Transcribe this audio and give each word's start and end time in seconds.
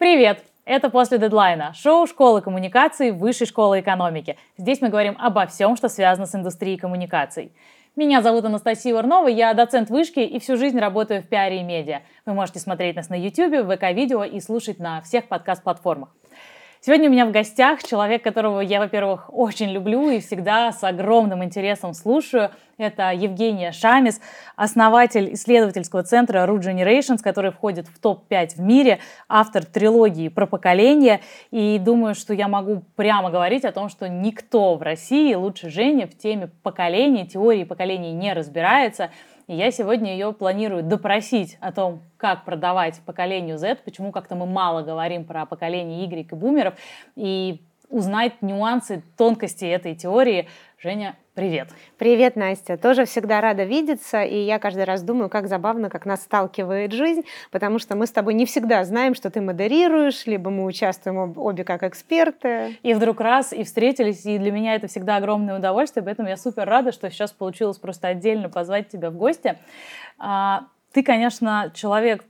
Привет! 0.00 0.42
Это 0.64 0.88
«После 0.88 1.18
дедлайна»– 1.18 1.74
шоу 1.74 2.06
школы 2.06 2.40
коммуникаций 2.40 3.10
Высшей 3.10 3.46
школы 3.46 3.80
экономики. 3.80 4.38
Здесь 4.56 4.80
мы 4.80 4.88
говорим 4.88 5.14
обо 5.20 5.44
всем, 5.44 5.76
что 5.76 5.90
связано 5.90 6.24
с 6.24 6.34
индустрией 6.34 6.78
коммуникаций. 6.78 7.52
Меня 7.96 8.22
зовут 8.22 8.46
Анастасия 8.46 8.94
Варнова, 8.94 9.28
я 9.28 9.52
доцент 9.52 9.90
вышки 9.90 10.20
и 10.20 10.38
всю 10.40 10.56
жизнь 10.56 10.78
работаю 10.78 11.20
в 11.20 11.26
пиаре 11.26 11.60
и 11.60 11.62
медиа. 11.62 12.00
Вы 12.24 12.32
можете 12.32 12.60
смотреть 12.60 12.96
нас 12.96 13.10
на 13.10 13.14
YouTube, 13.14 13.62
в 13.62 13.76
ВК-видео 13.76 14.24
и 14.24 14.40
слушать 14.40 14.78
на 14.78 15.02
всех 15.02 15.28
подкаст-платформах. 15.28 16.08
Сегодня 16.82 17.10
у 17.10 17.12
меня 17.12 17.26
в 17.26 17.30
гостях 17.30 17.82
человек, 17.82 18.24
которого 18.24 18.60
я, 18.60 18.80
во-первых, 18.80 19.28
очень 19.28 19.68
люблю 19.68 20.08
и 20.08 20.18
всегда 20.20 20.72
с 20.72 20.82
огромным 20.82 21.44
интересом 21.44 21.92
слушаю. 21.92 22.52
Это 22.78 23.12
Евгения 23.12 23.70
Шамис, 23.70 24.18
основатель 24.56 25.34
исследовательского 25.34 26.04
центра 26.04 26.38
Root 26.46 26.60
Generations, 26.60 27.18
который 27.22 27.50
входит 27.50 27.86
в 27.86 28.00
топ-5 28.00 28.54
в 28.56 28.60
мире, 28.60 29.00
автор 29.28 29.66
трилогии 29.66 30.30
про 30.30 30.46
поколение. 30.46 31.20
И 31.50 31.78
думаю, 31.78 32.14
что 32.14 32.32
я 32.32 32.48
могу 32.48 32.82
прямо 32.96 33.28
говорить 33.28 33.66
о 33.66 33.72
том, 33.72 33.90
что 33.90 34.08
никто 34.08 34.76
в 34.76 34.80
России 34.80 35.34
лучше 35.34 35.68
Жени 35.68 36.06
в 36.06 36.16
теме 36.16 36.48
поколения, 36.62 37.26
теории 37.26 37.64
поколений 37.64 38.12
не 38.12 38.32
разбирается– 38.32 39.10
и 39.50 39.54
я 39.56 39.72
сегодня 39.72 40.12
ее 40.12 40.32
планирую 40.32 40.84
допросить 40.84 41.58
о 41.60 41.72
том, 41.72 42.04
как 42.18 42.44
продавать 42.44 43.00
поколению 43.04 43.58
Z, 43.58 43.78
почему 43.84 44.12
как-то 44.12 44.36
мы 44.36 44.46
мало 44.46 44.82
говорим 44.82 45.24
про 45.24 45.44
поколение 45.44 46.04
Y 46.04 46.30
и 46.30 46.34
бумеров, 46.36 46.74
и 47.16 47.60
узнать 47.90 48.40
нюансы, 48.40 49.02
тонкости 49.16 49.64
этой 49.64 49.94
теории. 49.94 50.48
Женя, 50.78 51.16
привет. 51.34 51.68
Привет, 51.98 52.36
Настя. 52.36 52.78
Тоже 52.78 53.04
всегда 53.04 53.40
рада 53.40 53.64
видеться, 53.64 54.22
и 54.22 54.38
я 54.38 54.58
каждый 54.58 54.84
раз 54.84 55.02
думаю, 55.02 55.28
как 55.28 55.48
забавно, 55.48 55.90
как 55.90 56.06
нас 56.06 56.22
сталкивает 56.22 56.92
жизнь, 56.92 57.22
потому 57.50 57.78
что 57.78 57.96
мы 57.96 58.06
с 58.06 58.10
тобой 58.10 58.34
не 58.34 58.46
всегда 58.46 58.82
знаем, 58.84 59.14
что 59.14 59.30
ты 59.30 59.40
модерируешь, 59.40 60.24
либо 60.26 60.50
мы 60.50 60.64
участвуем 60.64 61.36
обе 61.36 61.64
как 61.64 61.82
эксперты. 61.82 62.78
И 62.82 62.94
вдруг 62.94 63.20
раз, 63.20 63.52
и 63.52 63.64
встретились, 63.64 64.24
и 64.24 64.38
для 64.38 64.52
меня 64.52 64.76
это 64.76 64.86
всегда 64.86 65.16
огромное 65.16 65.58
удовольствие, 65.58 66.04
поэтому 66.04 66.28
я 66.28 66.36
супер 66.36 66.66
рада, 66.66 66.92
что 66.92 67.10
сейчас 67.10 67.32
получилось 67.32 67.78
просто 67.78 68.08
отдельно 68.08 68.48
позвать 68.48 68.88
тебя 68.88 69.10
в 69.10 69.16
гости. 69.16 69.58
А, 70.18 70.66
ты, 70.92 71.02
конечно, 71.02 71.70
человек 71.74 72.24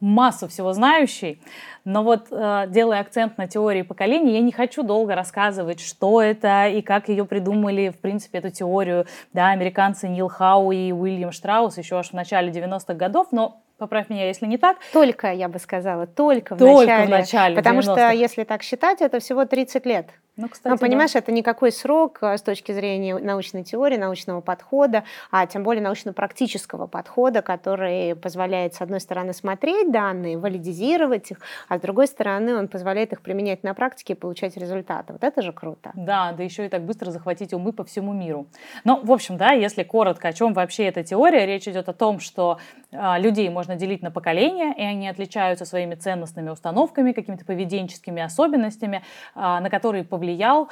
массу 0.00 0.48
всего 0.48 0.72
знающий, 0.72 1.40
но 1.84 2.02
вот 2.02 2.28
э, 2.30 2.64
делая 2.68 3.00
акцент 3.00 3.38
на 3.38 3.46
теории 3.48 3.82
поколений, 3.82 4.34
я 4.34 4.40
не 4.40 4.52
хочу 4.52 4.82
долго 4.82 5.14
рассказывать, 5.14 5.80
что 5.80 6.20
это 6.22 6.66
и 6.68 6.82
как 6.82 7.08
ее 7.08 7.24
придумали, 7.24 7.90
в 7.90 7.98
принципе, 7.98 8.38
эту 8.38 8.50
теорию, 8.50 9.06
да, 9.32 9.50
американцы 9.50 10.08
Нил 10.08 10.28
Хау 10.28 10.72
и 10.72 10.92
Уильям 10.92 11.32
Штраус 11.32 11.78
еще 11.78 11.98
аж 11.98 12.10
в 12.10 12.14
начале 12.14 12.50
90-х 12.50 12.94
годов, 12.94 13.28
но 13.32 13.60
Поправь 13.76 14.08
меня, 14.08 14.28
если 14.28 14.46
не 14.46 14.56
так. 14.56 14.76
Только, 14.92 15.32
я 15.32 15.48
бы 15.48 15.58
сказала, 15.58 16.06
только 16.06 16.54
в 16.54 16.58
только 16.58 16.86
начале. 16.86 17.06
в 17.06 17.10
начале 17.10 17.56
Потому 17.56 17.82
что, 17.82 18.10
если 18.10 18.44
так 18.44 18.62
считать, 18.62 19.00
это 19.00 19.18
всего 19.18 19.46
30 19.46 19.84
лет. 19.84 20.10
Ну, 20.36 20.48
кстати, 20.48 20.72
ну, 20.72 20.78
понимаешь, 20.78 21.12
да. 21.12 21.20
это 21.20 21.30
никакой 21.30 21.70
срок 21.70 22.18
а, 22.20 22.36
с 22.36 22.42
точки 22.42 22.72
зрения 22.72 23.16
научной 23.16 23.62
теории, 23.62 23.96
научного 23.96 24.40
подхода, 24.40 25.04
а 25.30 25.46
тем 25.46 25.62
более 25.62 25.82
научно-практического 25.82 26.88
подхода, 26.88 27.40
который 27.40 28.16
позволяет, 28.16 28.74
с 28.74 28.80
одной 28.80 28.98
стороны, 28.98 29.32
смотреть 29.32 29.92
данные, 29.92 30.36
валидизировать 30.36 31.30
их, 31.30 31.38
а 31.68 31.78
с 31.78 31.80
другой 31.80 32.08
стороны, 32.08 32.56
он 32.56 32.66
позволяет 32.66 33.12
их 33.12 33.20
применять 33.20 33.62
на 33.62 33.74
практике 33.74 34.14
и 34.14 34.16
получать 34.16 34.56
результаты. 34.56 35.12
Вот 35.12 35.22
это 35.22 35.40
же 35.40 35.52
круто. 35.52 35.92
Да, 35.94 36.32
да 36.32 36.42
еще 36.42 36.66
и 36.66 36.68
так 36.68 36.82
быстро 36.82 37.12
захватить 37.12 37.52
умы 37.52 37.72
по 37.72 37.84
всему 37.84 38.12
миру. 38.12 38.48
Ну, 38.82 39.00
в 39.04 39.12
общем, 39.12 39.36
да, 39.36 39.52
если 39.52 39.84
коротко, 39.84 40.26
о 40.26 40.32
чем 40.32 40.52
вообще 40.52 40.86
эта 40.86 41.04
теория, 41.04 41.46
речь 41.46 41.68
идет 41.68 41.88
о 41.88 41.92
том, 41.92 42.18
что 42.18 42.58
э, 42.90 43.20
людей 43.20 43.48
можно 43.50 43.76
делить 43.76 44.02
на 44.02 44.10
поколения, 44.10 44.74
и 44.76 44.82
они 44.82 45.08
отличаются 45.08 45.64
своими 45.64 45.94
ценностными 45.94 46.50
установками, 46.50 47.12
какими-то 47.12 47.44
поведенческими 47.44 48.20
особенностями, 48.20 49.04
э, 49.36 49.40
на 49.40 49.70
которые 49.70 50.02
повлияют 50.02 50.23
повлиял 50.24 50.68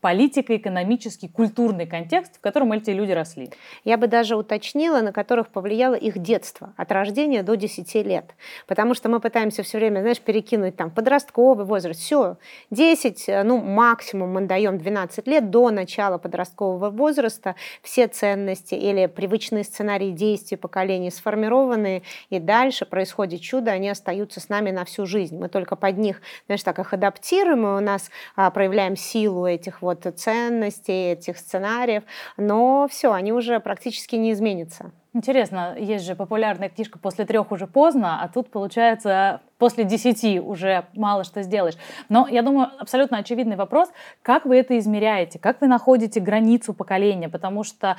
политико-экономический, 0.00 1.28
культурный 1.28 1.86
контекст, 1.86 2.36
в 2.36 2.40
котором 2.40 2.72
эти 2.72 2.90
люди 2.90 3.12
росли. 3.12 3.50
Я 3.84 3.96
бы 3.96 4.06
даже 4.06 4.36
уточнила, 4.36 5.00
на 5.00 5.12
которых 5.12 5.48
повлияло 5.48 5.94
их 5.94 6.18
детство, 6.18 6.74
от 6.76 6.92
рождения 6.92 7.42
до 7.42 7.56
10 7.56 7.94
лет. 8.06 8.34
Потому 8.66 8.94
что 8.94 9.08
мы 9.08 9.20
пытаемся 9.20 9.62
все 9.62 9.78
время, 9.78 10.00
знаешь, 10.00 10.20
перекинуть 10.20 10.76
там 10.76 10.90
подростковый 10.90 11.64
возраст. 11.64 12.00
Все, 12.00 12.36
10, 12.70 13.44
ну 13.44 13.58
максимум 13.58 14.32
мы 14.32 14.42
даем 14.42 14.78
12 14.78 15.26
лет 15.26 15.50
до 15.50 15.70
начала 15.70 16.18
подросткового 16.18 16.90
возраста. 16.90 17.54
Все 17.82 18.06
ценности 18.08 18.74
или 18.74 19.06
привычные 19.06 19.64
сценарии 19.64 20.10
действий 20.10 20.56
поколений 20.56 21.10
сформированы, 21.10 22.02
и 22.30 22.38
дальше 22.38 22.86
происходит 22.86 23.40
чудо, 23.40 23.70
они 23.70 23.88
остаются 23.88 24.40
с 24.40 24.48
нами 24.48 24.70
на 24.70 24.84
всю 24.84 25.06
жизнь. 25.06 25.38
Мы 25.38 25.48
только 25.48 25.76
под 25.76 25.98
них, 25.98 26.20
знаешь, 26.46 26.62
так 26.62 26.78
их 26.78 26.92
адаптируем, 26.92 27.66
и 27.66 27.70
у 27.70 27.80
нас 27.80 28.10
а, 28.34 28.50
проявляем 28.50 28.96
силу 28.96 29.46
этих 29.46 29.82
вот 29.86 30.06
ценностей, 30.16 31.12
этих 31.12 31.38
сценариев, 31.38 32.02
но 32.36 32.86
все, 32.90 33.12
они 33.12 33.32
уже 33.32 33.58
практически 33.60 34.16
не 34.16 34.32
изменятся. 34.32 34.92
Интересно, 35.16 35.74
есть 35.78 36.04
же 36.04 36.14
популярная 36.14 36.68
книжка 36.68 36.98
«После 36.98 37.24
трех 37.24 37.50
уже 37.50 37.66
поздно», 37.66 38.22
а 38.22 38.28
тут, 38.28 38.50
получается, 38.50 39.40
после 39.56 39.84
десяти 39.84 40.38
уже 40.38 40.84
мало 40.94 41.24
что 41.24 41.42
сделаешь. 41.42 41.76
Но 42.10 42.28
я 42.28 42.42
думаю, 42.42 42.68
абсолютно 42.78 43.16
очевидный 43.16 43.56
вопрос, 43.56 43.88
как 44.20 44.44
вы 44.44 44.58
это 44.58 44.76
измеряете, 44.76 45.38
как 45.38 45.62
вы 45.62 45.68
находите 45.68 46.20
границу 46.20 46.74
поколения, 46.74 47.30
потому 47.30 47.64
что 47.64 47.96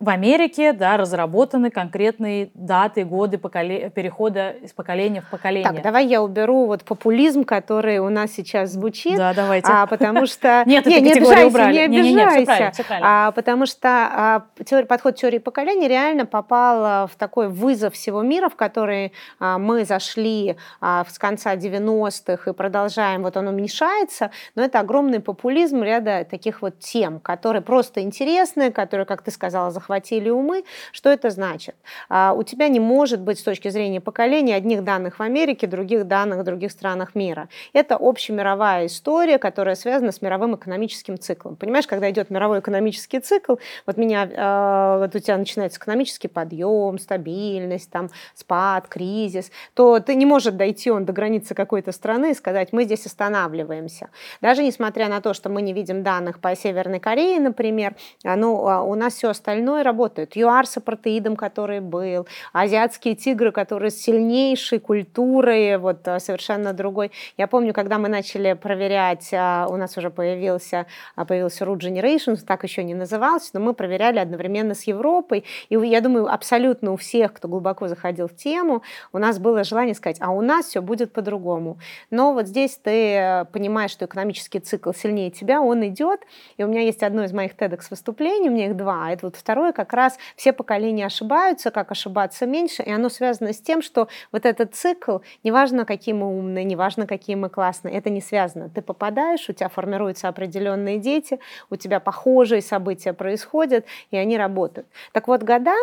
в 0.00 0.10
Америке 0.10 0.72
да, 0.72 0.96
разработаны 0.96 1.70
конкретные 1.70 2.50
даты, 2.54 3.04
годы 3.04 3.36
поколе... 3.36 3.90
перехода 3.90 4.50
из 4.50 4.72
поколения 4.72 5.22
в 5.22 5.28
поколение. 5.28 5.72
Так, 5.72 5.82
давай 5.82 6.06
я 6.06 6.22
уберу 6.22 6.66
вот 6.66 6.84
популизм, 6.84 7.42
который 7.42 7.98
у 7.98 8.08
нас 8.08 8.30
сейчас 8.30 8.70
звучит. 8.70 9.16
Да, 9.16 9.34
давайте. 9.34 9.66
А, 9.68 9.86
потому 9.86 10.26
что... 10.26 10.62
Нет, 10.66 10.86
не, 10.86 11.00
не 11.00 11.12
обижайся, 11.14 11.46
убрали. 11.48 11.72
не 11.72 11.80
обижайся. 11.80 12.04
Не, 12.04 12.12
не, 12.12 12.14
не, 12.14 12.26
все 12.28 12.44
правильно, 12.44 12.70
все 12.72 12.84
правильно. 12.84 13.08
А, 13.26 13.30
потому 13.32 13.66
что 13.66 13.88
а, 13.88 14.46
теория, 14.64 14.86
подход 14.86 15.16
теории 15.16 15.38
поколения 15.38 15.88
реально 15.88 16.26
попал 16.26 17.08
в 17.08 17.16
такой 17.16 17.48
вызов 17.48 17.94
всего 17.94 18.22
мира, 18.22 18.48
в 18.48 18.54
который 18.54 19.12
а, 19.40 19.58
мы 19.58 19.84
зашли 19.84 20.56
а, 20.80 21.04
с 21.08 21.18
конца 21.18 21.56
90-х 21.56 22.48
и 22.48 22.54
продолжаем, 22.54 23.24
вот 23.24 23.36
он 23.36 23.48
уменьшается, 23.48 24.30
но 24.54 24.62
это 24.62 24.78
огромный 24.78 25.18
популизм 25.18 25.82
ряда 25.82 26.24
таких 26.24 26.62
вот 26.62 26.78
тем, 26.78 27.18
которые 27.18 27.62
просто 27.62 28.00
интересны, 28.00 28.70
которые, 28.70 29.04
как 29.04 29.22
ты 29.22 29.32
сказала, 29.32 29.72
захватывают 29.72 29.87
захватили 29.88 30.28
умы. 30.28 30.64
Что 30.92 31.08
это 31.10 31.30
значит? 31.30 31.74
А, 32.08 32.34
у 32.36 32.42
тебя 32.42 32.68
не 32.68 32.80
может 32.80 33.20
быть 33.20 33.38
с 33.38 33.42
точки 33.42 33.70
зрения 33.70 34.00
поколения 34.00 34.54
одних 34.54 34.84
данных 34.84 35.18
в 35.18 35.22
Америке, 35.22 35.66
других 35.66 36.06
данных 36.06 36.40
в 36.40 36.44
других 36.44 36.70
странах 36.70 37.14
мира. 37.14 37.48
Это 37.72 37.96
общемировая 37.98 38.86
история, 38.86 39.38
которая 39.38 39.76
связана 39.76 40.12
с 40.12 40.20
мировым 40.20 40.56
экономическим 40.56 41.18
циклом. 41.18 41.56
Понимаешь, 41.56 41.86
когда 41.86 42.10
идет 42.10 42.30
мировой 42.30 42.60
экономический 42.60 43.20
цикл, 43.20 43.56
вот 43.86 43.96
меня, 43.96 44.28
а, 44.36 44.98
вот 44.98 45.14
у 45.14 45.18
тебя 45.18 45.38
начинается 45.38 45.78
экономический 45.78 46.28
подъем, 46.28 46.98
стабильность, 46.98 47.90
там, 47.90 48.10
спад, 48.34 48.88
кризис, 48.88 49.50
то 49.74 50.00
ты 50.00 50.14
не 50.14 50.26
можешь 50.26 50.52
дойти 50.52 50.90
он 50.90 51.04
до 51.04 51.12
границы 51.12 51.54
какой-то 51.54 51.92
страны 51.92 52.32
и 52.32 52.34
сказать, 52.34 52.72
мы 52.72 52.84
здесь 52.84 53.06
останавливаемся. 53.06 54.10
Даже 54.42 54.62
несмотря 54.62 55.08
на 55.08 55.20
то, 55.20 55.32
что 55.32 55.48
мы 55.48 55.62
не 55.62 55.72
видим 55.72 56.02
данных 56.02 56.40
по 56.40 56.54
Северной 56.54 57.00
Корее, 57.00 57.40
например, 57.40 57.94
ну, 58.24 58.54
у 58.86 58.94
нас 58.94 59.14
все 59.14 59.30
остальное 59.30 59.77
остальное 59.78 59.84
работают. 59.84 60.36
ЮАР 60.36 60.66
с 60.66 60.76
апартеидом, 60.76 61.36
который 61.36 61.80
был, 61.80 62.26
азиатские 62.52 63.14
тигры, 63.14 63.52
которые 63.52 63.90
с 63.90 63.96
сильнейшей 63.96 64.78
культурой, 64.78 65.78
вот 65.78 66.06
а, 66.08 66.20
совершенно 66.20 66.72
другой. 66.72 67.10
Я 67.36 67.46
помню, 67.46 67.72
когда 67.72 67.98
мы 67.98 68.08
начали 68.08 68.54
проверять, 68.54 69.30
а, 69.32 69.66
у 69.68 69.76
нас 69.76 69.96
уже 69.96 70.10
появился, 70.10 70.86
а, 71.16 71.24
появился 71.24 71.64
Root 71.64 71.78
Generations, 71.78 72.44
так 72.46 72.64
еще 72.64 72.84
не 72.84 72.94
назывался, 72.94 73.50
но 73.54 73.60
мы 73.60 73.74
проверяли 73.74 74.18
одновременно 74.18 74.74
с 74.74 74.88
Европой. 74.88 75.44
И 75.70 75.74
я 75.74 76.00
думаю, 76.00 76.26
абсолютно 76.26 76.92
у 76.92 76.96
всех, 76.96 77.32
кто 77.32 77.48
глубоко 77.48 77.88
заходил 77.88 78.26
в 78.26 78.34
тему, 78.34 78.82
у 79.12 79.18
нас 79.18 79.38
было 79.38 79.64
желание 79.64 79.94
сказать, 79.94 80.18
а 80.20 80.30
у 80.30 80.40
нас 80.40 80.66
все 80.66 80.80
будет 80.80 81.12
по-другому. 81.12 81.78
Но 82.10 82.32
вот 82.32 82.46
здесь 82.46 82.76
ты 82.76 83.14
э, 83.14 83.44
понимаешь, 83.52 83.92
что 83.92 84.04
экономический 84.04 84.60
цикл 84.60 84.92
сильнее 84.92 85.30
тебя, 85.30 85.60
он 85.60 85.86
идет. 85.86 86.20
И 86.58 86.64
у 86.64 86.66
меня 86.66 86.82
есть 86.82 87.02
одно 87.02 87.24
из 87.24 87.32
моих 87.32 87.52
TEDx 87.54 87.86
выступлений, 87.90 88.48
у 88.48 88.52
меня 88.52 88.66
их 88.66 88.76
два. 88.76 89.10
Это 89.12 89.26
вот 89.26 89.36
второе 89.36 89.67
второе 89.68 89.72
как 89.72 89.92
раз 89.92 90.18
все 90.36 90.52
поколения 90.52 91.06
ошибаются, 91.06 91.70
как 91.70 91.90
ошибаться 91.90 92.46
меньше, 92.46 92.82
и 92.82 92.90
оно 92.90 93.08
связано 93.08 93.52
с 93.52 93.60
тем, 93.60 93.82
что 93.82 94.08
вот 94.32 94.46
этот 94.46 94.74
цикл, 94.74 95.18
неважно, 95.44 95.84
какие 95.84 96.14
мы 96.14 96.26
умные, 96.26 96.64
неважно, 96.64 97.06
какие 97.06 97.36
мы 97.36 97.48
классные, 97.48 97.94
это 97.94 98.10
не 98.10 98.20
связано. 98.20 98.68
Ты 98.68 98.82
попадаешь, 98.82 99.48
у 99.48 99.52
тебя 99.52 99.68
формируются 99.68 100.28
определенные 100.28 100.98
дети, 100.98 101.38
у 101.70 101.76
тебя 101.76 102.00
похожие 102.00 102.62
события 102.62 103.12
происходят, 103.12 103.84
и 104.10 104.16
они 104.16 104.38
работают. 104.38 104.86
Так 105.12 105.28
вот, 105.28 105.42
года, 105.42 105.76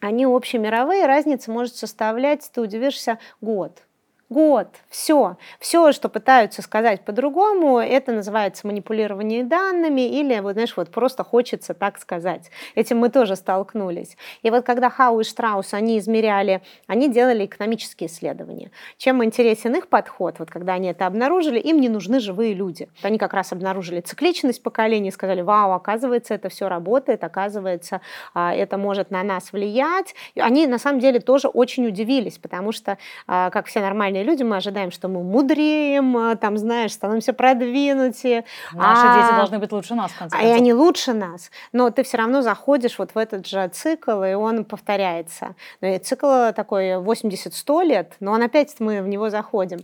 они 0.00 0.26
общемировые, 0.26 1.06
разница 1.06 1.50
может 1.50 1.76
составлять, 1.76 2.50
ты 2.52 2.60
удивишься, 2.60 3.18
год 3.40 3.82
год, 4.28 4.68
все. 4.88 5.36
Все, 5.60 5.92
что 5.92 6.08
пытаются 6.08 6.62
сказать 6.62 7.04
по-другому, 7.04 7.78
это 7.78 8.12
называется 8.12 8.66
манипулирование 8.66 9.44
данными 9.44 10.02
или, 10.02 10.38
вот, 10.40 10.52
знаешь, 10.54 10.76
вот 10.76 10.90
просто 10.90 11.24
хочется 11.24 11.74
так 11.74 11.98
сказать. 11.98 12.50
Этим 12.74 12.98
мы 12.98 13.10
тоже 13.10 13.36
столкнулись. 13.36 14.16
И 14.42 14.50
вот 14.50 14.64
когда 14.64 14.90
Хау 14.90 15.20
и 15.20 15.24
Штраус, 15.24 15.74
они 15.74 15.98
измеряли, 15.98 16.62
они 16.86 17.08
делали 17.08 17.46
экономические 17.46 18.08
исследования. 18.08 18.70
Чем 18.96 19.22
интересен 19.24 19.74
их 19.74 19.88
подход, 19.88 20.36
вот 20.38 20.50
когда 20.50 20.74
они 20.74 20.88
это 20.88 21.06
обнаружили, 21.06 21.58
им 21.58 21.80
не 21.80 21.88
нужны 21.88 22.20
живые 22.20 22.54
люди. 22.54 22.88
Они 23.02 23.18
как 23.18 23.34
раз 23.34 23.52
обнаружили 23.52 24.00
цикличность 24.00 24.62
поколений, 24.62 25.10
сказали, 25.10 25.42
вау, 25.42 25.72
оказывается, 25.72 26.34
это 26.34 26.48
все 26.48 26.68
работает, 26.68 27.24
оказывается, 27.24 28.00
а, 28.32 28.54
это 28.54 28.78
может 28.78 29.10
на 29.10 29.22
нас 29.22 29.52
влиять. 29.52 30.14
Они 30.36 30.66
на 30.66 30.78
самом 30.78 31.00
деле 31.00 31.20
тоже 31.20 31.48
очень 31.48 31.86
удивились, 31.86 32.38
потому 32.38 32.72
что, 32.72 32.98
а, 33.26 33.50
как 33.50 33.66
все 33.66 33.80
нормальные 33.80 34.13
нормальные 34.14 34.24
люди, 34.24 34.42
мы 34.42 34.56
ожидаем, 34.56 34.90
что 34.90 35.08
мы 35.08 35.22
мудреем, 35.22 36.16
а, 36.16 36.36
там, 36.36 36.56
знаешь, 36.56 36.92
становимся 36.92 37.32
продвинутые. 37.32 38.44
Наши 38.72 39.02
а, 39.04 39.22
дети 39.22 39.36
должны 39.36 39.58
быть 39.58 39.72
лучше 39.72 39.94
нас, 39.94 40.12
в 40.12 40.18
конце 40.18 40.36
концов. 40.36 40.56
И 40.56 40.58
они 40.58 40.72
лучше 40.72 41.12
нас. 41.12 41.50
Но 41.72 41.90
ты 41.90 42.02
все 42.02 42.18
равно 42.18 42.42
заходишь 42.42 42.98
вот 42.98 43.14
в 43.14 43.18
этот 43.18 43.46
же 43.46 43.68
цикл, 43.68 44.22
и 44.22 44.34
он 44.34 44.64
повторяется. 44.64 45.54
Ну, 45.80 45.88
и 45.88 45.98
цикл 45.98 46.52
такой 46.54 46.94
80-100 46.94 47.84
лет, 47.84 48.16
но 48.20 48.32
он 48.32 48.42
опять 48.42 48.74
мы 48.78 49.02
в 49.02 49.08
него 49.08 49.30
заходим. 49.30 49.80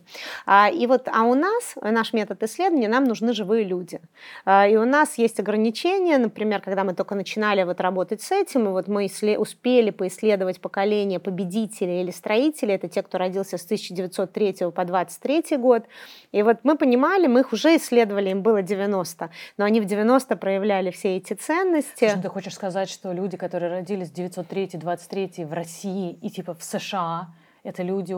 А, 0.46 0.70
и 0.70 0.86
вот, 0.86 1.08
а 1.12 1.22
у 1.22 1.34
нас, 1.34 1.74
наш 1.82 2.12
метод 2.12 2.42
исследования, 2.42 2.88
нам 2.88 3.04
нужны 3.04 3.32
живые 3.32 3.64
люди. 3.64 4.00
А, 4.44 4.66
и 4.68 4.76
у 4.76 4.84
нас 4.84 5.18
есть 5.18 5.40
ограничения, 5.40 6.18
например, 6.18 6.60
когда 6.60 6.84
мы 6.84 6.94
только 6.94 7.14
начинали 7.14 7.64
вот 7.64 7.80
работать 7.80 8.22
с 8.22 8.32
этим, 8.32 8.68
и 8.68 8.70
вот 8.70 8.88
мы 8.88 9.10
успели 9.38 9.90
поисследовать 9.90 10.60
поколение 10.60 11.18
победителей 11.18 12.02
или 12.02 12.10
строителей, 12.10 12.74
это 12.74 12.88
те, 12.88 13.02
кто 13.02 13.18
родился 13.18 13.58
с 13.58 13.64
1900 13.64 14.19
1903 14.22 14.70
по 14.70 14.84
23 14.84 15.56
год. 15.56 15.84
И 16.32 16.42
вот 16.42 16.58
мы 16.62 16.76
понимали, 16.76 17.26
мы 17.26 17.40
их 17.40 17.52
уже 17.52 17.76
исследовали, 17.76 18.30
им 18.30 18.42
было 18.42 18.62
90, 18.62 19.30
но 19.56 19.64
они 19.64 19.80
в 19.80 19.84
90 19.84 20.36
проявляли 20.36 20.90
все 20.90 21.16
эти 21.16 21.34
ценности. 21.34 22.08
Слушай, 22.08 22.22
ты 22.22 22.28
хочешь 22.28 22.54
сказать, 22.54 22.90
что 22.90 23.12
люди, 23.12 23.36
которые 23.36 23.70
родились 23.70 24.10
в 24.10 24.14
903-23 24.14 25.46
в 25.46 25.52
России 25.52 26.12
и 26.12 26.30
типа 26.30 26.54
в 26.54 26.62
США, 26.62 27.28
это 27.62 27.82
люди, 27.82 28.14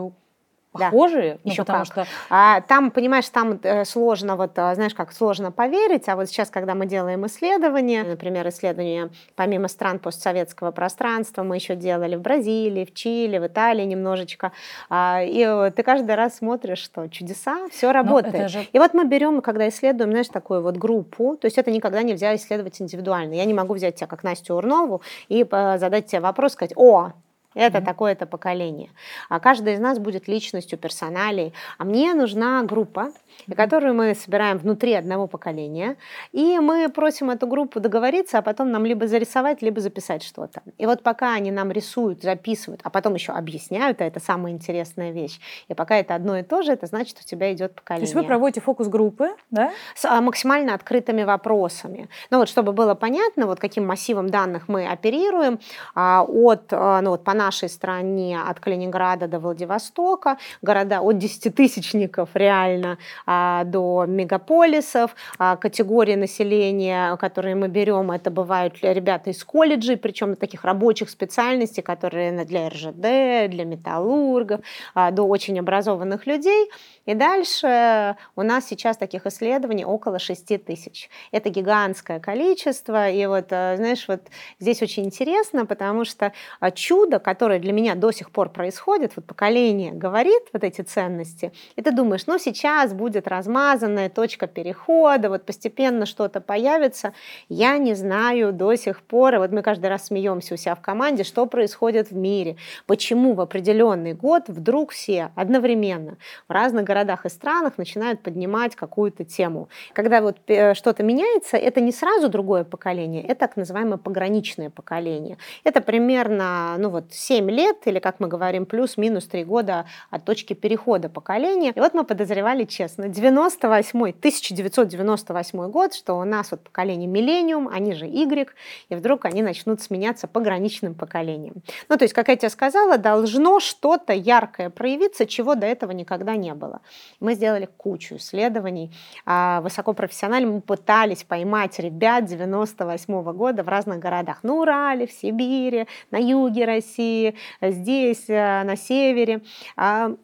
похожие, 0.73 1.33
да, 1.33 1.39
ну, 1.43 1.51
еще 1.51 1.63
потому 1.63 1.85
как. 1.85 1.87
что 1.87 2.07
а, 2.29 2.61
там, 2.61 2.91
понимаешь, 2.91 3.29
там 3.29 3.59
э, 3.61 3.85
сложно 3.85 4.35
вот, 4.35 4.51
э, 4.55 4.75
знаешь, 4.75 4.93
как 4.93 5.11
сложно 5.11 5.51
поверить, 5.51 6.09
а 6.09 6.15
вот 6.15 6.27
сейчас, 6.27 6.49
когда 6.49 6.75
мы 6.75 6.85
делаем 6.85 7.25
исследования, 7.25 8.03
например, 8.03 8.47
исследования 8.49 9.09
помимо 9.35 9.67
стран 9.67 9.99
постсоветского 9.99 10.71
пространства, 10.71 11.43
мы 11.43 11.55
еще 11.55 11.75
делали 11.75 12.15
в 12.15 12.21
Бразилии, 12.21 12.85
в 12.85 12.93
Чили, 12.93 13.37
в 13.37 13.47
Италии 13.47 13.85
немножечко, 13.85 14.51
а, 14.89 15.21
и 15.23 15.71
ты 15.71 15.83
каждый 15.83 16.15
раз 16.15 16.37
смотришь, 16.37 16.79
что 16.79 17.07
чудеса, 17.07 17.67
все 17.71 17.91
работает. 17.91 18.49
Же... 18.49 18.67
И 18.71 18.79
вот 18.79 18.93
мы 18.93 19.05
берем, 19.05 19.41
когда 19.41 19.67
исследуем, 19.69 20.11
знаешь, 20.11 20.27
такую 20.27 20.61
вот 20.61 20.77
группу, 20.77 21.37
то 21.37 21.45
есть 21.45 21.57
это 21.57 21.71
никогда 21.71 22.01
нельзя 22.01 22.35
исследовать 22.35 22.81
индивидуально. 22.81 23.33
Я 23.35 23.45
не 23.45 23.53
могу 23.53 23.73
взять 23.73 23.95
тебя 23.95 24.07
как 24.07 24.23
Настю 24.23 24.55
Урнову 24.55 25.01
и 25.27 25.45
э, 25.49 25.77
задать 25.77 26.07
тебе 26.07 26.21
вопрос, 26.21 26.53
сказать, 26.53 26.73
о, 26.75 27.13
это 27.53 27.77
mm-hmm. 27.77 27.85
такое-то 27.85 28.25
поколение. 28.25 28.89
А 29.29 29.39
каждый 29.39 29.73
из 29.73 29.79
нас 29.79 29.99
будет 29.99 30.27
личностью, 30.27 30.77
персоналей. 30.77 31.53
А 31.77 31.83
мне 31.83 32.13
нужна 32.13 32.63
группа, 32.63 33.11
mm-hmm. 33.47 33.55
которую 33.55 33.93
мы 33.93 34.15
собираем 34.15 34.57
внутри 34.57 34.93
одного 34.93 35.27
поколения. 35.27 35.97
И 36.31 36.59
мы 36.59 36.89
просим 36.89 37.29
эту 37.29 37.47
группу 37.47 37.79
договориться, 37.79 38.37
а 38.37 38.41
потом 38.41 38.71
нам 38.71 38.85
либо 38.85 39.07
зарисовать, 39.07 39.61
либо 39.61 39.81
записать 39.81 40.23
что-то. 40.23 40.61
И 40.77 40.85
вот 40.85 41.03
пока 41.03 41.33
они 41.33 41.51
нам 41.51 41.71
рисуют, 41.71 42.21
записывают, 42.21 42.81
а 42.83 42.89
потом 42.89 43.13
еще 43.15 43.33
объясняют, 43.33 44.01
а 44.01 44.05
это 44.05 44.19
самая 44.19 44.53
интересная 44.53 45.11
вещь. 45.11 45.39
И 45.67 45.73
пока 45.73 45.97
это 45.97 46.15
одно 46.15 46.37
и 46.37 46.43
то 46.43 46.61
же, 46.61 46.71
это 46.71 46.85
значит, 46.85 47.17
у 47.19 47.23
тебя 47.23 47.53
идет 47.53 47.75
поколение. 47.75 48.07
То 48.07 48.09
есть 48.09 48.15
вы 48.15 48.23
проводите 48.23 48.61
фокус-группы, 48.61 49.29
да? 49.51 49.71
С 49.95 50.05
а, 50.05 50.21
максимально 50.21 50.73
открытыми 50.73 51.23
вопросами. 51.23 52.09
Ну 52.29 52.39
вот, 52.39 52.49
чтобы 52.49 52.73
было 52.73 52.95
понятно, 52.95 53.45
вот 53.45 53.59
каким 53.59 53.85
массивом 53.85 54.29
данных 54.29 54.67
мы 54.67 54.87
оперируем, 54.87 55.59
а, 55.95 56.23
от, 56.23 56.71
а, 56.71 57.01
ну 57.01 57.11
вот 57.11 57.23
по 57.23 57.33
нашей 57.45 57.69
стране 57.69 58.39
от 58.49 58.59
Калининграда 58.59 59.27
до 59.27 59.39
Владивостока, 59.39 60.37
города 60.61 61.01
от 61.01 61.17
десятитысячников 61.17 62.29
реально 62.33 62.97
а, 63.25 63.63
до 63.65 64.05
мегаполисов, 64.07 65.15
а, 65.37 65.55
категории 65.57 66.15
населения, 66.15 67.17
которые 67.17 67.55
мы 67.55 67.67
берем, 67.67 68.11
это 68.11 68.31
бывают 68.31 68.73
ребята 68.81 69.29
из 69.29 69.43
колледжей, 69.43 69.97
причем 69.97 70.35
таких 70.35 70.63
рабочих 70.63 71.09
специальностей, 71.09 71.83
которые 71.83 72.45
для 72.45 72.69
РЖД, 72.69 73.51
для 73.53 73.65
металлургов, 73.65 74.61
а, 74.95 75.11
до 75.11 75.23
очень 75.23 75.59
образованных 75.59 76.27
людей. 76.27 76.69
И 77.05 77.13
дальше 77.13 78.15
у 78.35 78.43
нас 78.43 78.67
сейчас 78.67 78.97
таких 78.97 79.25
исследований 79.25 79.85
около 79.85 80.19
6 80.19 80.57
тысяч. 80.57 81.09
Это 81.31 81.49
гигантское 81.49 82.19
количество. 82.19 83.09
И 83.09 83.25
вот, 83.25 83.47
знаешь, 83.49 84.07
вот 84.07 84.21
здесь 84.59 84.81
очень 84.81 85.03
интересно, 85.05 85.65
потому 85.65 86.05
что 86.05 86.31
чудо, 86.73 87.19
для 87.33 87.73
меня 87.73 87.95
до 87.95 88.11
сих 88.11 88.31
пор 88.31 88.49
происходит, 88.49 89.13
вот 89.15 89.25
поколение 89.25 89.91
говорит 89.91 90.43
вот 90.53 90.63
эти 90.63 90.81
ценности, 90.81 91.51
и 91.75 91.81
ты 91.81 91.91
думаешь, 91.91 92.25
ну 92.27 92.37
сейчас 92.37 92.93
будет 92.93 93.27
размазанная 93.27 94.09
точка 94.09 94.47
перехода, 94.47 95.29
вот 95.29 95.45
постепенно 95.45 96.05
что-то 96.05 96.41
появится. 96.41 97.13
Я 97.49 97.77
не 97.77 97.93
знаю 97.93 98.53
до 98.53 98.75
сих 98.75 99.01
пор, 99.01 99.35
и 99.35 99.37
вот 99.37 99.51
мы 99.51 99.61
каждый 99.61 99.87
раз 99.87 100.07
смеемся 100.07 100.53
у 100.53 100.57
себя 100.57 100.75
в 100.75 100.81
команде, 100.81 101.23
что 101.23 101.45
происходит 101.45 102.11
в 102.11 102.15
мире, 102.15 102.57
почему 102.85 103.33
в 103.33 103.41
определенный 103.41 104.13
год 104.13 104.43
вдруг 104.47 104.91
все 104.91 105.31
одновременно 105.35 106.17
в 106.47 106.51
разных 106.51 106.85
городах 106.85 107.25
и 107.25 107.29
странах 107.29 107.77
начинают 107.77 108.21
поднимать 108.21 108.75
какую-то 108.75 109.23
тему. 109.23 109.69
Когда 109.93 110.21
вот 110.21 110.37
э, 110.47 110.73
что-то 110.73 111.03
меняется, 111.03 111.57
это 111.57 111.81
не 111.81 111.91
сразу 111.91 112.29
другое 112.29 112.63
поколение, 112.63 113.23
это 113.23 113.41
так 113.41 113.57
называемое 113.57 113.97
пограничное 113.97 114.69
поколение. 114.69 115.37
Это 115.63 115.81
примерно 115.81 116.75
ну 116.77 116.89
вот 116.89 117.13
7 117.23 117.49
лет, 117.49 117.77
или, 117.85 117.99
как 117.99 118.19
мы 118.19 118.27
говорим, 118.27 118.65
плюс-минус 118.65 119.25
3 119.25 119.45
года 119.45 119.85
от 120.09 120.25
точки 120.25 120.53
перехода 120.53 121.09
поколения. 121.09 121.71
И 121.75 121.79
вот 121.79 121.93
мы 121.93 122.03
подозревали 122.03 122.65
честно, 122.65 123.07
98 123.07 123.99
1998 123.99 125.71
год, 125.71 125.93
что 125.93 126.15
у 126.15 126.23
нас 126.23 126.51
вот 126.51 126.61
поколение 126.61 127.07
миллениум, 127.07 127.69
они 127.69 127.93
же 127.93 128.05
Y, 128.05 128.49
и 128.89 128.95
вдруг 128.95 129.25
они 129.25 129.41
начнут 129.41 129.81
сменяться 129.81 130.27
пограничным 130.27 130.95
поколением. 130.95 131.55
Ну, 131.89 131.97
то 131.97 132.03
есть, 132.03 132.13
как 132.13 132.27
я 132.27 132.35
тебе 132.35 132.49
сказала, 132.49 132.97
должно 132.97 133.59
что-то 133.59 134.13
яркое 134.13 134.69
проявиться, 134.69 135.25
чего 135.25 135.55
до 135.55 135.65
этого 135.65 135.91
никогда 135.91 136.35
не 136.35 136.53
было. 136.53 136.81
Мы 137.19 137.35
сделали 137.35 137.69
кучу 137.77 138.17
исследований, 138.17 138.91
а, 139.25 139.61
высокопрофессионально 139.61 140.51
мы 140.51 140.61
пытались 140.61 141.23
поймать 141.23 141.79
ребят 141.79 142.25
98 142.25 143.33
года 143.33 143.63
в 143.63 143.69
разных 143.69 143.99
городах. 143.99 144.43
На 144.43 144.53
Урале, 144.55 145.07
в 145.07 145.11
Сибири, 145.11 145.87
на 146.11 146.17
юге 146.17 146.65
России, 146.65 147.12
здесь, 147.61 148.29
э, 148.29 148.63
на 148.63 148.75
севере. 148.75 149.41
А, 149.75 150.15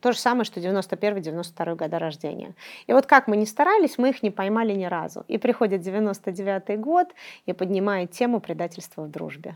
то 0.00 0.12
же 0.12 0.18
самое, 0.18 0.44
что 0.44 0.60
91-92 0.60 1.76
года 1.76 1.98
рождения. 1.98 2.54
И 2.86 2.92
вот 2.92 3.06
как 3.06 3.26
мы 3.26 3.38
не 3.38 3.46
старались, 3.46 3.96
мы 3.96 4.10
их 4.10 4.22
не 4.22 4.30
поймали 4.30 4.74
ни 4.74 4.84
разу. 4.84 5.24
И 5.28 5.38
приходит 5.38 5.80
99 5.80 6.78
год 6.78 7.08
и 7.46 7.54
поднимает 7.54 8.10
тему 8.10 8.40
предательства 8.40 9.02
в 9.02 9.10
дружбе. 9.10 9.54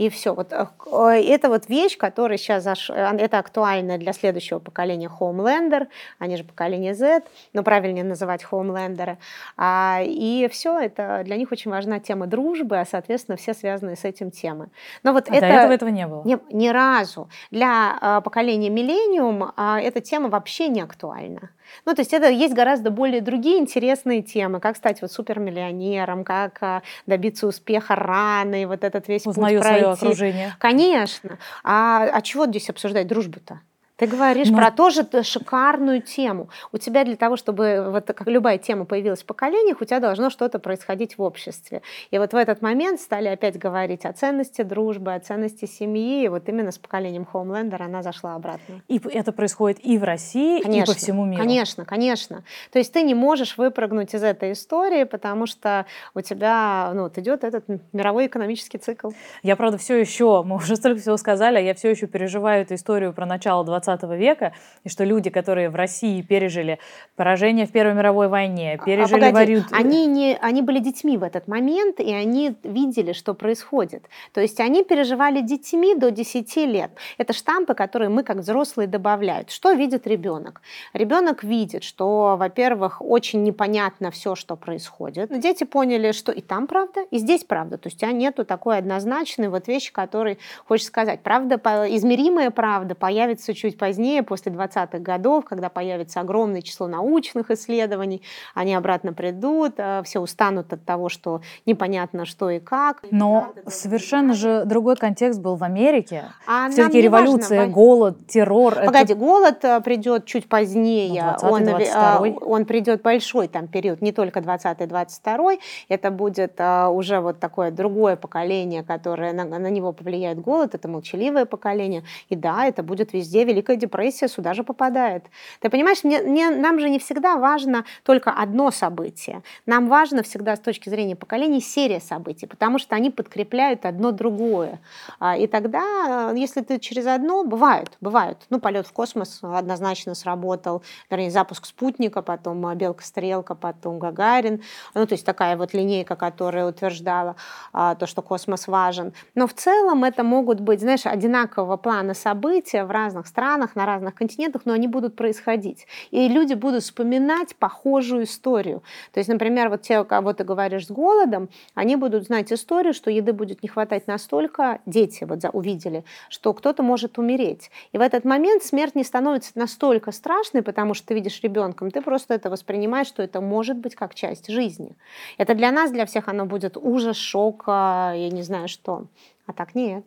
И 0.00 0.08
все. 0.08 0.32
Вот 0.32 0.50
э, 0.54 0.66
э, 0.92 1.22
это 1.28 1.50
вот 1.50 1.68
вещь, 1.68 1.98
которая 1.98 2.38
сейчас 2.38 2.64
заш... 2.64 2.88
Э, 2.88 3.14
это 3.18 3.38
актуально 3.38 3.98
для 3.98 4.14
следующего 4.14 4.58
поколения 4.58 5.10
Homelander, 5.20 5.88
они 6.18 6.38
же 6.38 6.44
поколение 6.44 6.94
Z, 6.94 7.24
но 7.52 7.62
правильнее 7.62 8.02
называть 8.02 8.42
Homelander. 8.50 9.18
А, 9.58 10.00
и 10.02 10.48
все, 10.50 10.78
это 10.78 11.20
для 11.26 11.36
них 11.36 11.52
очень 11.52 11.70
важна 11.70 12.00
тема 12.00 12.26
дружбы, 12.26 12.80
а 12.80 12.86
соответственно 12.86 13.36
все 13.36 13.52
связанные 13.52 13.96
с 13.96 14.06
этим 14.06 14.30
темы. 14.30 14.70
Но 15.02 15.12
вот 15.12 15.28
а 15.28 15.34
это 15.34 15.40
до 15.40 15.52
этого 15.52 15.72
этого 15.74 15.88
не 15.90 16.06
было? 16.06 16.22
Не, 16.24 16.38
ни 16.50 16.68
разу. 16.68 17.28
Для 17.50 17.98
а, 18.00 18.22
поколения 18.22 18.70
Millennium 18.70 19.52
а, 19.54 19.78
эта 19.82 20.00
тема 20.00 20.30
вообще 20.30 20.68
не 20.68 20.80
актуальна. 20.80 21.50
Ну, 21.84 21.94
то 21.94 22.00
есть 22.00 22.12
это 22.12 22.28
есть 22.28 22.54
гораздо 22.54 22.90
более 22.90 23.20
другие 23.20 23.58
интересные 23.58 24.22
темы, 24.22 24.58
как 24.58 24.76
стать 24.76 25.02
вот 25.02 25.12
супермиллионером, 25.12 26.24
как 26.24 26.82
добиться 27.06 27.46
успеха 27.46 27.94
рано, 27.94 28.60
и 28.60 28.64
вот 28.64 28.82
этот 28.82 29.06
весь 29.06 29.24
Узнаю 29.24 29.60
путь 29.60 29.68
пройти. 29.68 29.89
Окружение. 29.92 30.54
Конечно. 30.58 31.38
А, 31.64 32.04
а 32.12 32.22
чего 32.22 32.46
здесь 32.46 32.68
обсуждать 32.70 33.06
дружбу-то? 33.06 33.60
Ты 34.00 34.06
говоришь 34.06 34.48
Но... 34.48 34.56
про 34.56 34.70
тоже 34.70 35.06
шикарную 35.22 36.00
тему. 36.00 36.48
У 36.72 36.78
тебя 36.78 37.04
для 37.04 37.16
того, 37.16 37.36
чтобы 37.36 37.90
вот 37.90 38.06
как 38.06 38.26
любая 38.28 38.56
тема 38.56 38.86
появилась 38.86 39.22
в 39.22 39.26
поколениях, 39.26 39.82
у 39.82 39.84
тебя 39.84 40.00
должно 40.00 40.30
что-то 40.30 40.58
происходить 40.58 41.18
в 41.18 41.22
обществе. 41.22 41.82
И 42.10 42.16
вот 42.16 42.32
в 42.32 42.36
этот 42.36 42.62
момент 42.62 42.98
стали 42.98 43.28
опять 43.28 43.58
говорить 43.58 44.06
о 44.06 44.14
ценности 44.14 44.62
дружбы, 44.62 45.12
о 45.12 45.20
ценности 45.20 45.66
семьи. 45.66 46.24
И 46.24 46.28
вот 46.28 46.48
именно 46.48 46.72
с 46.72 46.78
поколением 46.78 47.26
Хоумлендер 47.26 47.82
она 47.82 48.02
зашла 48.02 48.36
обратно. 48.36 48.80
И 48.88 48.98
это 49.12 49.32
происходит 49.32 49.84
и 49.84 49.98
в 49.98 50.04
России, 50.04 50.62
конечно, 50.62 50.92
и 50.92 50.94
по 50.94 50.98
всему 50.98 51.26
миру. 51.26 51.42
Конечно, 51.42 51.84
конечно. 51.84 52.42
То 52.72 52.78
есть 52.78 52.94
ты 52.94 53.02
не 53.02 53.12
можешь 53.14 53.58
выпрыгнуть 53.58 54.14
из 54.14 54.22
этой 54.22 54.52
истории, 54.52 55.04
потому 55.04 55.44
что 55.44 55.84
у 56.14 56.22
тебя 56.22 56.90
ну, 56.94 57.02
вот 57.02 57.18
идет 57.18 57.44
этот 57.44 57.66
мировой 57.92 58.28
экономический 58.28 58.78
цикл. 58.78 59.10
Я, 59.42 59.56
правда, 59.56 59.76
все 59.76 60.00
еще, 60.00 60.42
мы 60.42 60.56
уже 60.56 60.76
столько 60.76 61.02
всего 61.02 61.18
сказали, 61.18 61.58
а 61.58 61.60
я 61.60 61.74
все 61.74 61.90
еще 61.90 62.06
переживаю 62.06 62.62
эту 62.62 62.76
историю 62.76 63.12
про 63.12 63.26
начало 63.26 63.62
20 63.62 63.89
20 63.96 64.18
века, 64.18 64.52
и 64.84 64.88
что 64.88 65.04
люди, 65.04 65.30
которые 65.30 65.70
в 65.70 65.74
России 65.74 66.22
пережили 66.22 66.78
поражение 67.16 67.66
в 67.66 67.72
Первой 67.72 67.94
мировой 67.94 68.28
войне, 68.28 68.78
а, 68.80 68.84
пережили 68.84 69.24
а, 69.24 69.32
войну... 69.32 69.62
Они, 69.72 70.06
не, 70.06 70.38
они 70.40 70.62
были 70.62 70.78
детьми 70.78 71.16
в 71.16 71.22
этот 71.22 71.48
момент, 71.48 72.00
и 72.00 72.12
они 72.12 72.54
видели, 72.62 73.12
что 73.12 73.34
происходит. 73.34 74.04
То 74.32 74.40
есть 74.40 74.60
они 74.60 74.84
переживали 74.84 75.40
детьми 75.40 75.94
до 75.94 76.10
10 76.10 76.56
лет. 76.56 76.90
Это 77.18 77.32
штампы, 77.32 77.74
которые 77.74 78.08
мы, 78.08 78.22
как 78.22 78.38
взрослые, 78.38 78.86
добавляют. 78.86 79.50
Что 79.50 79.72
видит 79.72 80.06
ребенок? 80.06 80.62
Ребенок 80.92 81.44
видит, 81.44 81.82
что, 81.82 82.36
во-первых, 82.38 83.02
очень 83.02 83.42
непонятно 83.42 84.10
все, 84.10 84.34
что 84.34 84.56
происходит. 84.56 85.38
Дети 85.40 85.64
поняли, 85.64 86.12
что 86.12 86.32
и 86.32 86.40
там 86.40 86.66
правда, 86.66 87.00
и 87.10 87.18
здесь 87.18 87.44
правда. 87.44 87.78
То 87.78 87.88
есть 87.88 87.96
у 87.96 88.00
тебя 88.00 88.12
нету 88.12 88.44
такой 88.44 88.78
однозначной 88.78 89.48
вот 89.48 89.68
вещи, 89.68 89.92
которые 89.92 90.38
хочешь 90.66 90.86
сказать. 90.86 91.20
Правда, 91.22 91.56
измеримая 91.88 92.50
правда 92.50 92.94
появится 92.94 93.54
чуть 93.54 93.78
позднее, 93.80 94.22
после 94.22 94.52
20-х 94.52 94.98
годов, 94.98 95.46
когда 95.46 95.70
появится 95.70 96.20
огромное 96.20 96.60
число 96.60 96.86
научных 96.86 97.50
исследований, 97.50 98.22
они 98.54 98.74
обратно 98.74 99.14
придут, 99.14 99.74
э, 99.78 100.02
все 100.04 100.20
устанут 100.20 100.70
от 100.74 100.84
того, 100.84 101.08
что 101.08 101.40
непонятно 101.64 102.26
что 102.26 102.50
и 102.50 102.60
как. 102.60 103.02
Но 103.10 103.54
совершенно 103.66 104.34
же 104.34 104.64
другой 104.66 104.96
контекст 104.96 105.40
был 105.40 105.56
в 105.56 105.64
Америке. 105.64 106.24
А 106.46 106.68
Все-таки 106.68 107.00
революция, 107.00 107.60
важно, 107.60 107.72
голод, 107.72 108.26
террор. 108.26 108.74
Погоди, 108.74 109.14
это... 109.14 109.14
голод 109.14 109.64
э, 109.64 109.80
придет 109.80 110.26
чуть 110.26 110.46
позднее. 110.46 111.38
Ну, 111.42 111.48
он, 111.48 111.66
э, 111.66 112.34
он 112.42 112.66
придет 112.66 113.00
большой 113.00 113.48
там 113.48 113.66
период, 113.66 114.02
не 114.02 114.12
только 114.12 114.40
20-22, 114.40 115.58
это 115.88 116.10
будет 116.10 116.60
уже 116.60 117.20
вот 117.20 117.40
такое 117.40 117.70
другое 117.70 118.16
поколение, 118.16 118.82
которое 118.82 119.32
на, 119.32 119.44
на 119.44 119.70
него 119.70 119.92
повлияет 119.92 120.38
голод, 120.38 120.74
это 120.74 120.86
молчаливое 120.86 121.46
поколение. 121.46 122.02
И 122.28 122.36
да, 122.36 122.66
это 122.66 122.82
будет 122.82 123.14
везде. 123.14 123.44
Великая 123.44 123.69
депрессия 123.76 124.28
сюда 124.28 124.54
же 124.54 124.64
попадает. 124.64 125.24
Ты 125.60 125.70
понимаешь, 125.70 126.04
мне, 126.04 126.20
мне, 126.22 126.50
нам 126.50 126.78
же 126.80 126.88
не 126.88 126.98
всегда 126.98 127.36
важно 127.36 127.84
только 128.02 128.30
одно 128.30 128.70
событие. 128.70 129.42
Нам 129.66 129.88
важно 129.88 130.22
всегда 130.22 130.56
с 130.56 130.60
точки 130.60 130.88
зрения 130.88 131.16
поколений 131.16 131.60
серия 131.60 132.00
событий, 132.00 132.46
потому 132.46 132.78
что 132.78 132.96
они 132.96 133.10
подкрепляют 133.10 133.86
одно 133.86 134.12
другое. 134.12 134.80
А, 135.18 135.36
и 135.36 135.46
тогда, 135.46 136.32
если 136.34 136.60
ты 136.62 136.78
через 136.78 137.06
одно, 137.06 137.44
бывают, 137.44 137.96
бывают. 138.00 138.38
Ну, 138.50 138.60
полет 138.60 138.86
в 138.86 138.92
космос 138.92 139.40
однозначно 139.42 140.14
сработал, 140.14 140.82
вернее, 141.10 141.30
запуск 141.30 141.66
спутника, 141.66 142.22
потом 142.22 142.74
Белка-стрелка, 142.76 143.54
потом 143.54 143.98
Гагарин. 143.98 144.62
Ну, 144.94 145.06
то 145.06 145.14
есть 145.14 145.26
такая 145.26 145.56
вот 145.56 145.74
линейка, 145.74 146.16
которая 146.16 146.66
утверждала 146.66 147.36
а, 147.72 147.94
то, 147.94 148.06
что 148.06 148.22
космос 148.22 148.68
важен. 148.68 149.12
Но 149.34 149.46
в 149.46 149.54
целом 149.54 150.04
это 150.04 150.22
могут 150.22 150.60
быть, 150.60 150.80
знаешь, 150.80 151.06
одинакового 151.06 151.76
плана 151.76 152.14
события 152.14 152.84
в 152.84 152.90
разных 152.90 153.26
странах, 153.26 153.40
на 153.58 153.86
разных 153.86 154.14
континентах, 154.14 154.62
но 154.64 154.72
они 154.72 154.88
будут 154.88 155.16
происходить. 155.16 155.86
И 156.10 156.28
люди 156.28 156.54
будут 156.54 156.82
вспоминать 156.82 157.56
похожую 157.56 158.24
историю. 158.24 158.82
То 159.12 159.18
есть, 159.18 159.28
например, 159.28 159.68
вот 159.68 159.82
те, 159.82 160.04
кого 160.04 160.32
ты 160.32 160.44
говоришь 160.44 160.86
с 160.86 160.90
голодом, 160.90 161.48
они 161.74 161.96
будут 161.96 162.24
знать 162.24 162.52
историю, 162.52 162.94
что 162.94 163.10
еды 163.10 163.32
будет 163.32 163.62
не 163.62 163.68
хватать 163.68 164.06
настолько, 164.06 164.80
дети 164.86 165.24
вот 165.24 165.40
увидели, 165.52 166.04
что 166.28 166.52
кто-то 166.52 166.82
может 166.82 167.18
умереть. 167.18 167.70
И 167.92 167.98
в 167.98 168.00
этот 168.00 168.24
момент 168.24 168.62
смерть 168.62 168.94
не 168.94 169.04
становится 169.04 169.52
настолько 169.54 170.12
страшной, 170.12 170.62
потому 170.62 170.94
что 170.94 171.08
ты 171.08 171.14
видишь 171.14 171.40
ребенком, 171.42 171.90
ты 171.90 172.02
просто 172.02 172.34
это 172.34 172.50
воспринимаешь, 172.50 173.06
что 173.06 173.22
это 173.22 173.40
может 173.40 173.76
быть 173.78 173.94
как 173.94 174.14
часть 174.14 174.48
жизни. 174.48 174.96
Это 175.38 175.54
для 175.54 175.70
нас, 175.72 175.90
для 175.90 176.06
всех 176.06 176.28
оно 176.28 176.46
будет 176.46 176.76
ужас, 176.76 177.16
шок, 177.16 177.64
я 177.66 178.28
не 178.30 178.42
знаю 178.42 178.68
что. 178.68 179.06
А 179.46 179.52
так 179.52 179.74
нет. 179.74 180.04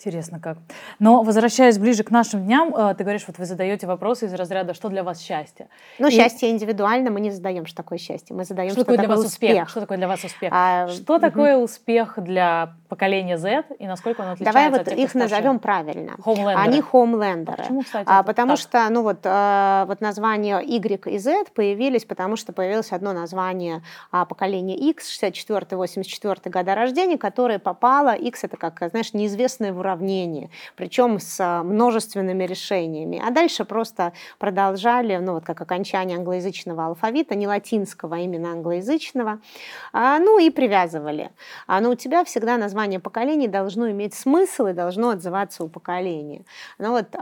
Интересно 0.00 0.40
как. 0.40 0.56
Но 0.98 1.22
возвращаясь 1.22 1.76
ближе 1.78 2.04
к 2.04 2.10
нашим 2.10 2.46
дням, 2.46 2.74
э, 2.74 2.94
ты 2.94 3.04
говоришь, 3.04 3.24
вот 3.26 3.36
вы 3.36 3.44
задаете 3.44 3.86
вопросы 3.86 4.24
из 4.24 4.32
разряда, 4.32 4.72
что 4.72 4.88
для 4.88 5.04
вас 5.04 5.20
счастье? 5.20 5.68
Ну, 5.98 6.08
и... 6.08 6.10
счастье 6.10 6.48
индивидуально, 6.48 7.10
мы 7.10 7.20
не 7.20 7.30
задаем, 7.30 7.66
что 7.66 7.76
такое 7.76 7.98
счастье. 7.98 8.34
Мы 8.34 8.44
задаем, 8.44 8.70
что, 8.70 8.80
что 8.80 8.84
такое 8.84 8.96
для 8.96 9.08
вас 9.08 9.26
успех. 9.26 9.50
успех. 9.50 9.68
Что 9.68 9.80
такое 9.80 9.98
для 9.98 10.08
вас 10.08 10.24
успех? 10.24 10.50
А, 10.54 10.88
что 10.88 11.14
угу. 11.16 11.20
такое 11.20 11.58
успех 11.58 12.14
для 12.16 12.76
поколения 12.88 13.36
Z 13.36 13.64
и 13.78 13.86
насколько 13.86 14.22
он 14.22 14.28
отличается 14.28 14.52
Давай 14.52 14.70
вот 14.70 14.80
от 14.80 14.88
тех, 14.88 14.98
их 14.98 15.14
назовем 15.14 15.58
правильно. 15.58 16.12
Хоумлендеры. 16.22 16.58
Они 16.58 16.80
хоумлендеры. 16.80 17.58
А 17.58 17.62
почему, 17.62 17.82
кстати? 17.82 18.06
А, 18.08 18.22
потому 18.22 18.52
так? 18.52 18.58
что, 18.58 18.88
ну 18.90 19.02
вот, 19.02 19.18
а, 19.24 19.84
вот 19.86 20.00
название 20.00 20.62
Y 20.64 21.06
и 21.06 21.18
Z 21.18 21.44
появились, 21.54 22.06
потому 22.06 22.36
что 22.36 22.54
появилось 22.54 22.90
одно 22.92 23.12
название 23.12 23.82
а, 24.10 24.24
поколения 24.24 24.76
X, 24.76 25.22
64-84 25.22 26.50
года 26.50 26.74
рождения, 26.74 27.18
которое 27.18 27.58
попало, 27.58 28.14
X 28.14 28.44
это 28.44 28.56
как, 28.56 28.82
знаешь, 28.90 29.12
неизвестное 29.12 29.72
в 29.74 29.89
уравнении 29.90 30.50
причем 30.76 31.18
с 31.18 31.40
а, 31.40 31.62
множественными 31.62 32.44
решениями. 32.44 33.22
А 33.24 33.30
дальше 33.30 33.64
просто 33.64 34.12
продолжали, 34.38 35.16
ну 35.16 35.34
вот 35.34 35.44
как 35.44 35.60
окончание 35.60 36.16
англоязычного 36.16 36.86
алфавита, 36.86 37.34
не 37.34 37.46
латинского, 37.46 38.16
а 38.16 38.18
именно 38.18 38.52
англоязычного, 38.52 39.40
а, 39.92 40.18
ну 40.18 40.38
и 40.38 40.50
привязывали. 40.50 41.30
А, 41.66 41.80
но 41.80 41.90
у 41.90 41.94
тебя 41.94 42.24
всегда 42.24 42.56
название 42.56 43.00
поколений 43.00 43.48
должно 43.48 43.90
иметь 43.90 44.14
смысл 44.14 44.66
и 44.66 44.72
должно 44.72 45.10
отзываться 45.10 45.64
у 45.64 45.68
поколения. 45.68 46.42
Ну 46.78 46.92
вот 46.92 47.14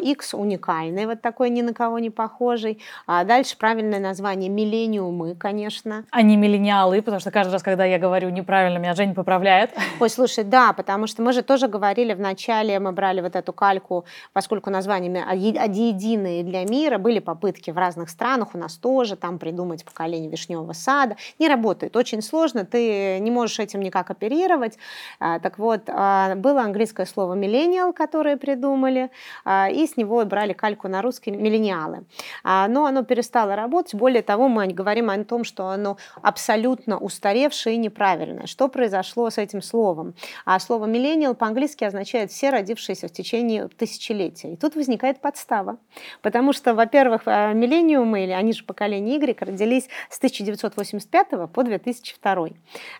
X 0.00 0.34
уникальный, 0.34 1.06
вот 1.06 1.20
такой 1.22 1.50
ни 1.50 1.62
на 1.62 1.72
кого 1.74 1.98
не 1.98 2.10
похожий. 2.10 2.80
А 3.06 3.24
дальше 3.24 3.56
правильное 3.56 4.00
название 4.00 4.48
миллениумы, 4.48 5.34
конечно. 5.34 6.04
А 6.10 6.22
не 6.22 6.36
миллениалы, 6.36 7.02
потому 7.02 7.20
что 7.20 7.30
каждый 7.30 7.52
раз, 7.52 7.62
когда 7.62 7.84
я 7.84 7.98
говорю 7.98 8.28
неправильно, 8.30 8.78
меня 8.78 8.94
Женя 8.94 9.14
поправляет. 9.14 9.70
Ой, 10.00 10.10
слушай, 10.10 10.44
да, 10.44 10.72
потому 10.72 11.06
что 11.06 11.22
мы 11.22 11.32
же 11.32 11.42
тоже 11.42 11.68
говорили 11.68 12.09
в 12.14 12.20
начале 12.20 12.78
мы 12.78 12.92
брали 12.92 13.20
вот 13.20 13.36
эту 13.36 13.52
кальку, 13.52 14.04
поскольку 14.32 14.70
названиями 14.70 15.24
единые 15.34 16.42
для 16.42 16.64
мира, 16.64 16.98
были 16.98 17.18
попытки 17.18 17.70
в 17.70 17.78
разных 17.78 18.10
странах, 18.10 18.54
у 18.54 18.58
нас 18.58 18.76
тоже 18.76 19.16
там 19.16 19.38
придумать 19.38 19.84
поколение 19.84 20.30
вишневого 20.30 20.72
сада. 20.72 21.16
Не 21.38 21.48
работает, 21.48 21.96
очень 21.96 22.22
сложно, 22.22 22.64
ты 22.64 23.18
не 23.20 23.30
можешь 23.30 23.58
этим 23.58 23.80
никак 23.80 24.10
оперировать. 24.10 24.78
А, 25.18 25.38
так 25.38 25.58
вот, 25.58 25.82
а, 25.88 26.34
было 26.36 26.62
английское 26.62 27.06
слово 27.06 27.34
«миллениал», 27.34 27.92
которое 27.92 28.36
придумали, 28.36 29.10
а, 29.44 29.68
и 29.70 29.86
с 29.86 29.96
него 29.96 30.24
брали 30.24 30.52
кальку 30.52 30.88
на 30.88 31.02
русский 31.02 31.30
«миллениалы». 31.30 32.04
Но 32.44 32.86
оно 32.86 33.04
перестало 33.04 33.56
работать. 33.56 33.94
Более 33.94 34.22
того, 34.22 34.48
мы 34.48 34.66
говорим 34.68 35.10
о 35.10 35.24
том, 35.24 35.44
что 35.44 35.68
оно 35.68 35.96
абсолютно 36.22 36.98
устаревшее 36.98 37.76
и 37.76 37.78
неправильное. 37.78 38.46
Что 38.46 38.68
произошло 38.68 39.30
с 39.30 39.38
этим 39.38 39.62
словом? 39.62 40.14
Слово 40.58 40.86
«миллениал» 40.86 41.34
по-английски 41.34 41.84
означает 41.84 41.99
«все 42.04 42.50
родившиеся 42.50 43.08
в 43.08 43.12
течение 43.12 43.68
тысячелетия. 43.68 44.52
И 44.52 44.56
тут 44.56 44.76
возникает 44.76 45.20
подстава. 45.20 45.78
Потому 46.22 46.52
что, 46.52 46.74
во-первых, 46.74 47.22
э, 47.26 47.54
миллениумы, 47.54 48.24
или 48.24 48.32
они 48.32 48.52
же 48.52 48.64
поколение 48.64 49.16
Y, 49.16 49.40
родились 49.40 49.88
с 50.08 50.18
1985 50.18 51.46
по 51.46 51.62
2002. 51.62 52.48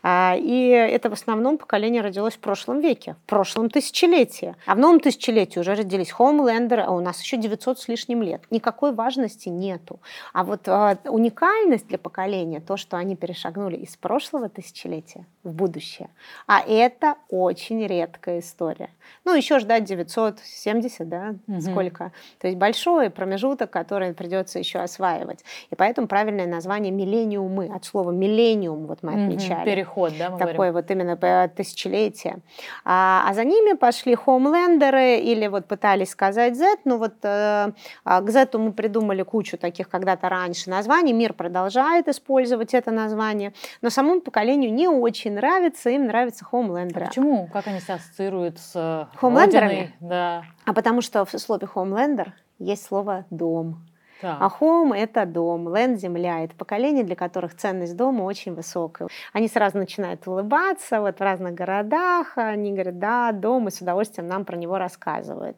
А, 0.03 0.37
и 0.37 0.69
это 0.69 1.11
в 1.11 1.13
основном 1.13 1.59
поколение 1.59 2.03
родилось 2.03 2.35
в 2.35 2.41
прошлом 2.41 2.81
веке, 2.81 3.17
в 3.25 3.29
прошлом 3.29 3.71
тысячелетии. 3.71 4.57
А 4.67 4.75
в 4.75 4.79
новом 4.79 5.01
тысячелетии 5.01 5.59
уже 5.59 5.75
родились 5.75 6.13
Homelander, 6.19 6.81
а 6.81 6.91
у 6.93 7.01
нас 7.01 7.21
еще 7.21 7.37
900 7.37 7.79
с 7.79 7.89
лишним 7.89 8.23
лет. 8.23 8.43
Никакой 8.51 8.93
важности 8.93 9.49
нету. 9.49 10.01
А 10.33 10.45
вот 10.45 10.69
а, 10.69 10.99
уникальность 11.05 11.87
для 11.89 11.99
поколения, 11.99 12.61
то, 12.61 12.77
что 12.77 12.97
они 12.97 13.17
перешагнули 13.17 13.77
из 13.77 13.97
прошлого 13.97 14.49
тысячелетия 14.49 15.27
в 15.43 15.53
будущее, 15.53 16.11
а 16.47 16.61
это 16.61 17.17
очень 17.29 17.87
редкая 17.87 18.41
история. 18.41 18.90
Ну, 19.25 19.35
еще 19.35 19.59
ждать 19.59 19.85
970, 19.85 21.09
да, 21.09 21.35
угу. 21.47 21.61
сколько. 21.61 22.13
То 22.39 22.47
есть 22.47 22.59
большой 22.59 23.11
промежуток, 23.11 23.71
который 23.71 24.15
придется 24.15 24.59
еще 24.59 24.79
осваивать. 24.79 25.45
И 25.71 25.75
поэтому 25.75 26.09
правильное 26.09 26.47
название 26.47 26.93
миллениумы, 26.93 27.71
от 27.75 27.85
слова 27.85 28.11
миллениум 28.11 28.87
вот 28.87 29.03
мы 29.03 29.13
отмечали. 29.13 29.65
Переход, 29.65 30.13
да, 30.19 30.31
мы 30.31 30.39
Такой 30.39 30.55
говорим. 30.55 30.75
вот 30.75 30.91
именно 30.91 31.49
тысячелетие. 31.49 32.39
А, 32.85 33.25
а 33.27 33.35
за 33.35 33.45
ними 33.45 33.77
пошли 33.77 34.15
хоумлендеры 34.15 35.19
или 35.19 35.47
вот 35.47 35.67
пытались 35.67 36.11
сказать 36.11 36.57
Z, 36.57 36.79
ну 36.85 36.99
вот 36.99 37.15
э, 37.23 37.73
а, 38.05 38.21
к 38.21 38.31
Z 38.31 38.49
мы 38.55 38.73
придумали 38.73 39.23
кучу 39.23 39.59
таких 39.59 39.89
когда-то 39.89 40.29
раньше 40.29 40.71
названий, 40.71 41.13
мир 41.13 41.33
продолжает 41.35 42.09
использовать 42.09 42.75
это 42.75 42.91
название, 42.91 43.53
но 43.83 43.91
самому 43.91 44.21
поколению 44.21 44.73
не 44.73 44.89
очень 44.89 45.33
нравится, 45.33 45.91
им 45.91 46.07
нравится 46.07 46.45
хоумлендеры. 46.45 47.05
А 47.05 47.09
почему? 47.09 47.49
Как 47.53 47.67
они 47.67 47.81
себя 47.81 47.95
ассоциируют 47.95 48.59
с 48.59 48.70
Хоумлендерами? 49.17 49.95
Да. 50.01 50.45
А 50.65 50.73
потому 50.73 51.01
что 51.01 51.25
в 51.25 51.31
слове 51.39 51.69
Homelander 51.75 52.33
есть 52.59 52.85
слово 52.85 53.25
«дом». 53.31 53.87
Так. 54.21 54.37
А 54.41 54.51
home– 54.61 54.95
это 54.97 55.25
дом, 55.25 55.69
land– 55.69 55.97
земля. 55.97 56.45
Это 56.45 56.55
поколение, 56.55 57.05
для 57.05 57.17
которых 57.17 57.57
ценность 57.57 57.97
дома 57.97 58.23
очень 58.25 58.55
высокая. 58.55 59.09
Они 59.33 59.49
сразу 59.49 59.79
начинают 59.79 60.27
улыбаться 60.27 61.01
вот 61.01 61.19
в 61.19 61.21
разных 61.21 61.55
городах. 61.55 62.37
Они 62.37 62.73
говорят, 62.73 62.99
да, 62.99 63.33
дом, 63.33 63.69
и 63.69 63.71
с 63.71 63.81
удовольствием 63.81 64.29
нам 64.29 64.45
про 64.45 64.57
него 64.57 64.77
рассказывают. 64.79 65.57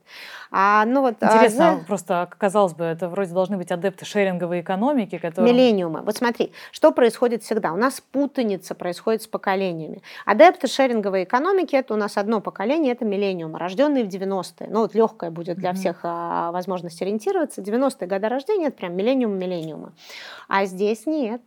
А, 0.51 0.85
ну 0.85 1.01
вот, 1.01 1.17
а, 1.21 1.27
Интересно, 1.27 1.73
а, 1.73 1.85
просто, 1.87 2.29
казалось 2.39 2.75
бы, 2.75 2.85
это 2.85 3.09
вроде 3.09 3.33
должны 3.33 3.57
быть 3.57 3.73
адепты 3.73 4.05
шеринговой 4.05 4.61
экономики, 4.61 5.19
которые... 5.19 5.53
Миллениумы. 5.53 6.03
Вот 6.03 6.17
смотри, 6.17 6.53
что 6.71 6.93
происходит 6.93 7.43
всегда? 7.43 7.73
У 7.73 7.77
нас 7.77 8.01
путаница 8.01 8.75
происходит 8.75 9.23
с 9.23 9.27
поколениями. 9.27 10.03
Адепты 10.25 10.69
шеринговой 10.69 11.25
экономики– 11.25 11.75
это 11.77 11.95
у 11.95 11.97
нас 11.97 12.17
одно 12.17 12.41
поколение, 12.41 12.93
это 12.93 13.05
миллениумы, 13.05 13.59
рожденные 13.59 14.05
в 14.05 14.09
90-е. 14.09 14.69
Ну 14.71 14.83
вот 14.83 14.95
легкое 14.95 15.31
будет 15.31 15.57
для 15.57 15.71
mm-hmm. 15.71 15.75
всех 15.75 16.01
а, 16.05 16.53
возможность 16.53 17.01
ориентироваться. 17.03 17.61
90-е 17.61 18.07
годы 18.07 18.29
рождения– 18.29 18.52
это 18.61 18.77
прям 18.77 18.95
миллениум 18.97 19.39
миллениума. 19.39 19.95
А 20.49 20.65
здесь 20.65 21.07
нет. 21.07 21.43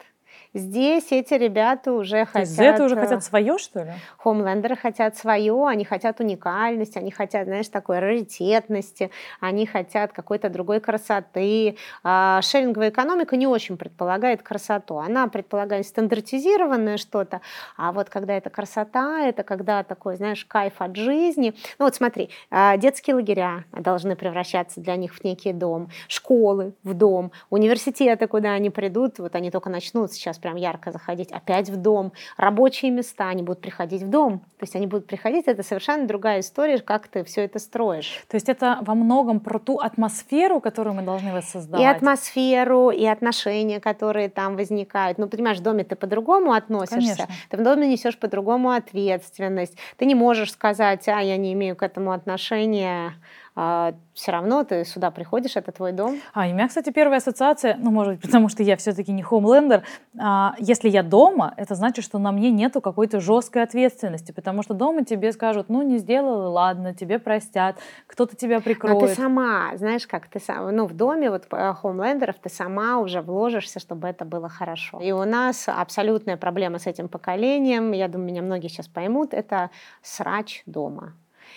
Здесь 0.56 1.12
эти 1.12 1.34
ребята 1.34 1.92
уже 1.92 2.26
хотят... 2.26 2.48
Z 2.48 2.86
уже 2.86 2.96
хотят 2.96 3.22
свое, 3.26 3.58
что 3.58 3.84
ли? 3.84 3.92
Хомлендеры 4.16 4.78
хотят 4.78 5.18
свое, 5.18 5.68
они 5.68 5.84
хотят 5.84 6.22
уникальности, 6.22 6.98
они 6.98 7.12
хотят, 7.12 7.46
знаешь, 7.46 7.68
такой 7.68 8.00
раритетности, 8.00 9.12
они 9.42 9.66
хотят 9.66 10.14
какой-то 10.14 10.50
другой 10.50 10.80
красоты. 10.80 11.76
А 12.04 12.42
шеринговая 12.42 12.90
экономика 12.90 13.36
не 13.36 13.48
очень 13.48 13.76
предполагает 13.76 14.44
красоту. 14.44 14.98
Она 14.98 15.28
предполагает 15.28 15.86
стандартизированное 15.88 16.96
что-то, 16.96 17.42
а 17.76 17.92
вот 17.92 18.10
когда 18.10 18.38
это 18.38 18.50
красота, 18.50 19.26
это 19.26 19.44
когда 19.44 19.84
такой, 19.84 20.16
знаешь, 20.16 20.46
кайф 20.46 20.76
от 20.78 20.96
жизни. 20.96 21.54
Ну 21.80 21.86
вот 21.86 21.96
смотри, 21.96 22.30
а, 22.50 22.78
детские 22.78 23.18
лагеря 23.18 23.66
должны 23.74 24.16
превращаться 24.16 24.80
для 24.80 24.96
них 24.96 25.16
в 25.16 25.24
некий 25.26 25.52
дом, 25.52 25.90
школы 26.08 26.72
в 26.84 26.94
дом, 26.94 27.34
университеты, 27.50 28.28
куда 28.28 28.54
они 28.54 28.70
придут, 28.70 29.20
вот 29.20 29.36
они 29.36 29.52
только 29.52 29.70
начнут 29.70 30.14
сейчас 30.14 30.40
прям 30.46 30.58
ярко 30.58 30.92
заходить, 30.92 31.32
опять 31.32 31.70
в 31.72 31.76
дом. 31.76 32.14
Рабочие 32.38 32.92
места, 32.92 33.30
они 33.30 33.42
будут 33.42 33.62
приходить 33.62 34.04
в 34.04 34.10
дом. 34.12 34.42
То 34.60 34.64
есть 34.64 34.76
они 34.76 34.86
будут 34.86 35.08
приходить, 35.08 35.48
это 35.48 35.64
совершенно 35.64 36.06
другая 36.06 36.42
история, 36.42 36.78
как 36.78 37.08
ты 37.08 37.24
все 37.24 37.46
это 37.46 37.58
строишь. 37.58 38.24
То 38.28 38.36
есть 38.36 38.48
это 38.48 38.78
во 38.82 38.94
многом 38.94 39.40
про 39.40 39.58
ту 39.58 39.80
атмосферу, 39.80 40.60
которую 40.60 40.94
мы 40.94 41.02
должны 41.02 41.34
воссоздавать. 41.34 41.84
И 41.84 41.88
атмосферу, 41.88 42.92
и 42.92 43.06
отношения, 43.06 43.80
которые 43.80 44.30
там 44.30 44.56
возникают. 44.56 45.18
Ну, 45.18 45.28
понимаешь, 45.28 45.58
в 45.58 45.64
доме 45.64 45.84
ты 45.84 45.96
по-другому 45.96 46.52
относишься, 46.54 47.26
Конечно. 47.26 47.28
ты 47.50 47.58
в 47.58 47.64
доме 47.64 47.88
несешь 47.88 48.20
по-другому 48.20 48.70
ответственность. 48.70 49.76
Ты 49.98 50.06
не 50.06 50.14
можешь 50.14 50.52
сказать, 50.52 51.08
а 51.08 51.22
я 51.22 51.38
не 51.38 51.54
имею 51.54 51.76
к 51.76 51.82
этому 51.82 52.12
отношения 52.12 53.14
все 53.56 54.32
равно 54.32 54.66
ты 54.66 54.84
сюда 54.84 55.12
приходишь, 55.12 55.56
это 55.56 55.72
твой 55.72 55.94
дом. 55.94 56.20
А, 56.34 56.46
и 56.46 56.52
у 56.52 56.56
меня, 56.56 56.68
кстати, 56.68 56.90
первая 56.90 57.20
ассоциация, 57.20 57.78
ну, 57.80 57.90
может 57.90 58.16
быть, 58.16 58.22
потому 58.22 58.50
что 58.50 58.64
я 58.64 58.76
все-таки 58.76 59.14
не 59.14 59.24
хомлендер, 59.24 59.84
а, 60.20 60.56
если 60.60 60.90
я 60.90 61.04
дома, 61.04 61.54
это 61.56 61.74
значит, 61.76 62.04
что 62.04 62.20
на 62.20 62.34
мне 62.34 62.52
нету 62.52 62.82
какой-то 62.82 63.22
жесткой 63.22 63.64
ответственности, 63.64 64.34
потому 64.34 64.62
что 64.62 64.74
дома 64.74 65.06
тебе 65.06 65.32
скажут, 65.32 65.70
ну, 65.70 65.84
не 65.84 66.00
сделала, 66.00 66.50
ладно, 66.50 66.94
тебе 66.94 67.18
простят, 67.18 67.78
кто-то 68.08 68.36
тебя 68.36 68.60
прикроет. 68.60 69.02
Но 69.02 69.08
ты 69.08 69.16
сама, 69.16 69.72
знаешь, 69.76 70.06
как 70.06 70.28
ты 70.28 70.42
сам, 70.42 70.76
ну, 70.76 70.86
в 70.86 70.94
доме 70.94 71.30
вот 71.30 71.48
хомлендеров 71.50 72.36
ты 72.42 72.50
сама 72.50 73.00
уже 73.00 73.22
вложишься, 73.22 73.80
чтобы 73.80 74.10
это 74.10 74.26
было 74.26 74.50
хорошо. 74.50 75.00
И 75.00 75.14
у 75.14 75.24
нас 75.24 75.70
абсолютная 75.70 76.36
проблема 76.36 76.78
с 76.80 76.88
этим 76.88 77.08
поколением, 77.08 77.94
я 77.94 78.10
думаю, 78.10 78.28
меня 78.28 78.42
многие 78.42 78.68
сейчас 78.68 78.90
поймут, 78.90 79.34
это 79.34 79.70
срач 80.02 80.64
дома. 80.66 81.14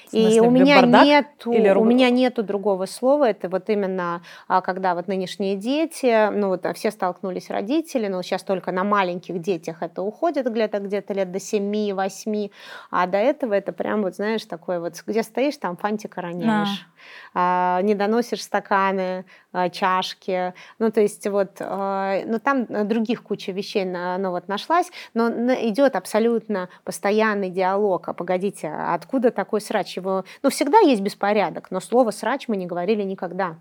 Смысле, 0.09 0.37
и 0.37 0.41
у 0.41 0.51
меня 0.51 0.81
нету, 0.83 1.53
или 1.53 1.69
у 1.71 1.85
меня 1.85 2.11
нету 2.11 2.43
другого 2.43 2.87
слова. 2.87 3.29
Это 3.29 3.49
вот 3.49 3.69
именно 3.69 4.23
а, 4.47 4.61
когда 4.61 4.95
вот 4.95 5.09
нынешние 5.09 5.57
дети, 5.57 6.31
ну 6.31 6.49
вот 6.49 6.67
все 6.75 6.91
столкнулись 6.91 7.51
родители, 7.51 8.09
но 8.09 8.23
сейчас 8.23 8.43
только 8.43 8.73
на 8.73 8.85
маленьких 8.85 9.41
детях 9.41 9.83
это 9.83 10.03
уходит 10.03 10.51
где-то 10.51 10.79
где-то 10.79 11.15
лет 11.15 11.31
до 11.31 11.39
7-8, 11.39 12.51
а 12.91 13.07
до 13.07 13.19
этого 13.19 13.55
это 13.55 13.73
прям 13.73 14.03
вот 14.03 14.15
знаешь 14.15 14.45
такой 14.45 14.81
вот, 14.81 14.95
где 15.07 15.23
стоишь, 15.23 15.57
там 15.57 15.77
фантика 15.77 16.21
роняешь. 16.23 16.69
А, 16.69 16.98
не 17.35 17.95
доносишь 17.95 18.43
стаканы, 18.43 19.25
а, 19.51 19.71
чашки, 19.71 20.53
ну 20.79 20.91
то 20.91 21.01
есть 21.01 21.27
вот, 21.27 21.57
а, 21.61 22.21
ну 22.27 22.39
там 22.39 22.67
других 22.87 23.23
куча 23.23 23.51
вещей, 23.51 23.87
ну 23.87 24.31
вот 24.31 24.47
нашлась, 24.47 24.91
но 25.15 25.29
идет 25.29 25.97
абсолютно 25.97 26.69
постоянный 26.85 27.49
диалог, 27.49 28.09
а 28.09 28.13
погодите, 28.13 28.69
откуда 28.69 29.31
такой 29.31 29.63
срач? 29.63 29.97
Его, 29.97 30.25
ну 30.43 30.51
всегда 30.51 30.81
есть 30.81 31.01
беспорядок, 31.01 31.71
но 31.71 31.81
слово 31.81 32.11
срач 32.11 32.47
мы 32.49 32.57
не 32.59 32.67
говорили 32.67 33.03
никогда. 33.03 33.57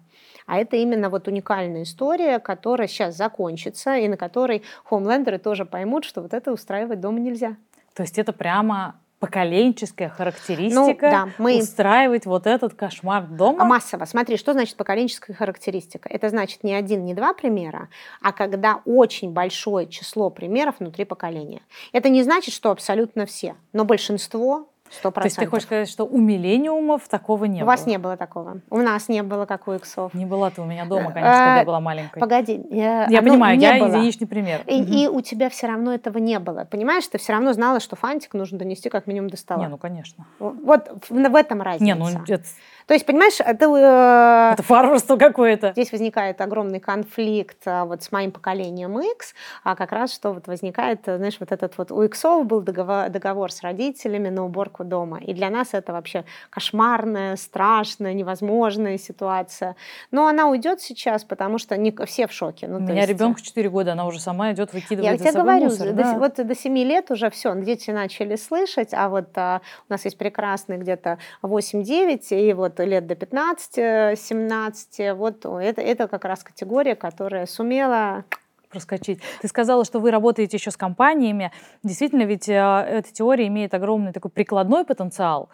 А 0.45 0.57
это 0.57 0.75
именно 0.75 1.09
вот 1.09 1.27
уникальная 1.29 1.83
история, 1.83 2.39
которая 2.39 2.87
сейчас 2.89 3.15
закончится, 3.15 3.95
и 3.95 4.07
на 4.09 4.17
которой 4.17 4.63
хомлендеры 4.83 5.39
тоже 5.39 5.65
поймут, 5.65 6.03
что 6.03 6.21
вот 6.21 6.33
это 6.33 6.51
устраивать 6.51 6.99
дома 6.99 7.19
нельзя. 7.19 7.55
То 7.93 8.03
есть 8.03 8.19
это 8.19 8.33
прямо 8.33 8.99
поколенческая 9.19 10.09
характеристика 10.09 10.75
ну, 10.75 10.97
да, 10.99 11.29
мы... 11.37 11.57
устраивать 11.57 12.25
вот 12.25 12.45
этот 12.45 12.75
кошмар 12.75 13.25
дома? 13.25 13.63
А 13.63 13.65
массово. 13.65 14.05
Смотри, 14.05 14.37
что 14.37 14.53
значит 14.53 14.75
поколенческая 14.75 15.35
характеристика? 15.35 16.07
Это 16.09 16.29
значит 16.29 16.63
не 16.63 16.73
один, 16.73 17.05
не 17.05 17.13
два 17.13 17.33
примера, 17.33 17.89
а 18.21 18.31
когда 18.31 18.81
очень 18.85 19.31
большое 19.31 19.87
число 19.87 20.29
примеров 20.29 20.75
внутри 20.79 21.05
поколения. 21.05 21.61
Это 21.93 22.09
не 22.09 22.23
значит, 22.23 22.53
что 22.53 22.69
абсолютно 22.69 23.25
все, 23.25 23.55
но 23.73 23.85
большинство 23.85 24.69
Сто 24.89 25.11
То 25.11 25.23
есть 25.23 25.35
ты 25.35 25.45
хочешь 25.45 25.65
сказать, 25.65 25.89
что 25.89 26.05
у 26.05 26.17
миллениумов 26.17 27.07
такого 27.07 27.45
не 27.45 27.57
у 27.57 27.59
было? 27.59 27.63
У 27.63 27.67
вас 27.67 27.85
не 27.85 27.97
было 27.97 28.17
такого. 28.17 28.61
У 28.69 28.77
нас 28.77 29.09
не 29.09 29.23
было, 29.23 29.45
как 29.45 29.67
у 29.67 29.73
иксов. 29.73 30.13
Не 30.13 30.25
была 30.25 30.49
ты 30.49 30.61
у 30.61 30.65
меня 30.65 30.85
дома, 30.85 31.11
конечно, 31.11 31.31
когда 31.31 31.59
я 31.59 31.65
была 31.65 31.79
маленькой. 31.79 32.19
Погоди. 32.19 32.65
Я, 32.69 33.07
я 33.07 33.21
понимаю, 33.21 33.59
я 33.59 33.77
было. 33.77 33.95
единичный 33.95 34.27
пример. 34.27 34.61
И, 34.67 34.81
угу. 34.81 34.91
и 34.91 35.07
у 35.07 35.21
тебя 35.21 35.49
все 35.49 35.67
равно 35.67 35.93
этого 35.93 36.17
не 36.17 36.39
было. 36.39 36.65
Понимаешь, 36.69 37.07
ты 37.07 37.17
все 37.17 37.33
равно 37.33 37.53
знала, 37.53 37.79
что 37.79 37.95
фантик 37.95 38.33
нужно 38.33 38.57
донести 38.59 38.89
как 38.89 39.07
минимум 39.07 39.29
до 39.29 39.37
стола. 39.37 39.63
Не, 39.63 39.69
ну 39.69 39.77
конечно. 39.77 40.25
Вот 40.39 40.89
в, 41.09 41.11
в 41.11 41.35
этом 41.35 41.61
разница. 41.61 41.85
Не, 41.85 41.95
ну 41.95 42.07
это 42.09 42.43
то 42.87 42.93
есть, 42.93 43.05
понимаешь, 43.05 43.35
это... 43.39 43.65
Э, 43.65 44.53
это 44.53 44.63
варварство 44.69 45.17
какое-то. 45.17 45.73
Здесь 45.73 45.91
возникает 45.91 46.39
огромный 46.39 46.79
конфликт 46.79 47.57
а, 47.65 47.83
вот 47.83 48.01
с 48.01 48.13
моим 48.13 48.31
поколением 48.31 48.97
X, 48.97 49.33
а 49.65 49.75
как 49.75 49.91
раз 49.91 50.13
что 50.13 50.31
вот 50.31 50.47
возникает, 50.47 51.01
знаешь, 51.03 51.35
вот 51.41 51.51
этот 51.51 51.77
вот 51.77 51.91
у 51.91 52.01
Иксов 52.03 52.45
был 52.45 52.61
договор, 52.61 53.09
договор 53.09 53.51
с 53.51 53.61
родителями 53.61 54.29
на 54.29 54.45
уборку 54.45 54.85
дома. 54.85 55.19
И 55.19 55.33
для 55.33 55.49
нас 55.49 55.73
это 55.73 55.91
вообще 55.91 56.23
кошмарная, 56.49 57.35
страшная, 57.35 58.13
невозможная 58.13 58.97
ситуация. 58.97 59.75
Но 60.11 60.27
она 60.27 60.47
уйдет 60.47 60.79
сейчас, 60.79 61.25
потому 61.25 61.57
что 61.57 61.75
не, 61.75 61.93
все 62.05 62.25
в 62.25 62.31
шоке. 62.31 62.67
Ну, 62.67 62.77
у 62.77 62.79
меня 62.79 63.01
есть... 63.01 63.09
ребенку 63.09 63.41
4 63.41 63.69
года, 63.69 63.91
она 63.91 64.05
уже 64.05 64.21
сама 64.21 64.53
идет 64.53 64.71
выкидывать 64.71 65.11
Я 65.11 65.17
тебе 65.17 65.33
говорю, 65.33 65.65
мусор, 65.65 65.87
до, 65.89 65.93
да? 65.93 66.13
вот 66.13 66.35
до 66.35 66.55
7 66.55 66.77
лет 66.77 67.11
уже 67.11 67.29
все, 67.31 67.53
дети 67.61 67.91
начали 67.91 68.37
слышать, 68.37 68.93
а 68.93 69.09
вот 69.09 69.37
а, 69.37 69.59
у 69.89 69.91
нас 69.91 70.05
есть 70.05 70.17
прекрасный 70.17 70.77
где-то 70.77 71.17
8-9, 71.43 72.27
и 72.29 72.53
вот 72.53 72.76
лет 72.83 73.07
до 73.07 73.15
15-17. 73.15 75.13
Вот 75.13 75.45
это, 75.45 75.81
это 75.81 76.07
как 76.07 76.25
раз 76.25 76.43
категория, 76.43 76.95
которая 76.95 77.45
сумела 77.45 78.25
проскочить. 78.69 79.19
Ты 79.41 79.47
сказала, 79.47 79.85
что 79.85 79.99
вы 79.99 80.11
работаете 80.11 80.57
еще 80.57 80.71
с 80.71 80.77
компаниями. 80.77 81.51
Действительно, 81.83 82.23
ведь 82.23 82.49
э, 82.49 82.53
эта 82.53 83.11
теория 83.11 83.47
имеет 83.47 83.73
огромный 83.73 84.11
такой 84.11 84.31
прикладной 84.31 84.83
потенциал. 84.83 85.49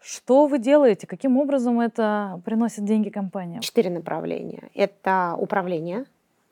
Что 0.00 0.46
вы 0.46 0.58
делаете? 0.58 1.06
Каким 1.06 1.38
образом 1.38 1.80
это 1.80 2.40
приносит 2.44 2.84
деньги 2.84 3.08
компаниям? 3.08 3.60
Четыре 3.60 3.90
направления. 3.90 4.70
Это 4.74 5.34
управление, 5.36 6.04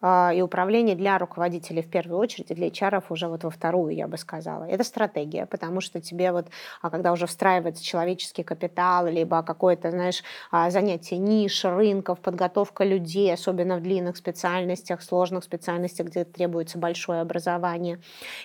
и 0.03 0.43
управление 0.43 0.95
для 0.95 1.19
руководителей 1.19 1.83
в 1.83 1.91
первую 1.91 2.19
очередь, 2.19 2.51
и 2.51 2.55
для 2.55 2.69
HR 2.69 3.03
уже 3.09 3.29
вот 3.29 3.45
во 3.45 3.51
вторую, 3.51 3.95
я 3.95 4.07
бы 4.07 4.19
сказала. 4.19 4.65
Это 4.65 4.85
стратегия, 4.85 5.47
потому 5.47 5.81
что 5.81 6.01
тебе 6.01 6.33
вот, 6.33 6.49
а, 6.83 6.91
когда 6.91 7.13
уже 7.13 7.27
встраивается 7.27 7.83
человеческий 7.83 8.43
капитал, 8.43 9.07
либо 9.07 9.43
какое-то, 9.43 9.91
знаешь, 9.91 10.23
а, 10.51 10.71
занятие 10.71 11.17
ниш, 11.19 11.65
рынков, 11.65 12.21
подготовка 12.21 12.85
людей, 12.85 13.33
особенно 13.33 13.77
в 13.79 13.83
длинных 13.83 14.17
специальностях, 14.17 15.03
сложных 15.03 15.45
специальностях, 15.45 16.09
где 16.09 16.25
требуется 16.25 16.79
большое 16.79 17.21
образование. 17.21 18.01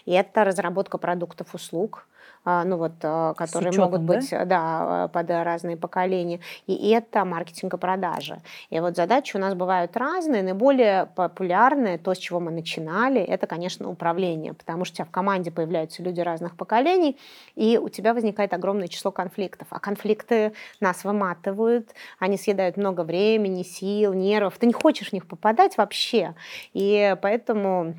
И 0.05 0.11
это 0.11 0.43
разработка 0.43 0.97
продуктов, 0.97 1.53
услуг, 1.53 2.07
а, 2.07 2.10
ну 2.43 2.77
вот, 2.77 2.93
а, 3.03 3.33
которые 3.33 3.71
могут 3.77 4.01
быть 4.01 4.29
да? 4.31 4.45
Да, 4.45 5.07
под 5.09 5.29
разные 5.29 5.77
поколения. 5.77 6.39
И 6.67 6.89
это 6.89 7.23
маркетинг 7.23 7.73
и 7.73 7.77
продажи. 7.77 8.41
И 8.69 8.79
вот 8.79 8.95
задачи 8.95 9.35
у 9.35 9.39
нас 9.39 9.53
бывают 9.53 9.95
разные. 9.95 10.43
Наиболее 10.43 11.07
популярные, 11.15 11.97
то, 11.97 12.13
с 12.13 12.17
чего 12.17 12.39
мы 12.39 12.51
начинали, 12.51 13.21
это, 13.21 13.47
конечно, 13.47 13.89
управление, 13.89 14.53
потому 14.53 14.85
что 14.85 14.93
у 14.93 14.95
тебя 14.97 15.05
в 15.05 15.11
команде 15.11 15.51
появляются 15.51 16.01
люди 16.01 16.21
разных 16.21 16.55
поколений, 16.55 17.17
и 17.55 17.77
у 17.77 17.89
тебя 17.89 18.13
возникает 18.13 18.53
огромное 18.53 18.87
число 18.87 19.11
конфликтов. 19.11 19.67
А 19.69 19.79
конфликты 19.79 20.53
нас 20.79 21.03
выматывают, 21.03 21.91
они 22.19 22.37
съедают 22.37 22.77
много 22.77 23.01
времени, 23.01 23.63
сил, 23.63 24.13
нервов. 24.13 24.57
Ты 24.57 24.65
не 24.65 24.73
хочешь 24.73 25.09
в 25.09 25.13
них 25.13 25.27
попадать 25.27 25.77
вообще. 25.77 26.35
И 26.73 27.15
поэтому 27.21 27.95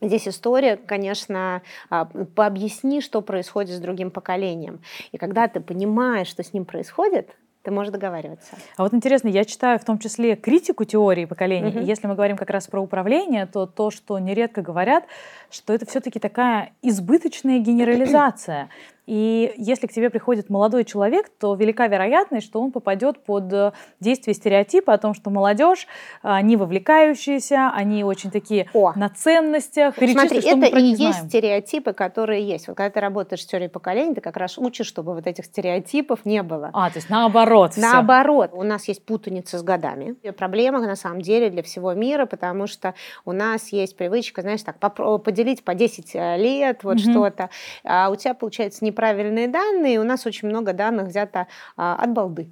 Здесь 0.00 0.28
история, 0.28 0.76
конечно, 0.76 1.62
а, 1.90 2.06
пообъясни, 2.34 3.00
что 3.00 3.20
происходит 3.20 3.76
с 3.76 3.80
другим 3.80 4.10
поколением. 4.10 4.80
И 5.12 5.18
когда 5.18 5.48
ты 5.48 5.60
понимаешь, 5.60 6.28
что 6.28 6.42
с 6.42 6.52
ним 6.52 6.64
происходит, 6.64 7.36
ты 7.62 7.70
можешь 7.70 7.92
договариваться. 7.92 8.56
А 8.76 8.82
вот 8.82 8.94
интересно, 8.94 9.28
я 9.28 9.44
читаю 9.44 9.78
в 9.78 9.84
том 9.84 9.98
числе 9.98 10.34
критику 10.34 10.84
теории 10.84 11.26
поколений. 11.26 11.68
Угу. 11.68 11.80
И 11.80 11.84
если 11.84 12.06
мы 12.06 12.14
говорим 12.14 12.36
как 12.36 12.48
раз 12.48 12.66
про 12.66 12.80
управление, 12.80 13.44
то 13.46 13.66
то, 13.66 13.90
что 13.90 14.18
нередко 14.18 14.62
говорят, 14.62 15.04
что 15.50 15.74
это 15.74 15.84
все-таки 15.84 16.18
такая 16.18 16.72
избыточная 16.80 17.58
генерализация. 17.58 18.70
И 19.10 19.52
если 19.56 19.88
к 19.88 19.92
тебе 19.92 20.08
приходит 20.08 20.50
молодой 20.50 20.84
человек, 20.84 21.28
то 21.40 21.56
велика 21.56 21.88
вероятность, 21.88 22.46
что 22.46 22.60
он 22.60 22.70
попадет 22.70 23.18
под 23.24 23.52
э, 23.52 23.72
действие 23.98 24.34
стереотипа 24.34 24.92
о 24.92 24.98
том, 24.98 25.14
что 25.14 25.30
молодежь, 25.30 25.88
они 26.22 26.56
вовлекающиеся, 26.56 27.72
они 27.74 28.04
очень 28.04 28.30
такие 28.30 28.68
о. 28.72 28.92
на 28.94 29.08
ценностях. 29.08 29.96
Смотри, 29.96 30.38
это 30.38 30.66
и 30.66 30.82
есть 30.82 30.98
знаем. 30.98 31.28
стереотипы, 31.28 31.92
которые 31.92 32.46
есть. 32.46 32.68
Вот 32.68 32.76
когда 32.76 32.88
ты 32.88 33.00
работаешь 33.00 33.42
с 33.42 33.46
теорией 33.46 33.68
поколений, 33.68 34.14
ты 34.14 34.20
как 34.20 34.36
раз 34.36 34.56
учишь, 34.58 34.86
чтобы 34.86 35.12
вот 35.12 35.26
этих 35.26 35.46
стереотипов 35.46 36.24
не 36.24 36.44
было. 36.44 36.70
А, 36.72 36.88
то 36.88 36.98
есть 36.98 37.10
наоборот. 37.10 37.72
Наоборот. 37.76 38.50
Все. 38.50 38.60
У 38.60 38.62
нас 38.62 38.86
есть 38.86 39.04
путаница 39.04 39.58
с 39.58 39.64
годами. 39.64 40.14
Проблема 40.38 40.78
на 40.78 40.94
самом 40.94 41.20
деле 41.20 41.50
для 41.50 41.64
всего 41.64 41.94
мира, 41.94 42.26
потому 42.26 42.68
что 42.68 42.94
у 43.24 43.32
нас 43.32 43.72
есть 43.72 43.96
привычка, 43.96 44.42
знаешь, 44.42 44.62
так, 44.62 44.76
поделить 45.24 45.64
по 45.64 45.74
10 45.74 46.14
э, 46.14 46.36
лет, 46.36 46.84
вот 46.84 47.00
угу. 47.00 47.10
что-то. 47.10 47.50
А 47.82 48.08
у 48.08 48.14
тебя, 48.14 48.34
получается, 48.34 48.84
не 48.84 48.99
неправильные 49.00 49.48
данные, 49.48 49.98
у 49.98 50.04
нас 50.04 50.26
очень 50.26 50.48
много 50.48 50.72
данных 50.72 51.08
взято 51.08 51.46
а, 51.76 51.96
от 51.96 52.12
балды. 52.12 52.50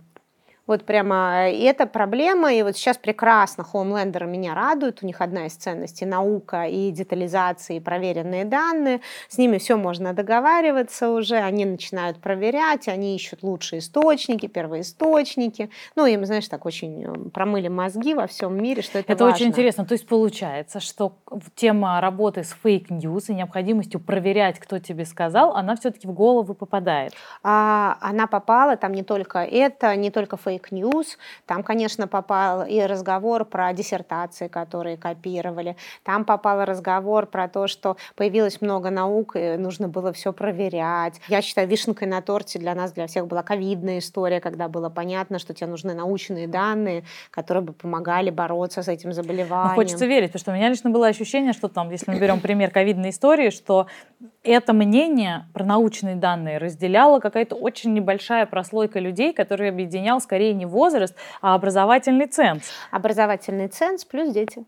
Вот 0.69 0.85
прямо 0.85 1.49
и 1.49 1.63
это 1.63 1.87
проблема, 1.87 2.53
и 2.53 2.63
вот 2.63 2.77
сейчас 2.77 2.99
прекрасно 2.99 3.65
Homelander 3.73 4.27
меня 4.27 4.55
радует, 4.55 5.03
у 5.03 5.07
них 5.07 5.23
одна 5.23 5.47
из 5.47 5.55
ценностей 5.55 6.05
наука 6.05 6.65
и 6.65 6.91
детализация, 6.91 7.79
и 7.79 7.81
проверенные 7.81 8.45
данные, 8.45 9.01
с 9.31 9.39
ними 9.39 9.57
все 9.57 9.79
можно 9.79 10.13
договариваться 10.13 11.09
уже, 11.09 11.37
они 11.37 11.65
начинают 11.65 12.19
проверять, 12.19 12.87
они 12.87 13.17
ищут 13.17 13.43
лучшие 13.43 13.79
источники, 13.79 14.47
первоисточники, 14.47 15.71
ну 15.97 16.05
им, 16.05 16.27
знаешь, 16.27 16.47
так 16.49 16.67
очень 16.67 17.03
э, 17.03 17.31
промыли 17.31 17.69
мозги 17.69 18.13
во 18.13 18.27
всем 18.27 18.55
мире, 18.63 18.83
что 18.83 18.99
это 18.99 19.11
Это 19.11 19.25
важно. 19.25 19.37
очень 19.37 19.47
интересно, 19.47 19.87
то 19.87 19.95
есть 19.95 20.07
получается, 20.07 20.81
что 20.81 21.15
тема 21.55 21.99
работы 22.03 22.45
с 22.45 22.55
fake 22.63 22.97
news 22.97 23.31
и 23.31 23.35
необходимостью 23.35 24.01
проверять, 24.01 24.59
кто 24.59 24.79
тебе 24.79 25.07
сказал, 25.07 25.57
она 25.57 25.77
все-таки 25.77 26.07
в 26.07 26.13
голову 26.13 26.53
попадает? 26.53 27.15
А, 27.43 27.97
она 28.03 28.27
попала, 28.27 28.77
там 28.77 28.93
не 28.93 29.03
только 29.03 29.39
это, 29.39 29.97
не 29.97 30.11
только 30.11 30.37
fake 30.37 30.58
fake 30.59 30.85
news. 30.85 31.19
Там, 31.47 31.63
конечно, 31.63 32.07
попал 32.07 32.67
и 32.67 32.81
разговор 32.81 33.45
про 33.45 33.73
диссертации, 33.73 34.49
которые 34.49 34.97
копировали. 34.97 35.77
Там 36.03 36.25
попал 36.25 36.65
разговор 36.65 37.27
про 37.27 37.49
то, 37.49 37.67
что 37.67 37.97
появилось 38.17 38.61
много 38.61 38.91
наук, 38.91 39.37
и 39.37 39.57
нужно 39.57 39.89
было 39.89 40.13
все 40.13 40.33
проверять. 40.33 41.21
Я 41.29 41.43
считаю, 41.43 41.69
вишенкой 41.69 42.09
на 42.09 42.21
торте 42.21 42.59
для 42.59 42.75
нас, 42.75 42.93
для 42.93 43.07
всех 43.07 43.27
была 43.27 43.43
ковидная 43.43 43.99
история, 43.99 44.41
когда 44.41 44.69
было 44.69 44.89
понятно, 44.91 45.39
что 45.39 45.55
тебе 45.55 45.69
нужны 45.69 45.95
научные 45.95 46.49
данные, 46.49 47.05
которые 47.31 47.65
бы 47.65 47.73
помогали 47.73 48.31
бороться 48.31 48.83
с 48.83 48.89
этим 48.89 49.13
заболеванием. 49.13 49.69
Но 49.69 49.75
хочется 49.75 50.07
верить, 50.07 50.29
потому 50.29 50.41
что 50.41 50.51
у 50.53 50.55
меня 50.55 50.69
лично 50.69 50.91
было 50.91 51.07
ощущение, 51.07 51.53
что 51.53 51.69
там, 51.69 51.91
если 51.91 52.11
мы 52.11 52.19
берем 52.19 52.41
пример 52.41 52.71
ковидной 52.71 53.11
истории, 53.11 53.51
что 53.51 53.87
это 54.43 54.73
мнение 54.73 55.47
про 55.53 55.65
научные 55.65 56.17
данные 56.17 56.59
разделяла 56.59 57.21
какая-то 57.21 57.55
очень 57.55 57.93
небольшая 57.93 58.47
прослойка 58.47 58.99
людей, 58.99 59.33
которые 59.33 59.71
объединял 59.71 60.21
скорее 60.21 60.48
не 60.55 60.67
возраст, 60.67 61.15
а 61.41 61.55
образовательный 61.55 62.27
ценз. 62.27 62.71
Образовательный 62.91 63.69
ценз 63.69 64.05
плюс 64.05 64.33
дети. 64.33 64.65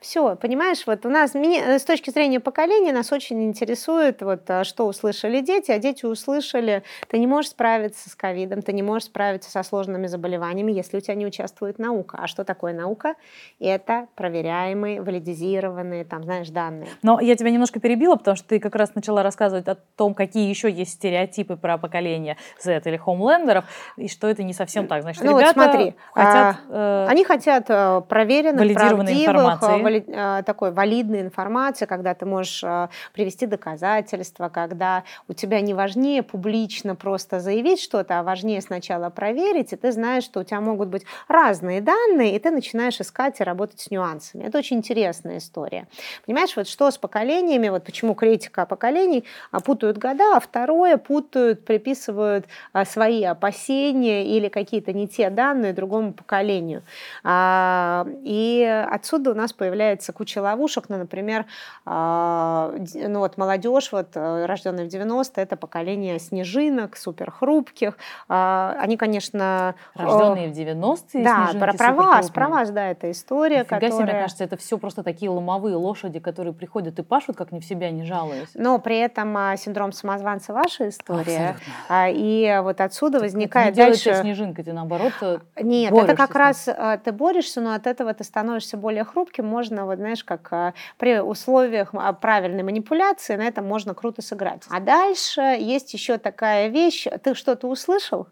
Все, 0.00 0.34
понимаешь, 0.34 0.84
вот 0.86 1.04
у 1.04 1.10
нас 1.10 1.34
э, 1.34 1.78
с 1.78 1.84
точки 1.84 2.08
зрения 2.08 2.40
поколения 2.40 2.90
нас 2.90 3.12
очень 3.12 3.44
интересует, 3.44 4.22
вот, 4.22 4.48
а, 4.48 4.64
что 4.64 4.86
услышали 4.86 5.42
дети, 5.42 5.70
а 5.70 5.78
дети 5.78 6.06
услышали, 6.06 6.84
ты 7.08 7.18
не 7.18 7.26
можешь 7.26 7.50
справиться 7.50 8.08
с 8.08 8.14
ковидом, 8.14 8.62
ты 8.62 8.72
не 8.72 8.82
можешь 8.82 9.08
справиться 9.08 9.50
со 9.50 9.62
сложными 9.62 10.06
заболеваниями, 10.06 10.72
если 10.72 10.96
у 10.96 11.00
тебя 11.00 11.14
не 11.16 11.26
участвует 11.26 11.78
наука. 11.78 12.18
А 12.18 12.28
что 12.28 12.44
такое 12.44 12.72
наука? 12.72 13.14
Это 13.58 14.06
проверяемые, 14.14 15.02
валидизированные, 15.02 16.06
там, 16.06 16.24
знаешь, 16.24 16.48
данные. 16.48 16.88
Но 17.02 17.20
я 17.20 17.36
тебя 17.36 17.50
немножко 17.50 17.78
перебила, 17.78 18.16
потому 18.16 18.38
что 18.38 18.48
ты 18.48 18.58
как 18.58 18.76
раз 18.76 18.94
начала 18.94 19.22
рассказывать 19.22 19.68
о 19.68 19.74
том, 19.74 20.14
какие 20.14 20.48
еще 20.48 20.70
есть 20.70 20.92
стереотипы 20.92 21.56
про 21.56 21.76
поколение 21.76 22.38
Z 22.58 22.80
или 22.86 22.96
хомлендеров, 22.96 23.66
и 23.98 24.08
что 24.08 24.28
это 24.28 24.44
не 24.44 24.54
совсем 24.54 24.86
так. 24.86 25.02
Значит, 25.02 25.22
ну 25.24 25.38
ребята 25.38 25.60
вот 25.60 25.64
смотри, 25.64 25.94
хотят... 26.14 26.56
А, 26.70 27.04
э, 27.04 27.06
они 27.10 27.24
хотят 27.24 27.66
э, 27.68 28.00
проверенных, 28.08 28.72
правдивых, 28.72 29.10
информации 29.10 29.89
а, 29.98 30.42
такой 30.42 30.72
валидной 30.72 31.20
информации, 31.20 31.86
когда 31.86 32.14
ты 32.14 32.26
можешь 32.26 32.62
а, 32.64 32.88
привести 33.12 33.46
доказательства, 33.46 34.48
когда 34.48 35.04
у 35.28 35.32
тебя 35.32 35.60
не 35.60 35.74
важнее 35.74 36.22
публично 36.22 36.94
просто 36.94 37.40
заявить 37.40 37.80
что-то, 37.80 38.20
а 38.20 38.22
важнее 38.22 38.60
сначала 38.60 39.10
проверить, 39.10 39.72
и 39.72 39.76
ты 39.76 39.92
знаешь, 39.92 40.24
что 40.24 40.40
у 40.40 40.44
тебя 40.44 40.60
могут 40.60 40.88
быть 40.88 41.04
разные 41.28 41.80
данные, 41.80 42.36
и 42.36 42.38
ты 42.38 42.50
начинаешь 42.50 43.00
искать 43.00 43.40
и 43.40 43.44
работать 43.44 43.80
с 43.80 43.90
нюансами. 43.90 44.44
Это 44.44 44.58
очень 44.58 44.78
интересная 44.78 45.38
история. 45.38 45.86
Понимаешь, 46.26 46.56
вот 46.56 46.68
что 46.68 46.90
с 46.90 46.98
поколениями, 46.98 47.68
вот 47.68 47.84
почему 47.84 48.14
критика 48.14 48.66
поколений 48.66 49.24
а, 49.50 49.60
путают 49.60 49.98
года, 49.98 50.36
а 50.36 50.40
второе 50.40 50.96
путают, 50.96 51.64
приписывают 51.64 52.46
свои 52.84 53.24
опасения 53.24 54.26
или 54.26 54.48
какие-то 54.48 54.92
не 54.92 55.08
те 55.08 55.30
данные 55.30 55.72
другому 55.72 56.12
поколению. 56.12 56.82
И 57.26 58.86
отсюда 58.90 59.32
у 59.32 59.34
нас 59.34 59.52
появляется 59.52 59.79
появляется 59.80 60.12
куча 60.12 60.40
ловушек, 60.40 60.84
ну, 60.88 60.98
например, 60.98 61.46
а, 61.86 62.74
ну 62.94 63.20
вот 63.20 63.38
молодежь, 63.38 63.92
вот 63.92 64.08
э, 64.14 64.44
рожденная 64.44 64.84
в 64.84 64.88
90-е, 64.88 65.42
это 65.42 65.56
поколение 65.56 66.18
снежинок, 66.18 66.98
супер 66.98 67.30
хрупких. 67.30 67.96
А, 68.28 68.76
они, 68.78 68.98
конечно... 68.98 69.74
Рожденные 69.94 70.48
в 70.48 70.52
90-е 70.52 71.24
Да, 71.24 71.50
про, 71.58 71.72
про 71.72 71.92
вас, 71.94 72.30
про 72.30 72.48
вас, 72.48 72.70
да, 72.70 72.88
эта 72.88 73.10
история, 73.10 73.60
Нифига 73.60 73.76
которая... 73.76 73.92
себе, 73.92 74.04
мне 74.04 74.22
кажется, 74.22 74.44
это 74.44 74.58
все 74.58 74.76
просто 74.76 75.02
такие 75.02 75.30
ломовые 75.30 75.76
лошади, 75.76 76.20
которые 76.20 76.52
приходят 76.52 76.98
и 76.98 77.02
пашут, 77.02 77.36
как 77.36 77.50
не 77.50 77.60
в 77.60 77.64
себя, 77.64 77.90
не 77.90 78.04
жалуясь. 78.04 78.50
Но 78.54 78.78
при 78.78 78.98
этом 78.98 79.34
а, 79.34 79.56
синдром 79.56 79.92
самозванца 79.92 80.52
ваша 80.52 80.90
история. 80.90 81.56
Абсолютно. 81.88 82.10
И 82.12 82.60
вот 82.62 82.82
отсюда 82.82 83.12
так 83.18 83.22
возникает 83.22 83.76
не 83.76 83.82
дальше... 83.82 84.14
снежинка, 84.14 84.62
ты 84.62 84.74
наоборот 84.74 85.12
э, 85.22 85.38
Нет, 85.62 85.94
это 85.94 86.14
как 86.14 86.34
раз 86.34 86.68
ты 87.04 87.12
борешься, 87.12 87.62
но 87.62 87.72
от 87.72 87.86
этого 87.86 88.12
ты 88.12 88.24
становишься 88.24 88.76
более 88.76 89.04
хрупким, 89.04 89.46
можно 89.46 89.69
можно, 89.70 89.86
вот 89.86 89.98
знаешь, 89.98 90.24
как 90.24 90.52
а, 90.52 90.74
при 90.98 91.20
условиях 91.20 91.90
а, 91.92 92.12
правильной 92.12 92.62
манипуляции 92.62 93.36
на 93.36 93.46
этом 93.46 93.66
можно 93.66 93.94
круто 93.94 94.22
сыграть. 94.22 94.62
А 94.68 94.80
дальше 94.80 95.40
есть 95.40 95.94
еще 95.94 96.18
такая 96.18 96.68
вещь, 96.68 97.06
ты 97.22 97.34
что-то 97.34 97.68
услышал, 97.68 98.26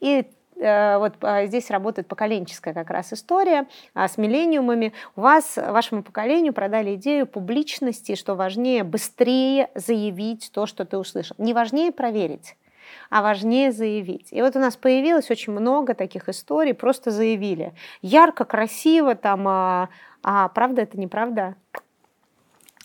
и 0.00 0.24
э, 0.56 0.98
вот 0.98 1.14
а, 1.22 1.46
здесь 1.46 1.70
работает 1.70 2.06
поколенческая 2.08 2.74
как 2.74 2.90
раз 2.90 3.12
история 3.12 3.66
с 3.94 4.16
миллениумами. 4.16 4.92
У 5.16 5.22
вас, 5.22 5.56
вашему 5.56 6.02
поколению 6.02 6.52
продали 6.52 6.94
идею 6.94 7.26
публичности, 7.26 8.14
что 8.14 8.34
важнее 8.34 8.84
быстрее 8.84 9.70
заявить 9.74 10.50
то, 10.52 10.66
что 10.66 10.84
ты 10.84 10.98
услышал. 10.98 11.34
Не 11.38 11.54
важнее 11.54 11.90
проверить 11.90 12.56
а 13.10 13.22
важнее 13.22 13.72
заявить. 13.72 14.28
И 14.32 14.42
вот 14.42 14.56
у 14.56 14.58
нас 14.58 14.76
появилось 14.76 15.30
очень 15.30 15.52
много 15.52 15.94
таких 15.94 16.28
историй, 16.28 16.74
просто 16.74 17.10
заявили. 17.10 17.72
Ярко, 18.02 18.44
красиво, 18.44 19.14
там, 19.14 19.46
а, 19.48 19.88
а 20.22 20.48
правда 20.48 20.82
это 20.82 20.98
неправда? 20.98 21.56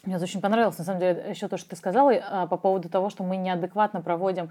Мне 0.05 0.17
очень 0.17 0.41
понравилось, 0.41 0.77
на 0.77 0.83
самом 0.83 0.99
деле, 0.99 1.27
еще 1.29 1.47
то, 1.47 1.55
что 1.55 1.69
ты 1.69 1.75
сказала 1.77 2.11
а, 2.11 2.45
по 2.47 2.57
поводу 2.57 2.89
того, 2.89 3.09
что 3.09 3.23
мы 3.23 3.37
неадекватно 3.37 4.01
проводим 4.01 4.49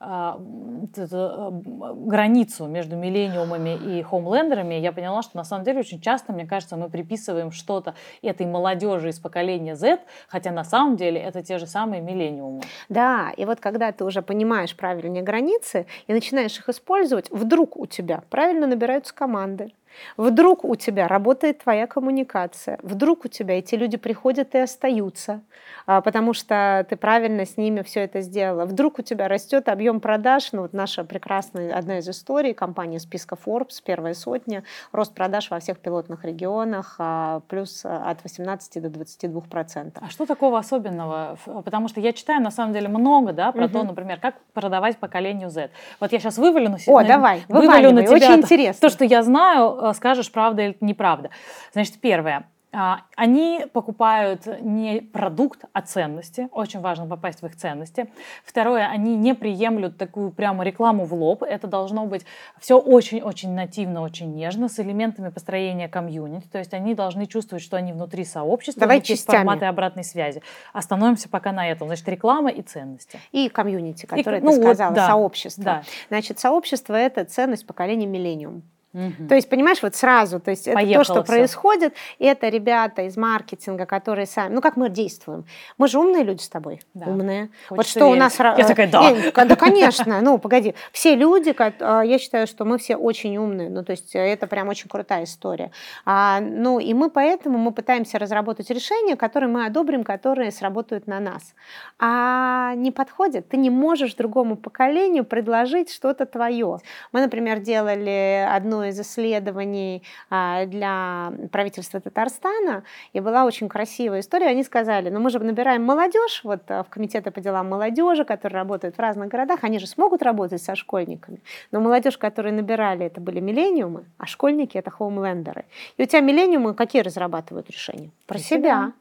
а, 0.00 0.40
а, 0.40 1.50
границу 1.50 2.66
между 2.66 2.96
миллениумами 2.96 3.76
и 3.76 4.02
хоумлендерами. 4.02 4.76
Я 4.76 4.92
поняла, 4.92 5.20
что 5.20 5.36
на 5.36 5.44
самом 5.44 5.62
деле 5.64 5.80
очень 5.80 6.00
часто, 6.00 6.32
мне 6.32 6.46
кажется, 6.46 6.78
мы 6.78 6.88
приписываем 6.88 7.52
что-то 7.52 7.94
этой 8.22 8.46
молодежи 8.46 9.10
из 9.10 9.18
поколения 9.18 9.76
Z, 9.76 10.00
хотя 10.26 10.52
на 10.52 10.64
самом 10.64 10.96
деле 10.96 11.20
это 11.20 11.42
те 11.42 11.58
же 11.58 11.66
самые 11.66 12.00
миллениумы. 12.00 12.62
Да, 12.88 13.30
и 13.36 13.44
вот 13.44 13.60
когда 13.60 13.92
ты 13.92 14.06
уже 14.06 14.22
понимаешь 14.22 14.74
правильные 14.74 15.22
границы 15.22 15.86
и 16.06 16.14
начинаешь 16.14 16.58
их 16.58 16.70
использовать, 16.70 17.30
вдруг 17.30 17.76
у 17.76 17.84
тебя 17.84 18.22
правильно 18.30 18.66
набираются 18.66 19.14
команды 19.14 19.70
Вдруг 20.16 20.64
у 20.64 20.76
тебя 20.76 21.08
работает 21.08 21.58
твоя 21.58 21.86
коммуникация, 21.86 22.78
вдруг 22.82 23.24
у 23.24 23.28
тебя 23.28 23.58
эти 23.58 23.74
люди 23.74 23.96
приходят 23.96 24.54
и 24.54 24.58
остаются, 24.58 25.42
а, 25.86 26.00
потому 26.00 26.32
что 26.32 26.86
ты 26.88 26.96
правильно 26.96 27.44
с 27.46 27.56
ними 27.56 27.82
все 27.82 28.00
это 28.00 28.20
сделала. 28.20 28.64
Вдруг 28.64 28.98
у 28.98 29.02
тебя 29.02 29.28
растет 29.28 29.68
объем 29.68 30.00
продаж, 30.00 30.52
ну 30.52 30.62
вот 30.62 30.72
наша 30.72 31.04
прекрасная 31.04 31.76
одна 31.76 31.98
из 31.98 32.08
историй, 32.08 32.54
компания 32.54 32.98
списка 32.98 33.36
Forbes, 33.36 33.82
первая 33.84 34.14
сотня, 34.14 34.64
рост 34.92 35.14
продаж 35.14 35.50
во 35.50 35.58
всех 35.60 35.78
пилотных 35.78 36.24
регионах 36.24 36.96
а, 36.98 37.40
плюс 37.48 37.82
а, 37.84 38.10
от 38.10 38.22
18 38.22 38.82
до 38.82 38.88
22 38.88 39.40
процентов. 39.42 40.02
А 40.04 40.10
что 40.10 40.26
такого 40.26 40.58
особенного? 40.58 41.38
Потому 41.44 41.88
что 41.88 42.00
я 42.00 42.12
читаю 42.12 42.42
на 42.42 42.50
самом 42.50 42.72
деле 42.72 42.88
много, 42.88 43.32
да, 43.32 43.52
про 43.52 43.64
угу. 43.64 43.72
то, 43.72 43.82
например, 43.84 44.18
как 44.20 44.34
продавать 44.52 44.98
поколению 44.98 45.50
Z. 45.50 45.70
Вот 46.00 46.12
я 46.12 46.18
сейчас 46.18 46.38
вывалю 46.38 46.70
на 46.70 46.78
себя. 46.78 46.94
О, 46.94 47.04
давай, 47.04 47.42
вывалю 47.48 47.92
на 47.92 48.02
тебя. 48.02 48.14
Очень 48.14 48.36
интересно. 48.36 48.80
То, 48.80 48.92
что 48.92 49.04
я 49.04 49.22
знаю, 49.22 49.83
скажешь, 49.92 50.30
правда 50.32 50.62
или 50.62 50.76
неправда. 50.80 51.30
Значит, 51.72 52.00
первое. 52.00 52.46
А, 52.76 53.02
они 53.14 53.66
покупают 53.72 54.46
не 54.60 55.00
продукт, 55.00 55.64
а 55.72 55.80
ценности. 55.80 56.48
Очень 56.50 56.80
важно 56.80 57.06
попасть 57.06 57.40
в 57.40 57.46
их 57.46 57.54
ценности. 57.54 58.10
Второе, 58.44 58.88
они 58.88 59.14
не 59.16 59.34
приемлют 59.34 59.96
такую 59.96 60.32
прямо 60.32 60.64
рекламу 60.64 61.04
в 61.04 61.14
лоб. 61.14 61.44
Это 61.44 61.68
должно 61.68 62.06
быть 62.06 62.26
все 62.58 62.76
очень-очень 62.78 63.52
нативно, 63.52 64.02
очень 64.02 64.34
нежно, 64.34 64.68
с 64.68 64.80
элементами 64.80 65.28
построения 65.28 65.88
комьюнити. 65.88 66.48
То 66.48 66.58
есть 66.58 66.74
они 66.74 66.94
должны 66.94 67.26
чувствовать, 67.26 67.62
что 67.62 67.76
они 67.76 67.92
внутри 67.92 68.24
сообщества, 68.24 68.80
Давай 68.80 69.00
частями. 69.00 69.36
форматы 69.36 69.66
обратной 69.66 70.02
связи. 70.02 70.42
Остановимся 70.72 71.28
пока 71.28 71.52
на 71.52 71.68
этом. 71.68 71.86
Значит, 71.86 72.08
реклама 72.08 72.50
и 72.50 72.62
ценности. 72.62 73.20
И 73.30 73.48
комьюнити, 73.48 74.06
которое 74.06 74.38
И, 74.38 74.40
ты 74.40 74.46
ну, 74.46 74.52
вот, 74.56 74.62
сказала, 74.62 74.94
да, 74.94 75.06
сообщество. 75.06 75.64
да. 75.64 75.82
Значит, 76.08 76.40
сообщество– 76.40 76.94
это 76.96 77.24
ценность 77.24 77.66
поколения 77.68 78.06
миллениум. 78.06 78.64
Мгм. 78.94 79.28
То 79.28 79.34
есть, 79.34 79.50
понимаешь, 79.50 79.82
вот 79.82 79.94
сразу, 79.96 80.38
то 80.40 80.50
есть 80.52 80.68
это 80.68 80.76
Поехало 80.76 81.04
то, 81.04 81.12
что 81.12 81.22
всё. 81.24 81.32
происходит, 81.32 81.94
это 82.20 82.48
ребята 82.48 83.02
из 83.02 83.16
маркетинга, 83.16 83.86
которые 83.86 84.26
сами, 84.26 84.54
ну 84.54 84.60
как 84.60 84.76
мы 84.76 84.88
действуем? 84.88 85.44
Мы 85.78 85.88
же 85.88 85.98
умные 85.98 86.22
люди 86.22 86.40
с 86.42 86.48
тобой, 86.48 86.80
Да. 86.94 87.06
умные. 87.10 87.50
вот 87.70 87.78
Хочется 87.78 87.98
что 87.98 88.06
у 88.06 88.08
верить. 88.10 88.20
нас... 88.22 88.38
ра- 88.40 88.54
Я 88.56 88.64
такая, 88.66 88.88
да. 88.88 89.10
Не, 89.10 89.30
да, 89.32 89.56
конечно, 89.56 90.20
ну 90.22 90.38
погоди. 90.38 90.74
Все 90.92 91.16
люди, 91.16 91.54
а, 91.80 92.02
я 92.02 92.18
считаю, 92.18 92.46
что 92.46 92.64
мы 92.64 92.78
все 92.78 92.94
очень 92.96 93.36
умные, 93.36 93.68
ну 93.68 93.82
то 93.84 93.90
есть 93.90 94.14
э, 94.14 94.20
это 94.20 94.46
прям 94.46 94.68
очень 94.68 94.88
крутая 94.88 95.24
история. 95.24 95.72
А, 96.06 96.38
ну 96.40 96.78
и 96.78 96.94
мы 96.94 97.10
поэтому 97.10 97.58
мы 97.58 97.72
пытаемся 97.72 98.18
разработать 98.20 98.70
решения, 98.70 99.16
которые 99.16 99.50
мы 99.50 99.66
одобрим, 99.66 100.04
которые 100.04 100.52
сработают 100.52 101.08
на 101.08 101.18
нас. 101.18 101.54
А 101.98 102.74
не 102.76 102.92
подходит, 102.92 103.48
ты 103.48 103.56
не 103.56 103.70
можешь 103.70 104.14
другому 104.14 104.56
поколению 104.56 105.24
предложить 105.24 105.90
что-то 105.92 106.26
твое. 106.26 106.78
Мы, 107.12 107.20
например, 107.20 107.58
делали 107.58 108.46
одно 108.84 108.86
из 108.86 109.00
исследований 109.00 110.02
а, 110.30 110.66
для 110.66 111.32
правительства 111.50 112.00
Татарстана, 112.00 112.84
и 113.12 113.20
была 113.20 113.44
очень 113.44 113.68
красивая 113.68 114.20
история. 114.20 114.46
Они 114.46 114.62
сказали, 114.62 115.10
ну 115.10 115.20
мы 115.20 115.30
же 115.30 115.38
набираем 115.38 115.82
молодежь, 115.82 116.42
вот 116.44 116.62
а, 116.68 116.82
в 116.82 116.88
комитеты 116.88 117.30
по 117.30 117.40
делам 117.40 117.68
молодежи, 117.68 118.24
которые 118.24 118.58
работают 118.58 118.96
в 118.96 119.00
разных 119.00 119.28
городах, 119.28 119.60
они 119.62 119.78
же 119.78 119.86
смогут 119.86 120.22
работать 120.22 120.62
со 120.62 120.74
школьниками. 120.74 121.40
Но 121.72 121.80
молодежь, 121.80 122.18
которую 122.18 122.54
набирали, 122.54 123.06
это 123.06 123.20
были 123.20 123.40
миллениумы, 123.40 124.04
а 124.18 124.26
школьники 124.26 124.78
это 124.78 124.90
хоумлендеры. 124.90 125.64
И 125.96 126.02
у 126.02 126.06
тебя 126.06 126.20
миллениумы 126.20 126.74
какие 126.74 127.02
разрабатывают 127.02 127.70
решения? 127.70 128.10
Про 128.26 128.34
Про 128.34 128.38
себя. 128.38 128.58
себя. 128.58 128.92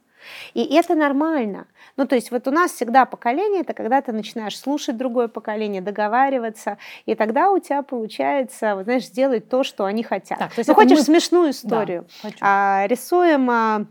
И 0.54 0.64
это 0.76 0.96
нормально. 0.96 1.68
Ну, 1.98 2.08
то 2.08 2.16
есть 2.16 2.32
вот 2.32 2.48
у 2.48 2.52
нас 2.52 2.72
всегда 2.72 3.06
поколение, 3.06 3.62
это 3.62 3.74
когда 3.74 4.02
ты 4.02 4.12
начинаешь 4.12 4.58
слушать 4.58 4.98
другое 4.98 5.28
поколение, 5.28 5.82
договариваться, 5.82 6.78
и 7.06 7.16
тогда 7.16 7.52
у 7.52 7.60
тебя 7.60 7.82
получается, 7.84 8.76
вот, 8.76 8.86
знаешь, 8.86 9.06
сделать 9.06 9.50
то, 9.50 9.64
что 9.64 9.86
они 9.86 10.04
хотят. 10.04 10.40
Так, 10.40 10.54
то 10.54 10.60
есть 10.60 10.68
ну, 10.68 10.76
хочешь 10.76 10.98
мы- 11.00 11.04
смешную 11.04 11.44
Да, 11.46 11.50
историю? 11.52 12.08
хочу. 12.22 12.38
А, 12.42 12.86
рисуем 12.88 13.50
а, 13.50 13.86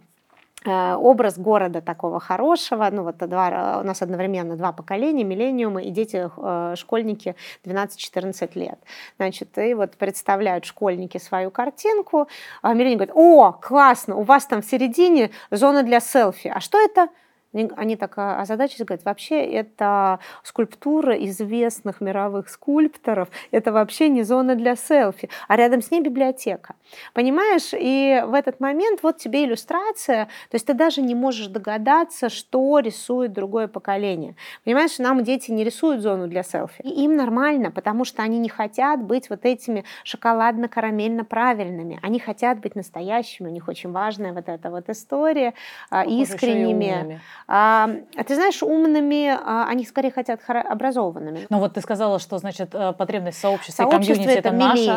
образ 0.70 1.38
города 1.38 1.80
такого 1.80 2.20
хорошего. 2.20 2.88
Ну, 2.90 3.02
вот 3.02 3.16
два, 3.18 3.80
у 3.80 3.84
нас 3.84 4.02
одновременно 4.02 4.56
два 4.56 4.72
поколения, 4.72 5.24
миллениумы 5.24 5.82
и 5.84 5.90
дети, 5.90 6.30
э, 6.36 6.74
школьники 6.76 7.36
12-14 7.64 8.50
лет. 8.54 8.78
Значит, 9.16 9.56
и 9.58 9.74
вот 9.74 9.96
представляют 9.96 10.64
школьники 10.64 11.18
свою 11.18 11.50
картинку, 11.50 12.28
а 12.62 12.74
миллениум 12.74 12.98
говорит, 12.98 13.14
о, 13.14 13.52
классно, 13.52 14.16
у 14.16 14.22
вас 14.22 14.46
там 14.46 14.62
в 14.62 14.66
середине 14.66 15.30
зона 15.50 15.82
для 15.82 16.00
селфи. 16.00 16.48
А 16.54 16.60
что 16.60 16.78
это? 16.78 17.08
Они- 17.52 17.96
так 17.96 18.14
а, 18.16 18.40
озадачились, 18.40 18.84
говорят, 18.86 19.04
вообще 19.04 19.44
это 19.44 20.18
скульптура 20.42 21.14
известных 21.26 22.00
мировых 22.00 22.48
скульпторов, 22.48 23.28
это 23.50 23.72
вообще 23.72 24.08
не 24.08 24.22
зона 24.22 24.54
для 24.54 24.74
селфи, 24.76 25.28
а 25.48 25.56
рядом 25.56 25.82
с 25.82 25.90
ней 25.90 26.00
библиотека. 26.00 26.74
Понимаешь? 27.14 27.70
И 27.72 28.22
в 28.26 28.34
этот 28.34 28.60
момент 28.60 29.00
вот 29.02 29.18
тебе 29.18 29.44
иллюстрация, 29.44 30.26
то 30.50 30.54
есть 30.54 30.66
ты 30.66 30.74
даже 30.74 31.02
не 31.02 31.14
можешь 31.14 31.46
догадаться, 31.48 32.28
что 32.28 32.78
рисует 32.78 33.32
другое 33.32 33.68
поколение. 33.68 34.34
Понимаешь, 34.64 34.98
нам 34.98 35.22
дети 35.22 35.50
не 35.50 35.64
рисуют 35.64 36.00
зону 36.00 36.28
для 36.28 36.42
селфи. 36.42 36.80
И 36.82 37.04
им 37.04 37.16
нормально, 37.16 37.70
потому 37.70 38.04
что 38.04 38.22
они 38.22 38.38
не 38.38 38.48
хотят 38.48 39.02
быть 39.02 39.28
вот 39.30 39.44
этими 39.44 39.84
шоколадно-карамельно 40.04 41.24
правильными. 41.24 41.98
Они 42.02 42.18
хотят 42.18 42.60
быть 42.60 42.74
настоящими, 42.76 43.48
у 43.48 43.52
них 43.52 43.68
очень 43.68 43.92
важная 43.92 44.32
вот 44.32 44.48
эта 44.48 44.70
вот 44.70 44.88
история, 44.88 45.54
а, 45.90 46.02
Похоже, 46.04 46.12
ещё 46.12 46.16
и 46.16 46.22
искренними. 46.22 47.20
А, 47.48 47.90
а 48.16 48.24
ты 48.24 48.34
знаешь, 48.34 48.62
умными, 48.62 49.28
а, 49.28 49.66
они 49.68 49.84
скорее 49.84 50.10
хотят 50.10 50.40
образованными. 50.48 51.46
Ну 51.50 51.58
вот 51.58 51.74
ты 51.74 51.80
сказала, 51.80 52.18
что 52.18 52.38
значит 52.38 52.74
э, 52.74 52.92
потребность 52.92 53.38
сообщества, 53.38 53.82
и 53.82 53.90
Сообщество 53.90 54.14
комьюнити 54.14 54.38
это 54.38 54.48
это 54.48 54.56
наша, 54.56 54.96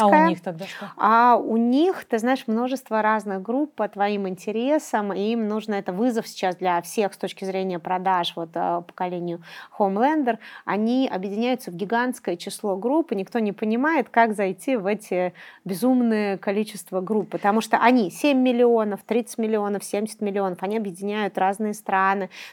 а 0.00 0.06
у 0.06 0.28
них 0.28 0.40
тогда 0.42 0.64
что? 0.66 0.90
А 0.96 1.36
у 1.36 1.56
них, 1.56 2.04
ты 2.04 2.18
знаешь, 2.18 2.44
множество 2.46 3.02
разных 3.02 3.42
групп 3.42 3.74
по 3.74 3.88
твоим 3.88 4.28
интересам, 4.28 5.12
и 5.12 5.32
им 5.32 5.48
нужно 5.48 5.74
это 5.74 5.92
вызов 5.92 6.28
сейчас 6.28 6.56
для 6.56 6.80
всех 6.82 7.14
с 7.14 7.16
точки 7.16 7.44
зрения 7.44 7.78
продаж 7.78 8.34
вот 8.36 8.50
а, 8.54 8.82
поколению 8.82 9.42
Homelander. 9.78 10.38
Они 10.64 11.08
объединяются 11.12 11.70
в 11.70 11.74
гигантское 11.74 12.36
число 12.36 12.76
групп, 12.76 13.12
и 13.12 13.16
никто 13.16 13.38
не 13.38 13.52
понимает, 13.52 14.08
как 14.08 14.34
зайти 14.34 14.76
в 14.76 14.86
эти 14.86 15.32
безумное 15.64 16.38
количество 16.38 17.00
групп, 17.00 17.30
потому 17.30 17.60
что 17.60 17.78
они 17.78 18.10
7 18.10 18.38
миллионов, 18.38 19.00
30 19.04 19.38
миллионов, 19.38 19.84
70 19.84 20.20
миллионов, 20.20 20.58
они 20.62 20.76
объединяют 20.76 21.38
разные 21.38 21.74
страны. 21.74 21.93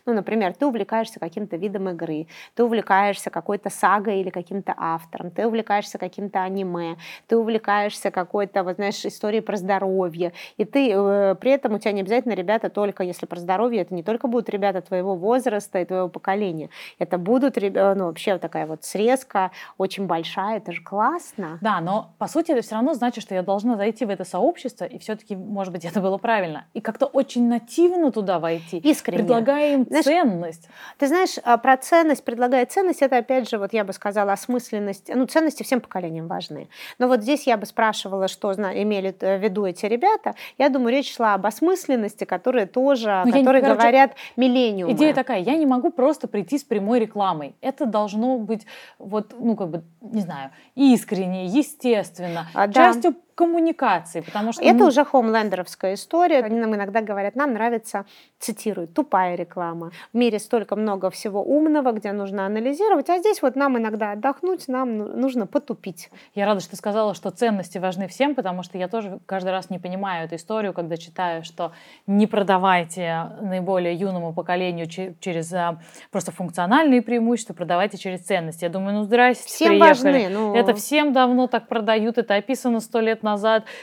Ну, 0.05 0.13
например, 0.13 0.53
ты 0.53 0.65
увлекаешься 0.65 1.19
каким-то 1.19 1.57
видом 1.57 1.89
игры, 1.89 2.27
ты 2.55 2.63
увлекаешься 2.63 3.29
какой-то 3.29 3.69
сагой 3.69 4.21
или 4.21 4.29
каким-то 4.29 4.73
автором, 4.77 5.31
ты 5.31 5.47
увлекаешься 5.47 5.97
каким-то 5.97 6.43
аниме, 6.43 6.97
ты 7.27 7.37
увлекаешься 7.37 8.11
какой-то, 8.11 8.63
вот 8.63 8.75
знаешь, 8.75 9.05
историей 9.05 9.41
про 9.41 9.57
здоровье, 9.57 10.33
и 10.57 10.65
ты 10.65 10.91
э, 10.93 11.35
при 11.35 11.51
этом 11.51 11.73
у 11.73 11.79
тебя 11.79 11.91
не 11.91 12.01
обязательно 12.01 12.33
ребята 12.33 12.69
только, 12.69 13.03
если 13.03 13.25
про 13.25 13.39
здоровье, 13.39 13.81
это 13.81 13.93
не 13.93 14.03
только 14.03 14.27
будут 14.27 14.49
ребята 14.49 14.81
твоего 14.81 15.15
возраста 15.15 15.79
и 15.79 15.85
твоего 15.85 16.09
поколения, 16.09 16.69
это 16.99 17.17
будут, 17.17 17.57
ребя- 17.57 17.95
ну, 17.95 18.05
вообще 18.05 18.37
такая 18.37 18.65
вот 18.65 18.83
срезка 18.83 19.51
очень 19.77 20.07
большая, 20.07 20.57
это 20.57 20.71
же 20.71 20.81
классно. 20.81 21.57
Да, 21.61 21.81
но 21.81 22.11
по 22.17 22.27
сути 22.27 22.51
это 22.51 22.61
все 22.61 22.75
равно 22.75 22.93
значит, 22.93 23.23
что 23.23 23.35
я 23.35 23.43
должна 23.43 23.75
зайти 23.75 24.05
в 24.05 24.09
это 24.09 24.23
сообщество, 24.25 24.85
и 24.85 24.97
все-таки, 24.99 25.35
может 25.35 25.73
быть, 25.73 25.85
это 25.85 26.01
было 26.01 26.17
правильно. 26.17 26.65
И 26.73 26.81
как-то 26.81 27.05
очень 27.05 27.47
нативно 27.47 28.11
туда 28.11 28.39
войти, 28.39 28.77
Искренне. 28.77 29.20
Предлагая 29.21 29.73
им 29.73 29.85
Знаешь, 29.87 30.05
ценность. 30.05 30.67
Ты 30.97 31.07
знаешь, 31.07 31.35
а, 31.43 31.57
про 31.57 31.77
ценность, 31.77 32.23
предлагая 32.23 32.65
ценность, 32.65 33.01
это 33.01 33.17
опять 33.17 33.49
же, 33.49 33.57
вот 33.57 33.73
я 33.73 33.83
бы 33.83 33.93
сказала, 33.93 34.33
осмысленность. 34.33 35.09
Ну, 35.13 35.25
ценности 35.25 35.63
всем 35.63 35.81
поколениям 35.81 36.27
важны. 36.27 36.69
Но 36.99 37.07
вот 37.07 37.21
здесь 37.21 37.47
я 37.47 37.57
бы 37.57 37.65
спрашивала, 37.65 38.27
что 38.27 38.51
имели 38.53 39.15
э, 39.19 39.37
в 39.37 39.41
виду 39.43 39.65
эти 39.65 39.85
ребята. 39.85 40.35
Я 40.57 40.69
думаю, 40.69 40.91
речь 40.91 41.15
шла 41.15 41.33
об 41.33 41.45
осмысленности, 41.45 42.23
которые 42.23 42.65
тоже, 42.65 43.21
Ну, 43.25 43.31
я 43.31 43.37
не- 43.37 43.39
которые 43.41 43.61
короче, 43.61 43.79
говорят 43.79 44.15
миллениумы. 44.35 44.93
Идея 44.93 45.13
такая, 45.13 45.39
я 45.39 45.55
не 45.57 45.65
могу 45.65 45.91
просто 45.91 46.27
прийти 46.27 46.57
с 46.57 46.63
прямой 46.63 46.99
рекламой. 46.99 47.55
Это 47.61 47.85
должно 47.85 48.37
быть, 48.37 48.65
вот, 48.99 49.33
ну, 49.37 49.55
как 49.55 49.69
бы, 49.69 49.83
не 50.01 50.21
знаю, 50.21 50.51
искренне, 50.75 51.45
естественно, 51.45 52.47
А, 52.53 52.67
да. 52.67 52.93
Коммуникации, 53.41 54.21
потому 54.21 54.53
что... 54.53 54.63
Это 54.63 54.79
ну, 54.79 54.87
уже 54.87 55.03
хоумлендеровская 55.03 55.93
история. 55.95 56.39
Они 56.39 56.59
нам 56.59 56.75
иногда 56.75 57.01
говорят, 57.01 57.35
нам 57.35 57.53
нравится, 57.53 58.05
цитируют, 58.39 58.93
тупая 58.93 59.35
реклама. 59.35 59.91
В 60.13 60.17
мире 60.17 60.39
столько 60.39 60.75
много 60.75 61.09
всего 61.09 61.43
умного, 61.43 61.91
где 61.91 62.11
нужно 62.11 62.45
анализировать, 62.45 63.09
а 63.09 63.17
здесь 63.17 63.41
вот 63.41 63.55
нам 63.55 63.77
иногда 63.77 64.11
отдохнуть, 64.11 64.67
нам 64.67 64.97
ну- 64.97 65.17
нужно 65.17 65.47
потупить. 65.47 66.09
Я 66.35 66.45
рада, 66.45 66.59
что 66.59 66.71
ты 66.71 66.75
сказала, 66.77 67.13
что 67.15 67.31
ценности 67.31 67.79
важны 67.79 68.07
всем, 68.07 68.35
потому 68.35 68.63
что 68.63 68.77
я 68.77 68.87
тоже 68.87 69.19
каждый 69.25 69.49
раз 69.49 69.69
не 69.69 69.79
понимаю 69.79 70.25
эту 70.25 70.35
историю, 70.35 70.73
когда 70.73 70.97
читаю, 70.97 71.43
что 71.43 71.71
не 72.07 72.27
продавайте 72.27 73.31
наиболее 73.41 73.95
юному 73.95 74.33
поколению 74.33 74.87
че- 74.87 75.15
через 75.19 75.51
а, 75.53 75.79
просто 76.11 76.31
функциональные 76.31 77.01
преимущества, 77.01 77.53
продавайте 77.53 77.97
через 77.97 78.21
ценности. 78.21 78.65
Я 78.65 78.69
думаю, 78.69 78.97
ну 78.97 79.03
здрасте, 79.03 79.47
Всем 79.47 79.69
приехали. 79.69 79.87
важны. 79.87 80.29
Ну, 80.29 80.55
Это 80.55 80.73
всем 80.75 81.11
давно 81.13 81.47
так 81.47 81.67
продают, 81.67 82.17
это 82.17 82.35
описано 82.35 82.79
сто 82.79 82.99
лет 82.99 83.23
назад. 83.23 83.30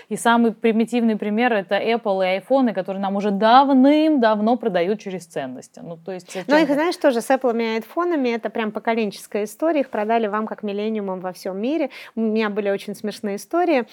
И 0.09 0.17
самый 0.17 0.53
примитивный 0.53 1.17
пример 1.17 1.53
это 1.53 1.77
Apple 1.77 2.25
и 2.25 2.41
iPhone, 2.41 2.73
которые 2.73 3.01
нам 3.01 3.17
уже 3.17 3.31
давным-давно 3.31 4.57
продают 4.57 5.01
через 5.01 5.27
ценности. 5.27 5.81
Ну, 5.83 5.97
то 5.97 6.13
есть, 6.13 6.33
зачем 6.33 6.63
их, 6.63 6.69
знаешь, 6.69 6.97
тоже 6.97 7.21
с 7.21 7.31
Apple 7.31 7.61
и 7.61 7.77
айфонами, 7.77 8.31
это 8.31 8.51
прям 8.51 8.73
поколенческая 8.73 9.45
история, 9.45 9.81
их 9.81 9.91
продали 9.91 10.27
вам 10.27 10.47
как 10.47 10.63
миллениумом 10.63 11.21
во 11.21 11.33
всем 11.33 11.61
мире. 11.61 11.91
У 12.15 12.21
меня 12.21 12.51
были 12.51 12.71
очень 12.71 12.95
смешные 12.95 13.37
истории. 13.37 13.87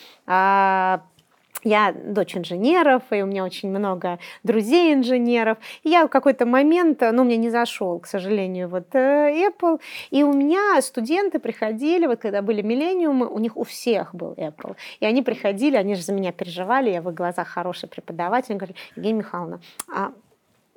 Я 1.65 1.91
дочь 1.91 2.37
инженеров, 2.37 3.01
и 3.09 3.23
у 3.23 3.25
меня 3.25 3.43
очень 3.43 3.69
много 3.69 4.19
друзей 4.43 4.93
инженеров. 4.93 5.57
И 5.81 5.89
я 5.89 6.05
в 6.05 6.09
какой-то 6.09 6.45
момент, 6.45 7.01
ну, 7.01 7.23
мне 7.23 7.37
не 7.37 7.49
зашел, 7.49 7.99
к 7.99 8.05
сожалению, 8.05 8.69
вот 8.69 8.93
э, 8.93 9.47
Apple. 9.47 9.81
И 10.11 10.23
у 10.23 10.31
меня 10.31 10.79
студенты 10.81 11.39
приходили, 11.39 12.05
вот 12.05 12.19
когда 12.19 12.43
были 12.43 12.61
миллениумы, 12.61 13.25
у 13.27 13.39
них 13.39 13.57
у 13.57 13.63
всех 13.63 14.13
был 14.13 14.33
Apple. 14.33 14.75
И 14.99 15.07
они 15.07 15.23
приходили, 15.23 15.75
они 15.75 15.95
же 15.95 16.03
за 16.03 16.13
меня 16.13 16.31
переживали, 16.31 16.91
я 16.91 17.01
в 17.01 17.09
их 17.09 17.15
глазах 17.15 17.47
хороший 17.47 17.89
преподаватель. 17.89 18.51
Они 18.51 18.59
говорили, 18.59 18.77
Евгения 18.95 19.17
Михайловна, 19.17 19.59
а 19.91 20.11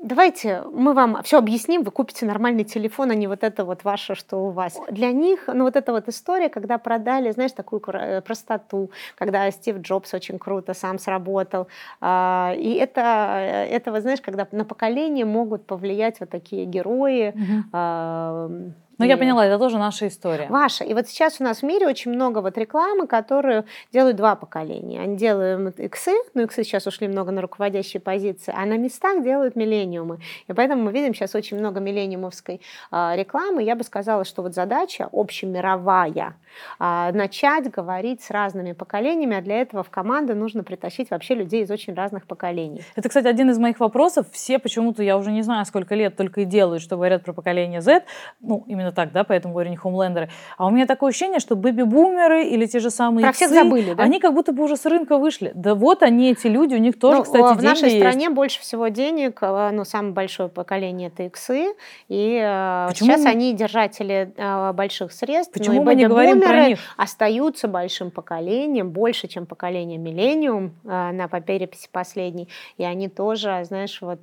давайте 0.02 0.62
мы 0.72 0.94
вам 0.94 1.22
все 1.22 1.38
объясним, 1.38 1.82
вы 1.82 1.90
купите 1.90 2.26
нормальный 2.26 2.64
телефон, 2.64 3.11
а 3.11 3.14
не 3.14 3.26
вот 3.26 3.44
это 3.44 3.64
вот 3.64 3.84
ваше, 3.84 4.14
что 4.14 4.38
у 4.38 4.50
вас. 4.50 4.78
Для 4.90 5.12
них, 5.12 5.48
ну 5.52 5.64
вот 5.64 5.76
эта 5.76 5.92
вот 5.92 6.08
история, 6.08 6.48
когда 6.48 6.78
продали, 6.78 7.30
знаешь, 7.30 7.52
такую 7.52 7.82
э, 7.92 8.20
простоту, 8.22 8.90
когда 9.16 9.50
Стив 9.50 9.78
Джобс 9.78 10.14
очень 10.14 10.38
круто 10.38 10.74
сам 10.74 10.98
сработал, 10.98 11.68
а, 12.00 12.54
и 12.56 12.74
это, 12.74 13.00
э, 13.40 13.66
это, 13.66 13.92
вот 13.92 14.02
знаешь, 14.02 14.20
когда 14.20 14.46
на 14.52 14.64
поколение 14.64 15.24
могут 15.24 15.66
повлиять 15.66 16.20
вот 16.20 16.30
такие 16.30 16.64
герои, 16.64 17.30
угу. 17.30 18.72
Ну, 18.98 19.04
я 19.04 19.16
поняла, 19.16 19.46
это 19.46 19.58
тоже 19.58 19.78
наша 19.78 20.08
история. 20.08 20.48
Ваша. 20.48 20.82
И 20.82 20.92
вот 20.92 21.08
сейчас 21.08 21.40
у 21.40 21.44
нас 21.44 21.61
в 21.61 21.62
мире 21.62 21.87
очень 21.87 22.11
много 22.11 22.40
вот 22.40 22.58
рекламы, 22.58 23.06
которую 23.06 23.64
делают 23.92 24.16
два 24.16 24.34
поколения. 24.34 25.00
Они 25.00 25.16
делают 25.16 25.78
иксы, 25.78 26.14
ну, 26.34 26.42
иксы 26.42 26.64
сейчас 26.64 26.87
ушли 26.88 27.06
много 27.06 27.30
на 27.30 27.40
руководящие 27.40 28.00
позиции, 28.00 28.52
а 28.56 28.66
на 28.66 28.76
местах 28.76 29.22
делают 29.22 29.54
миллениумы. 29.54 30.18
И 30.48 30.52
поэтому 30.52 30.82
мы 30.82 30.92
видим 30.92 31.14
сейчас 31.14 31.37
очень 31.37 31.58
много 31.58 31.78
миллениумовской 31.78 32.61
э, 32.90 33.12
рекламы. 33.14 33.62
Я 33.62 33.76
бы 33.76 33.84
сказала, 33.84 34.24
что 34.24 34.42
вот 34.42 34.54
задача 34.54 35.08
общемировая 35.12 36.34
э, 36.80 37.12
начать 37.12 37.70
говорить 37.70 38.22
с 38.22 38.30
разными 38.30 38.72
поколениями, 38.72 39.37
а 39.37 39.42
для 39.42 39.61
этого 39.61 39.84
в 39.84 39.90
команду 39.90 40.34
нужно 40.34 40.64
притащить 40.64 41.11
вообще 41.11 41.34
людей 41.34 41.62
из 41.62 41.70
очень 41.70 41.94
разных 41.94 42.26
поколений. 42.26 42.82
Это, 42.96 43.08
кстати, 43.08 43.28
один 43.28 43.50
из 43.50 43.58
моих 43.58 43.78
вопросов. 43.78 44.26
Все 44.32 44.58
почему-то, 44.58 45.04
я 45.04 45.16
уже 45.16 45.30
не 45.30 45.42
знаю, 45.42 45.64
сколько 45.66 45.94
лет 45.94 46.16
только 46.16 46.40
и 46.40 46.44
делают, 46.44 46.82
что 46.82 46.96
говорят 46.96 47.22
про 47.22 47.32
поколение 47.32 47.80
Z. 47.80 48.02
Ну, 48.40 48.64
именно 48.66 48.88
именно 48.88 48.92
так, 48.92 49.12
да, 49.12 49.24
поэтому 49.24 49.55
говорю 49.55 49.70
не 49.70 49.77
хомлендеры. 49.77 50.29
А 50.57 50.66
у 50.66 50.70
меня 50.70 50.87
такое 50.87 51.11
ощущение, 51.11 51.40
что 51.40 51.57
бэби-бумеры 51.57 52.44
или 52.44 52.66
те 52.66 52.81
же 52.81 52.90
самые 52.90 53.24
Про 53.24 53.33
всех 53.33 53.51
забыли, 53.51 53.94
да? 53.94 54.03
Они 54.03 54.20
как 54.20 54.35
будто 54.35 54.53
бы 54.53 54.64
уже 54.64 54.77
с 54.77 54.87
рынка 54.87 55.18
вышли. 55.18 55.53
Да 55.55 55.74
вот 55.74 56.03
они, 56.03 56.31
эти 56.31 56.46
люди, 56.46 56.74
у 56.74 56.79
них 56.79 56.98
тоже, 56.98 57.18
ну, 57.18 57.24
кстати, 57.24 57.59
В 57.59 57.62
нашей 57.62 57.90
есть. 57.90 57.98
стране 57.98 58.31
больше 58.31 58.61
всего 58.61 58.88
денег, 58.88 59.38
э, 59.42 59.70
ну, 59.72 59.85
самое 59.85 60.12
большое 60.12 60.48
поколение 60.48 61.09
это 61.09 61.24
иксы, 61.24 61.74
и 62.09 62.40
э, 62.42 62.87
Почему 62.88 63.11
сейчас 63.11 63.24
мы... 63.24 63.31
они 63.31 63.53
держатели 63.53 64.33
э, 64.37 64.72
больших 64.72 65.12
средств. 65.12 65.53
Почему 65.53 65.77
ну, 65.77 65.83
мы 65.83 65.94
не 65.94 66.07
говорим 66.07 66.40
про 66.40 66.68
них? 66.68 66.79
остаются 66.96 67.68
большим 67.68 68.11
поколением, 68.11 68.90
больше, 68.90 69.29
чем 69.29 69.46
поколение 69.46 69.98
миллениум 69.98 70.72
на 70.85 71.29
переписи 71.29 71.88
последней, 71.90 72.48
и 72.77 72.85
они 72.85 73.09
тоже, 73.09 73.62
знаешь, 73.64 73.98
вот 74.01 74.20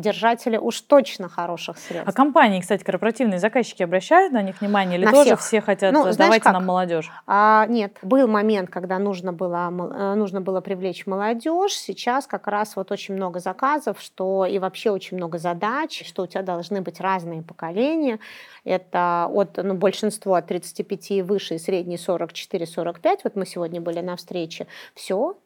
держатели 0.00 0.56
уж 0.56 0.80
точно 0.80 1.28
хороших 1.28 1.78
средств. 1.78 2.08
А 2.08 2.12
компании, 2.12 2.60
кстати, 2.60 2.82
корпоративные 2.82 3.38
заказчики 3.38 3.82
обращаются 3.82 4.03
обращают 4.04 4.32
на 4.32 4.42
них 4.42 4.60
внимание 4.60 4.98
или 4.98 5.04
на 5.04 5.12
тоже 5.12 5.36
всех. 5.36 5.40
все 5.40 5.60
хотят, 5.60 5.92
ну, 5.92 6.04
давайте 6.16 6.50
нам 6.50 6.66
молодежь? 6.66 7.10
А, 7.26 7.66
нет, 7.68 7.96
был 8.02 8.28
момент, 8.28 8.70
когда 8.70 8.98
нужно 8.98 9.32
было, 9.32 9.70
э, 9.70 10.14
нужно 10.14 10.40
было 10.40 10.60
привлечь 10.60 11.06
молодежь. 11.06 11.72
Сейчас 11.72 12.26
как 12.26 12.46
раз 12.46 12.76
вот 12.76 12.92
очень 12.92 13.14
много 13.14 13.40
заказов, 13.40 14.00
что 14.00 14.44
и 14.46 14.58
вообще 14.58 14.90
очень 14.90 15.16
много 15.16 15.38
задач, 15.38 16.06
что 16.06 16.22
у 16.22 16.26
тебя 16.26 16.42
должны 16.42 16.80
быть 16.80 17.00
разные 17.00 17.42
поколения. 17.42 18.18
Это 18.64 19.28
от 19.30 19.58
ну, 19.62 19.74
большинства 19.74 20.38
от 20.38 20.46
35 20.46 21.10
и 21.10 21.22
выше, 21.22 21.54
и 21.54 21.58
средний 21.58 21.96
44-45. 21.96 23.20
Вот 23.24 23.36
мы 23.36 23.46
сегодня 23.46 23.80
были 23.80 24.00
на 24.00 24.16
встрече. 24.16 24.66
Все, 24.94 25.36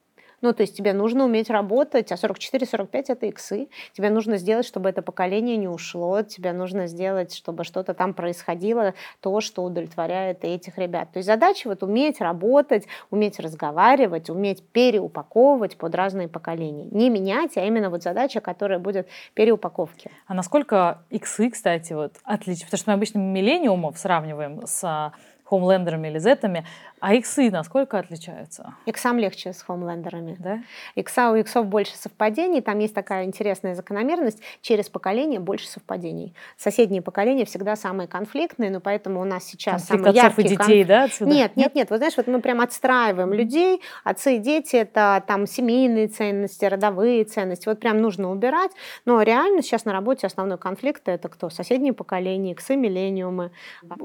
ну, 0.41 0.53
то 0.53 0.63
есть 0.63 0.77
тебе 0.77 0.93
нужно 0.93 1.25
уметь 1.25 1.51
работать, 1.51 2.13
а 2.13 2.15
44-45 2.15 3.05
это 3.09 3.27
иксы. 3.27 3.69
Тебе 3.93 4.11
нужно 4.11 4.37
сделать, 4.37 4.67
чтобы 4.67 4.89
это 4.89 5.03
поколение 5.03 5.57
не 5.57 5.69
ушло, 5.69 6.23
тебе 6.23 6.53
нужно 6.53 6.87
сделать, 6.87 7.35
чтобы 7.35 7.65
что-то 7.65 7.95
там 7.95 8.15
происходило, 8.15 8.95
то, 9.21 9.41
что 9.41 9.65
удовлетворяет 9.65 10.45
этих 10.45 10.79
ребят. 10.79 11.13
То 11.13 11.19
есть 11.19 11.27
задача 11.27 11.69
вот 11.69 11.83
уметь 11.83 12.21
работать, 12.21 12.87
уметь 13.11 13.41
разговаривать, 13.41 14.31
уметь 14.31 14.63
переупаковывать 14.63 15.77
под 15.77 15.95
разные 15.95 16.29
поколения. 16.29 16.87
Не 16.91 17.11
менять, 17.11 17.57
а 17.57 17.65
именно 17.65 17.91
вот 17.91 18.03
задача, 18.03 18.41
которая 18.41 18.79
будет 18.79 19.09
переупаковки. 19.35 20.11
А 20.27 20.35
насколько 20.35 21.03
иксы, 21.11 21.51
кстати, 21.51 21.93
вот 21.93 22.15
отлично, 22.25 22.67
потому 22.67 22.79
что 22.79 22.91
мы 22.91 22.95
обычно 22.95 23.19
миллениумов 23.19 23.99
сравниваем 23.99 24.67
с 24.67 25.13
хомлендерами 25.49 26.09
или 26.09 26.19
зетами, 26.19 26.67
а 27.01 27.15
иксы 27.15 27.51
насколько 27.51 27.99
отличаются? 27.99 28.75
Иксам 28.87 29.19
легче 29.19 29.53
с 29.53 29.63
хомлендерами. 29.63 30.37
Да? 30.39 30.59
Икса 30.95 31.31
у 31.31 31.37
иксов 31.37 31.67
больше 31.67 31.97
совпадений. 31.97 32.61
Там 32.61 32.79
есть 32.81 32.95
такая 32.95 33.25
интересная 33.25 33.75
закономерность. 33.75 34.43
Через 34.61 34.89
поколение 34.91 35.41
больше 35.41 35.69
совпадений. 35.69 36.35
Соседние 36.57 37.01
поколения 37.01 37.45
всегда 37.45 37.77
самые 37.77 38.09
конфликтные, 38.09 38.71
но 38.71 38.81
поэтому 38.81 39.21
у 39.21 39.25
нас 39.25 39.45
сейчас 39.45 39.87
самые 39.87 40.15
яркие... 40.15 40.47
и 40.47 40.51
детей, 40.51 40.85
конф... 40.85 40.89
да, 40.89 41.05
отсюда? 41.05 41.31
Нет, 41.31 41.57
нет, 41.57 41.75
нет. 41.75 41.91
Вот 41.91 41.99
знаешь, 41.99 42.17
вот 42.17 42.27
мы 42.27 42.41
прям 42.41 42.61
отстраиваем 42.61 43.33
людей. 43.33 43.81
Отцы 44.05 44.37
и 44.37 44.39
дети— 44.39 44.77
это 44.77 45.23
там 45.27 45.47
семейные 45.47 46.09
ценности, 46.09 46.65
родовые 46.65 47.25
ценности. 47.25 47.69
Вот 47.69 47.81
прям 47.81 48.03
нужно 48.03 48.31
убирать. 48.31 48.73
Но 49.05 49.23
реально 49.23 49.63
сейчас 49.63 49.85
на 49.85 49.93
работе 49.93 50.27
основной 50.27 50.59
конфликт— 50.59 51.03
это 51.09 51.29
кто? 51.29 51.49
Соседние 51.49 51.93
поколения, 51.93 52.53
иксы, 52.53 52.77
миллениумы. 52.77 53.51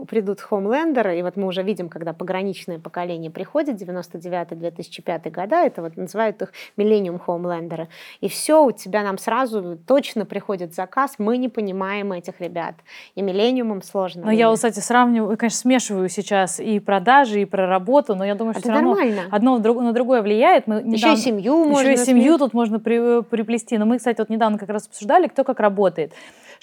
Придут 0.07 0.39
хомлендеры, 0.39 1.19
и 1.19 1.21
вот 1.21 1.32
мы 1.35 1.47
уже 1.47 1.63
видим, 1.63 1.89
когда 1.89 2.13
пограничные 2.13 2.79
поколение 2.79 3.31
приходит, 3.31 3.81
99-2005 3.81 5.29
года, 5.29 5.55
это 5.57 5.81
вот 5.81 5.97
называют 5.97 6.41
их 6.41 6.51
миллениум 6.77 7.19
хоумлендеры, 7.19 7.87
и 8.21 8.27
все, 8.27 8.63
у 8.63 8.71
тебя 8.71 9.03
нам 9.03 9.17
сразу 9.17 9.77
точно 9.87 10.25
приходит 10.25 10.73
заказ, 10.73 11.15
мы 11.17 11.37
не 11.37 11.49
понимаем 11.49 12.11
этих 12.13 12.39
ребят, 12.39 12.75
и 13.15 13.21
миллениумом 13.21 13.81
сложно. 13.81 14.25
Но 14.25 14.31
я, 14.31 14.51
кстати, 14.53 14.79
сравниваю, 14.79 15.37
конечно, 15.37 15.59
смешиваю 15.59 16.09
сейчас 16.09 16.59
и 16.59 16.79
продажи, 16.79 17.41
и 17.41 17.45
про 17.45 17.67
работу, 17.67 18.15
но 18.15 18.25
я 18.25 18.35
думаю, 18.35 18.53
что 18.53 18.61
это 18.61 18.71
все 18.71 18.81
нормально. 18.81 19.23
равно 19.31 19.55
одно 19.55 19.81
на 19.81 19.93
другое 19.93 20.21
влияет. 20.21 20.67
Мы 20.67 20.75
недавно, 20.75 20.93
еще 20.93 21.13
и 21.13 21.17
семью 21.17 21.65
можно. 21.65 21.89
Еще 21.89 22.01
и 22.01 22.05
семью 22.05 22.37
тут 22.37 22.53
можно 22.53 22.79
при, 22.79 23.21
приплести. 23.23 23.77
Но 23.77 23.85
мы, 23.85 23.97
кстати, 23.97 24.19
вот 24.19 24.29
недавно 24.29 24.57
как 24.57 24.69
раз 24.69 24.87
обсуждали, 24.87 25.27
кто 25.27 25.43
как 25.43 25.59
работает 25.59 26.13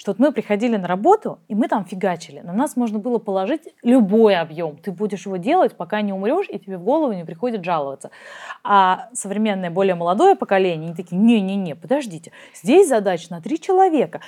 что 0.01 0.13
вот 0.13 0.19
мы 0.19 0.31
приходили 0.31 0.77
на 0.77 0.87
работу, 0.87 1.37
и 1.47 1.53
мы 1.53 1.67
там 1.67 1.85
фигачили. 1.85 2.39
На 2.39 2.53
нас 2.53 2.75
можно 2.75 2.97
было 2.97 3.19
положить 3.19 3.61
любой 3.83 4.35
объем. 4.35 4.77
Ты 4.77 4.91
будешь 4.91 5.27
его 5.27 5.37
делать, 5.37 5.77
пока 5.77 6.01
не 6.01 6.11
умрешь, 6.11 6.47
и 6.49 6.57
тебе 6.57 6.79
в 6.79 6.83
голову 6.83 7.13
не 7.13 7.23
приходит 7.23 7.63
жаловаться. 7.63 8.09
А 8.63 9.09
современное, 9.13 9.69
более 9.69 9.93
молодое 9.93 10.35
поколение, 10.35 10.87
они 10.87 10.95
такие, 10.95 11.21
не-не-не, 11.21 11.75
подождите, 11.75 12.31
здесь 12.55 12.89
задача 12.89 13.27
на 13.29 13.41
три 13.41 13.61
человека 13.61 14.21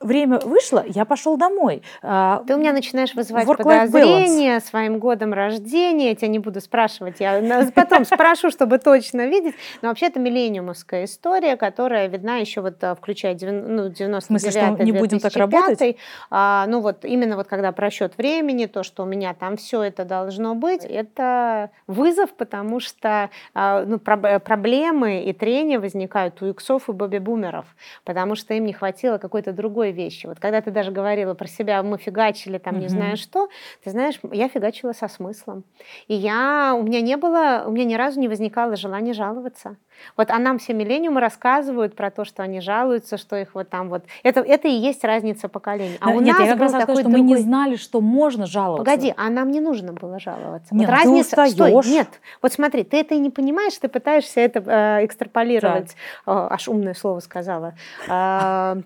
время 0.00 0.38
вышло, 0.38 0.84
я 0.86 1.04
пошел 1.04 1.36
домой. 1.36 1.82
А, 2.02 2.42
Ты 2.46 2.54
у 2.54 2.58
меня 2.58 2.72
начинаешь 2.72 3.14
вызывать 3.14 3.46
подозрения 3.46 4.60
своим 4.60 4.98
годом 4.98 5.32
рождения. 5.32 6.10
Я 6.10 6.14
тебя 6.14 6.28
не 6.28 6.38
буду 6.38 6.60
спрашивать, 6.60 7.20
я 7.20 7.42
потом 7.74 8.04
спрошу, 8.04 8.50
чтобы 8.50 8.78
точно 8.78 9.26
видеть. 9.26 9.54
Но 9.82 9.88
вообще 9.88 10.06
это 10.06 10.20
миллениумовская 10.20 11.04
история, 11.04 11.56
которая 11.56 12.08
видна 12.08 12.36
еще 12.36 12.60
вот 12.60 12.82
а, 12.82 12.94
включая 12.94 13.34
99 13.34 14.22
В 14.22 14.26
смысле, 14.26 14.50
что 14.50 14.82
не 14.82 14.92
будем 14.92 15.18
так 15.18 15.34
работать? 15.34 15.96
А, 16.30 16.66
ну 16.68 16.80
вот 16.80 17.04
именно 17.04 17.36
вот 17.36 17.46
когда 17.46 17.72
просчет 17.72 18.16
времени, 18.16 18.66
то, 18.66 18.82
что 18.82 19.02
у 19.02 19.06
меня 19.06 19.34
там 19.34 19.56
все 19.56 19.82
это 19.82 20.04
должно 20.04 20.54
быть, 20.54 20.84
это 20.84 21.70
вызов, 21.86 22.32
потому 22.34 22.80
что 22.80 23.30
ну, 23.54 23.98
проблемы 23.98 25.22
и 25.22 25.32
трения 25.32 25.80
возникают 25.80 26.40
у 26.42 26.46
иксов 26.46 26.88
и 26.88 26.92
бэби-бумеров, 26.92 27.66
потому 28.04 28.34
что 28.34 28.54
им 28.54 28.64
не 28.64 28.72
хватило 28.72 29.18
какой-то 29.18 29.52
другой 29.52 29.85
другой 29.86 29.92
вещи. 29.92 30.26
Вот 30.26 30.38
когда 30.38 30.60
ты 30.60 30.70
даже 30.70 30.90
говорила 30.90 31.34
про 31.34 31.46
себя, 31.46 31.82
мы 31.82 31.98
фигачили 31.98 32.58
там 32.58 32.78
не 32.78 32.88
знаю 32.88 33.16
что, 33.16 33.48
ты 33.84 33.90
знаешь, 33.90 34.18
я 34.32 34.48
фигачила 34.48 34.92
со 34.92 35.08
смыслом. 35.08 35.64
И 36.08 36.14
я, 36.14 36.74
у 36.78 36.82
меня 36.82 37.00
не 37.00 37.16
было, 37.16 37.64
у 37.66 37.70
меня 37.70 37.84
ни 37.84 37.94
разу 37.94 38.20
не 38.20 38.28
возникало 38.28 38.76
желания 38.76 39.12
жаловаться. 39.12 39.76
Вот 40.16 40.30
а 40.30 40.38
нам 40.38 40.58
все 40.58 40.74
миллениумы 40.74 41.20
рассказывают 41.20 41.96
про 41.96 42.10
то, 42.10 42.24
что 42.24 42.42
они 42.42 42.60
жалуются, 42.60 43.16
что 43.16 43.36
их 43.36 43.54
вот 43.54 43.68
там 43.68 43.88
вот... 43.88 44.04
Это, 44.22 44.40
это 44.40 44.68
и 44.68 44.72
есть 44.72 45.04
разница 45.04 45.48
поколений. 45.48 45.96
А 46.00 46.10
у 46.10 46.20
Нет, 46.20 46.38
нас 46.38 46.48
я 46.48 46.56
был 46.56 46.70
такой 46.70 46.94
что 46.96 47.04
другой... 47.04 47.20
мы 47.20 47.26
не 47.26 47.36
знали, 47.36 47.76
что 47.76 48.00
можно 48.00 48.46
жаловаться. 48.46 48.84
Погоди, 48.84 49.14
а 49.16 49.30
нам 49.30 49.50
не 49.50 49.60
нужно 49.60 49.92
было 49.92 50.18
жаловаться. 50.18 50.74
Нет, 50.74 50.88
вот 50.88 50.98
разница... 50.98 51.46
Стой, 51.46 51.72
нет. 51.86 52.08
Вот 52.42 52.52
смотри, 52.52 52.84
ты 52.84 52.98
это 52.98 53.14
и 53.14 53.18
не 53.18 53.30
понимаешь, 53.30 53.76
ты 53.78 53.88
пытаешься 53.88 54.40
это 54.40 54.60
э, 54.60 55.04
экстраполировать. 55.04 55.96
Э, 56.26 56.48
аж 56.50 56.68
умное 56.68 56.94
слово 56.94 57.20
сказала. 57.20 57.74
Э, 58.08 58.82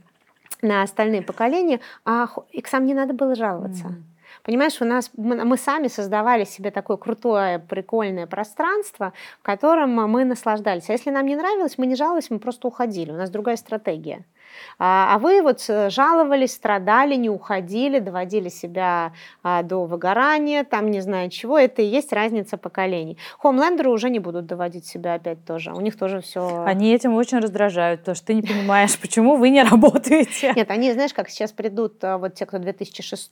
на 0.62 0.82
остальные 0.82 1.22
поколения, 1.22 1.80
а 2.04 2.28
иксам 2.52 2.86
не 2.86 2.94
надо 2.94 3.14
было 3.14 3.34
жаловаться. 3.34 3.86
Mm. 3.86 4.02
Понимаешь, 4.42 4.80
у 4.80 4.84
нас 4.84 5.10
мы, 5.16 5.44
мы 5.44 5.56
сами 5.56 5.88
создавали 5.88 6.44
себе 6.44 6.70
такое 6.70 6.96
крутое, 6.96 7.58
прикольное 7.58 8.26
пространство, 8.26 9.12
в 9.40 9.42
котором 9.42 9.90
мы 9.90 10.24
наслаждались. 10.24 10.88
А 10.88 10.92
если 10.92 11.10
нам 11.10 11.26
не 11.26 11.36
нравилось, 11.36 11.78
мы 11.78 11.86
не 11.86 11.94
жаловались, 11.94 12.30
мы 12.30 12.38
просто 12.38 12.68
уходили. 12.68 13.10
У 13.10 13.16
нас 13.16 13.30
другая 13.30 13.56
стратегия. 13.56 14.24
А, 14.78 15.14
а 15.14 15.18
вы 15.18 15.42
вот 15.42 15.64
э, 15.68 15.90
жаловались, 15.90 16.54
страдали, 16.54 17.14
не 17.14 17.30
уходили, 17.30 17.98
доводили 17.98 18.48
себя 18.48 19.12
а, 19.42 19.62
до 19.62 19.84
выгорания, 19.84 20.64
там 20.64 20.90
не 20.90 21.00
знаю 21.00 21.30
чего. 21.30 21.58
Это 21.58 21.82
и 21.82 21.84
есть 21.84 22.12
разница 22.12 22.56
поколений. 22.56 23.16
Хомлендеры 23.38 23.90
уже 23.90 24.10
не 24.10 24.18
будут 24.18 24.46
доводить 24.46 24.86
себя 24.86 25.14
опять 25.14 25.44
тоже. 25.44 25.72
У 25.72 25.80
них 25.80 25.96
тоже 25.96 26.20
все... 26.20 26.64
Они 26.64 26.92
этим 26.92 27.14
очень 27.14 27.38
раздражают, 27.38 28.04
то 28.04 28.14
что 28.14 28.26
ты 28.26 28.34
не 28.34 28.42
понимаешь, 28.42 28.98
почему 28.98 29.36
вы 29.36 29.50
не 29.50 29.62
работаете. 29.70 30.52
Нет, 30.56 30.70
они, 30.70 30.92
знаешь, 30.92 31.14
как 31.14 31.28
сейчас 31.28 31.52
придут 31.52 32.02
а, 32.02 32.18
вот 32.18 32.34
те, 32.34 32.46
кто 32.46 32.58
2006 32.58 33.30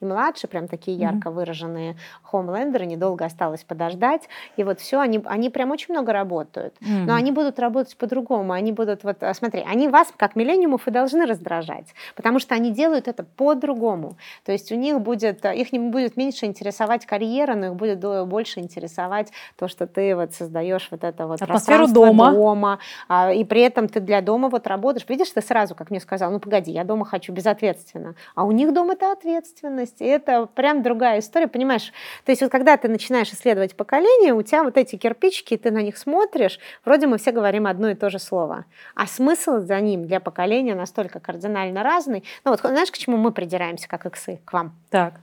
и 0.00 0.04
младше, 0.04 0.48
прям 0.48 0.68
такие 0.68 0.96
ярко 0.96 1.30
выраженные 1.30 1.96
хомлендеры, 2.22 2.84
недолго 2.86 3.24
осталось 3.24 3.64
подождать. 3.64 4.28
И 4.56 4.64
вот 4.64 4.80
все, 4.80 5.00
они, 5.00 5.22
они 5.24 5.50
прям 5.50 5.70
очень 5.70 5.94
много 5.94 6.12
работают. 6.12 6.74
Но 6.80 7.14
они 7.14 7.32
будут 7.32 7.58
работать 7.58 7.96
по-другому. 7.96 8.52
Они 8.52 8.72
будут 8.72 9.04
вот, 9.04 9.22
смотри, 9.34 9.64
они 9.66 9.88
вас, 9.88 10.12
как 10.16 10.36
миллион 10.36 10.49
миллениумов 10.50 10.86
и 10.88 10.90
должны 10.90 11.26
раздражать, 11.26 11.94
потому 12.16 12.38
что 12.38 12.54
они 12.54 12.70
делают 12.70 13.08
это 13.08 13.24
по-другому. 13.24 14.16
То 14.44 14.52
есть 14.52 14.72
у 14.72 14.74
них 14.74 15.00
будет, 15.00 15.44
их 15.44 15.72
не 15.72 15.78
будет 15.78 16.16
меньше 16.16 16.46
интересовать 16.46 17.06
карьера, 17.06 17.54
но 17.54 17.66
их 17.66 17.74
будет 17.74 18.00
больше 18.26 18.60
интересовать 18.60 19.32
то, 19.56 19.68
что 19.68 19.86
ты 19.86 20.16
вот 20.16 20.34
создаешь 20.34 20.88
вот 20.90 21.04
это 21.04 21.26
вот 21.26 21.42
атмосферу 21.42 21.86
дома. 21.88 22.32
дома, 22.32 22.78
а, 23.08 23.32
и 23.32 23.44
при 23.44 23.62
этом 23.62 23.88
ты 23.88 24.00
для 24.00 24.20
дома 24.20 24.48
вот 24.48 24.66
работаешь. 24.66 25.06
Видишь, 25.08 25.30
ты 25.30 25.40
сразу, 25.40 25.74
как 25.74 25.90
мне 25.90 26.00
сказал, 26.00 26.30
ну 26.30 26.40
погоди, 26.40 26.72
я 26.72 26.84
дома 26.84 27.04
хочу 27.04 27.32
безответственно, 27.32 28.14
а 28.34 28.44
у 28.44 28.52
них 28.52 28.72
дом 28.72 28.90
это 28.90 29.12
ответственность, 29.12 30.00
и 30.00 30.04
это 30.04 30.46
прям 30.46 30.82
другая 30.82 31.20
история, 31.20 31.48
понимаешь? 31.48 31.92
То 32.24 32.32
есть 32.32 32.42
вот 32.42 32.50
когда 32.50 32.76
ты 32.76 32.88
начинаешь 32.88 33.30
исследовать 33.30 33.76
поколение, 33.76 34.34
у 34.34 34.42
тебя 34.42 34.62
вот 34.64 34.76
эти 34.76 34.96
кирпичики, 34.96 35.56
ты 35.56 35.70
на 35.70 35.82
них 35.82 35.96
смотришь, 35.96 36.58
вроде 36.84 37.06
мы 37.06 37.18
все 37.18 37.32
говорим 37.32 37.66
одно 37.66 37.90
и 37.90 37.94
то 37.94 38.10
же 38.10 38.18
слово, 38.18 38.64
а 38.94 39.06
смысл 39.06 39.58
за 39.60 39.80
ним 39.80 40.06
для 40.06 40.20
поколения 40.20 40.39
настолько 40.74 41.20
кардинально 41.20 41.82
разный. 41.82 42.24
Ну 42.44 42.50
вот 42.50 42.60
знаешь, 42.60 42.90
к 42.90 42.98
чему 42.98 43.16
мы 43.16 43.32
придираемся, 43.32 43.88
как 43.88 44.06
иксы, 44.06 44.40
к 44.44 44.52
вам? 44.52 44.74
Так. 44.90 45.14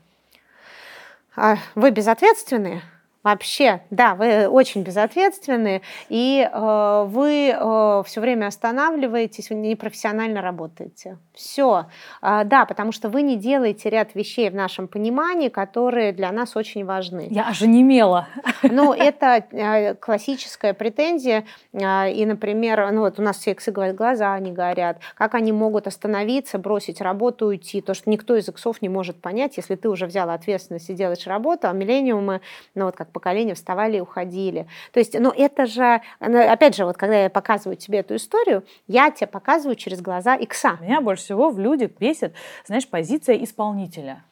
А, 1.35 1.57
вы 1.75 1.91
безответственные, 1.91 2.81
Вообще, 3.27 3.81
да, 3.89 4.15
вы 4.15 4.47
очень 4.47 4.83
безответственны, 4.83 5.81
и 6.07 6.49
э, 6.49 7.05
вы 7.09 7.49
э, 7.53 8.03
все 8.05 8.21
время 8.21 8.47
останавливаетесь, 8.47 9.49
вы 9.49 9.57
непрофессионально 9.57 10.41
работаете. 10.41 11.17
Все. 11.33 11.87
Э, 12.21 12.45
да, 12.45 12.65
потому 12.65 12.93
что 12.93 13.09
вы 13.09 13.23
не 13.23 13.35
делаете 13.35 13.89
ряд 13.89 14.15
вещей 14.15 14.49
в 14.49 14.55
нашем 14.55 14.87
понимании, 14.87 15.49
которые 15.49 16.13
для 16.13 16.31
нас 16.31 16.55
очень 16.55 16.85
важны. 16.85 17.27
Я 17.29 17.49
аж 17.49 17.59
немела. 17.59 18.29
Ну, 18.63 18.93
это 18.93 19.43
э, 19.51 19.95
классическая 19.95 20.73
претензия. 20.73 21.43
Э, 21.73 22.09
и, 22.09 22.25
например, 22.25 22.93
ну 22.93 23.01
вот 23.01 23.19
у 23.19 23.21
нас 23.21 23.39
все 23.39 23.51
иксы 23.51 23.73
говорят, 23.73 23.97
глаза 23.97 24.39
не 24.39 24.53
горят. 24.53 24.99
Как 25.15 25.35
они 25.35 25.51
могут 25.51 25.85
остановиться, 25.85 26.59
бросить 26.59 27.01
работу, 27.01 27.47
уйти? 27.47 27.81
То, 27.81 27.93
что 27.93 28.09
никто 28.09 28.37
из 28.37 28.47
иксов 28.47 28.81
не 28.81 28.87
может 28.87 29.19
понять, 29.19 29.57
если 29.57 29.75
ты 29.75 29.89
уже 29.89 30.05
взяла 30.05 30.33
ответственность 30.33 30.89
и 30.89 30.93
делаешь 30.93 31.27
работу, 31.27 31.67
а 31.67 31.73
миллениумы, 31.73 32.39
ну 32.73 32.85
вот 32.85 32.95
как 32.95 33.16
поколения 33.17 33.55
вставали 33.55 33.97
и 33.97 33.99
уходили. 33.99 34.67
То 34.91 34.99
есть, 34.99 35.19
ну 35.19 35.31
это 35.35 35.65
же, 35.65 36.01
ну, 36.19 36.39
опять 36.39 36.75
же, 36.75 36.85
вот 36.85 36.97
когда 36.97 37.23
я 37.23 37.29
показываю 37.29 37.75
тебе 37.75 37.99
эту 37.99 38.15
историю, 38.15 38.63
я 38.87 39.09
тебе 39.09 39.25
показываю 39.25 39.75
через 39.75 40.01
глаза 40.01 40.35
икса. 40.35 40.77
Меня 40.81 41.01
больше 41.01 41.23
всего 41.23 41.49
в 41.49 41.57
людях 41.57 41.91
бесит, 41.99 42.33
знаешь, 42.65 42.87
позиция 42.87 43.35
исполнителя. 43.43 44.23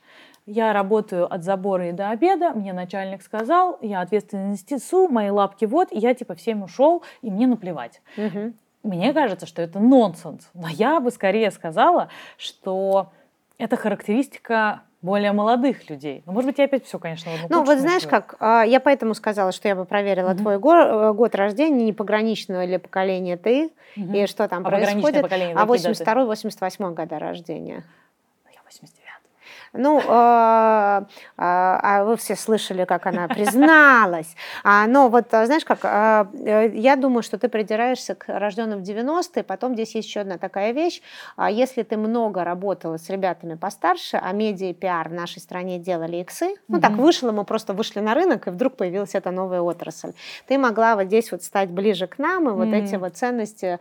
Я 0.45 0.73
работаю 0.73 1.33
от 1.33 1.43
забора 1.43 1.89
и 1.89 1.91
до 1.91 2.11
обеда, 2.11 2.51
мне 2.51 2.71
начальник 2.71 3.23
сказал, 3.23 3.79
я 3.81 4.01
ответственность 4.01 4.69
несу, 4.69 5.07
мои 5.07 5.31
лапки 5.31 5.65
вот, 5.65 5.91
и 5.91 5.97
я 5.97 6.13
типа 6.13 6.35
всем 6.35 6.61
ушел, 6.61 7.01
и 7.23 7.31
мне 7.31 7.47
наплевать. 7.47 8.01
Угу. 8.15 8.53
Мне 8.83 9.13
кажется, 9.13 9.47
что 9.47 9.63
это 9.63 9.79
нонсенс. 9.79 10.47
Но 10.53 10.67
я 10.67 10.99
бы 10.99 11.09
скорее 11.09 11.49
сказала, 11.49 12.09
что 12.37 13.11
это 13.57 13.75
характеристика 13.75 14.83
более 15.05 15.31
молодых 15.31 15.89
людей. 15.89 16.23
Ну, 16.25 16.33
может 16.33 16.49
быть, 16.49 16.57
я 16.57 16.65
опять 16.65 16.85
все, 16.85 16.99
конечно, 16.99 17.31
Ну, 17.49 17.63
вот 17.63 17.77
знаешь 17.79 18.07
как, 18.07 18.35
а, 18.39 18.63
я 18.63 18.79
поэтому 18.79 19.13
сказала, 19.13 19.51
что 19.51 19.67
я 19.67 19.75
бы 19.75 19.85
проверила 19.85 20.29
mm-hmm. 20.29 20.37
твой 20.37 20.59
год, 20.59 20.87
э, 20.87 21.13
год 21.13 21.35
рождения, 21.35 21.85
не 21.85 21.93
пограничного 21.93 22.65
или 22.65 22.77
поколения 22.77 23.37
ты, 23.37 23.71
mm-hmm. 23.95 24.23
и 24.23 24.27
что 24.27 24.47
там 24.47 24.65
а 24.65 24.69
происходит. 24.69 25.23
А 25.25 25.65
82-88 25.65 26.93
года 26.93 27.19
рождения. 27.19 27.83
Я 28.51 28.59
89 28.65 29.04
ну, 29.77 30.01
а, 30.07 31.05
а, 31.37 31.79
а 31.81 32.03
вы 32.03 32.17
все 32.17 32.35
слышали, 32.35 32.85
как 32.85 33.05
она 33.05 33.27
призналась. 33.27 34.35
А, 34.63 34.87
но 34.87 35.09
вот, 35.09 35.27
знаешь 35.29 35.65
как, 35.65 35.79
э, 35.83 36.71
я 36.73 36.95
думаю, 36.95 37.23
что 37.23 37.37
ты 37.37 37.49
придираешься 37.49 38.15
к 38.15 38.25
рожденным 38.27 38.83
в 38.83 38.83
90-е, 38.83 39.43
потом 39.43 39.73
здесь 39.73 39.95
есть 39.95 40.07
еще 40.07 40.21
одна 40.21 40.37
такая 40.37 40.71
вещь. 40.71 41.01
Если 41.49 41.83
ты 41.83 41.97
много 41.97 42.43
работала 42.43 42.97
с 42.97 43.09
ребятами 43.09 43.55
постарше, 43.55 44.19
а 44.21 44.31
медиа 44.31 44.69
и 44.69 44.73
пиар 44.73 45.09
в 45.09 45.13
нашей 45.13 45.39
стране 45.39 45.79
делали 45.79 46.17
иксы, 46.17 46.55
ну 46.67 46.79
так 46.79 46.93
вышло, 46.93 47.31
мы 47.31 47.43
просто 47.43 47.73
вышли 47.73 47.99
на 47.99 48.13
рынок, 48.13 48.47
и 48.47 48.49
вдруг 48.49 48.75
появилась 48.77 49.15
эта 49.15 49.31
новая 49.31 49.61
отрасль. 49.61 50.13
Ты 50.47 50.57
могла 50.57 50.95
вот 50.95 51.05
здесь 51.05 51.31
вот 51.31 51.43
стать 51.43 51.69
ближе 51.69 52.07
к 52.07 52.17
нам 52.17 52.49
и 52.49 52.51
вот 52.53 52.73
эти 52.73 52.95
вот 52.95 53.17
ценности 53.17 53.79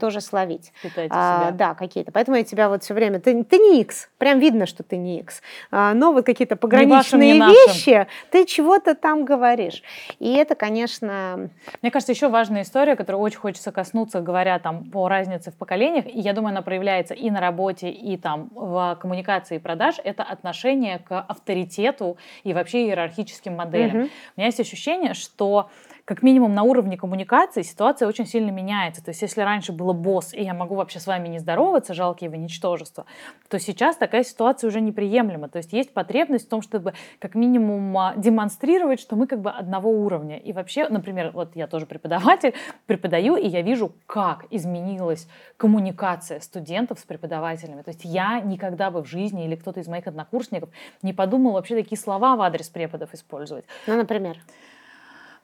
тоже 0.00 0.20
словить. 0.20 0.72
А, 1.10 1.50
да, 1.52 1.74
какие-то. 1.74 2.12
Поэтому 2.12 2.36
я 2.36 2.44
тебя 2.44 2.68
вот 2.68 2.82
все 2.82 2.94
время... 2.94 3.20
Ты, 3.20 3.44
ты 3.44 3.58
не 3.58 3.80
икс, 3.80 4.08
прям 4.18 4.38
видно, 4.38 4.66
что 4.66 4.82
ты 4.82 4.96
не 4.96 5.20
икс 5.20 5.25
Яндекс, 5.26 5.42
а, 5.70 5.94
но 5.94 6.12
вот 6.12 6.24
какие-то 6.24 6.56
пограничные 6.56 7.34
не 7.34 7.40
вашим, 7.40 7.54
не 7.54 7.72
вещи, 7.72 7.90
нашим. 7.90 8.10
ты 8.30 8.46
чего-то 8.46 8.94
там 8.94 9.24
говоришь. 9.24 9.82
И 10.18 10.34
это, 10.34 10.54
конечно... 10.54 11.50
Мне 11.82 11.90
кажется, 11.90 12.12
еще 12.12 12.28
важная 12.28 12.62
история, 12.62 12.96
которую 12.96 13.22
очень 13.22 13.38
хочется 13.38 13.72
коснуться, 13.72 14.20
говоря 14.20 14.58
там 14.58 14.90
по 14.90 15.08
разнице 15.08 15.50
в 15.50 15.54
поколениях, 15.54 16.06
и 16.06 16.20
я 16.20 16.32
думаю, 16.32 16.52
она 16.52 16.62
проявляется 16.62 17.14
и 17.14 17.30
на 17.30 17.40
работе, 17.40 17.90
и 17.90 18.16
там 18.16 18.50
в 18.54 18.98
коммуникации 19.00 19.56
и 19.56 19.58
продаж, 19.58 19.96
это 20.02 20.22
отношение 20.22 20.98
к 20.98 21.20
авторитету 21.20 22.16
и 22.44 22.52
вообще 22.52 22.86
иерархическим 22.86 23.54
моделям. 23.54 23.96
Угу. 23.96 24.04
У 24.04 24.40
меня 24.40 24.46
есть 24.46 24.60
ощущение, 24.60 25.14
что 25.14 25.70
как 26.06 26.22
минимум 26.22 26.54
на 26.54 26.62
уровне 26.62 26.96
коммуникации 26.96 27.62
ситуация 27.62 28.06
очень 28.06 28.26
сильно 28.26 28.50
меняется. 28.50 29.04
То 29.04 29.10
есть 29.10 29.20
если 29.22 29.40
раньше 29.40 29.72
было 29.72 29.92
босс, 29.92 30.32
и 30.32 30.40
я 30.40 30.54
могу 30.54 30.76
вообще 30.76 31.00
с 31.00 31.06
вами 31.08 31.26
не 31.26 31.40
здороваться, 31.40 31.94
жалкие 31.94 32.30
вы 32.30 32.36
ничтожество, 32.36 33.06
то 33.48 33.58
сейчас 33.58 33.96
такая 33.96 34.22
ситуация 34.22 34.68
уже 34.68 34.80
неприемлема. 34.80 35.48
То 35.48 35.58
есть 35.58 35.72
есть 35.72 35.92
потребность 35.92 36.46
в 36.46 36.48
том, 36.48 36.62
чтобы 36.62 36.94
как 37.18 37.34
минимум 37.34 37.98
а, 37.98 38.14
демонстрировать, 38.16 39.00
что 39.00 39.16
мы 39.16 39.26
как 39.26 39.40
бы 39.40 39.50
одного 39.50 39.90
уровня. 39.90 40.38
И 40.38 40.52
вообще, 40.52 40.88
например, 40.88 41.32
вот 41.34 41.56
я 41.56 41.66
тоже 41.66 41.86
преподаватель, 41.86 42.54
преподаю, 42.86 43.34
и 43.34 43.48
я 43.48 43.62
вижу, 43.62 43.92
как 44.06 44.44
изменилась 44.50 45.26
коммуникация 45.56 46.38
студентов 46.38 47.00
с 47.00 47.02
преподавателями. 47.02 47.82
То 47.82 47.90
есть 47.90 48.04
я 48.04 48.38
никогда 48.38 48.92
бы 48.92 49.02
в 49.02 49.06
жизни 49.06 49.44
или 49.44 49.56
кто-то 49.56 49.80
из 49.80 49.88
моих 49.88 50.06
однокурсников 50.06 50.70
не 51.02 51.12
подумал 51.12 51.54
вообще 51.54 51.74
такие 51.74 51.98
слова 51.98 52.36
в 52.36 52.42
адрес 52.42 52.68
преподов 52.68 53.12
использовать. 53.12 53.64
Ну, 53.88 53.96
например? 53.96 54.36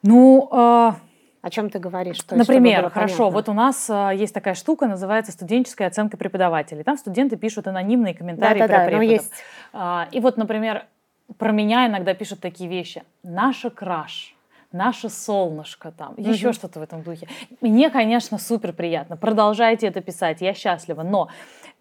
Ну, 0.03 0.49
э, 0.51 0.91
о 1.41 1.49
чем 1.49 1.69
ты 1.69 1.79
говоришь? 1.79 2.21
То 2.21 2.35
Например, 2.35 2.89
хорошо, 2.89 3.17
понятно. 3.17 3.35
вот 3.35 3.49
у 3.49 3.53
нас 3.53 3.89
а, 3.89 4.11
есть 4.11 4.33
такая 4.33 4.53
штука, 4.53 4.87
называется 4.87 5.31
студенческая 5.31 5.87
оценка 5.87 6.17
преподавателей. 6.17 6.83
Там 6.83 6.97
студенты 6.97 7.35
пишут 7.35 7.67
анонимные 7.67 8.13
комментарии 8.13 8.59
да, 8.59 8.67
да, 8.67 8.73
про 8.73 8.83
да, 8.83 8.85
преподов. 8.87 9.11
Есть. 9.11 9.33
А, 9.73 10.07
и 10.11 10.19
вот, 10.19 10.37
например, 10.37 10.85
про 11.37 11.51
меня 11.51 11.87
иногда 11.87 12.13
пишут 12.13 12.39
такие 12.39 12.69
вещи. 12.69 13.03
Наша 13.23 13.69
краш 13.69 14.35
наше 14.73 15.07
солнышко 15.07 15.91
там, 15.91 16.13
угу. 16.13 16.29
еще 16.29 16.51
что-то 16.51 16.79
в 16.79 16.83
этом 16.83 17.03
духе. 17.03 17.27
Мне, 17.61 17.89
конечно, 17.89 18.37
супер 18.37 18.73
приятно. 18.73 19.15
Продолжайте 19.15 19.87
это 19.87 20.01
писать, 20.01 20.41
я 20.41 20.53
счастлива. 20.53 21.03
Но 21.03 21.29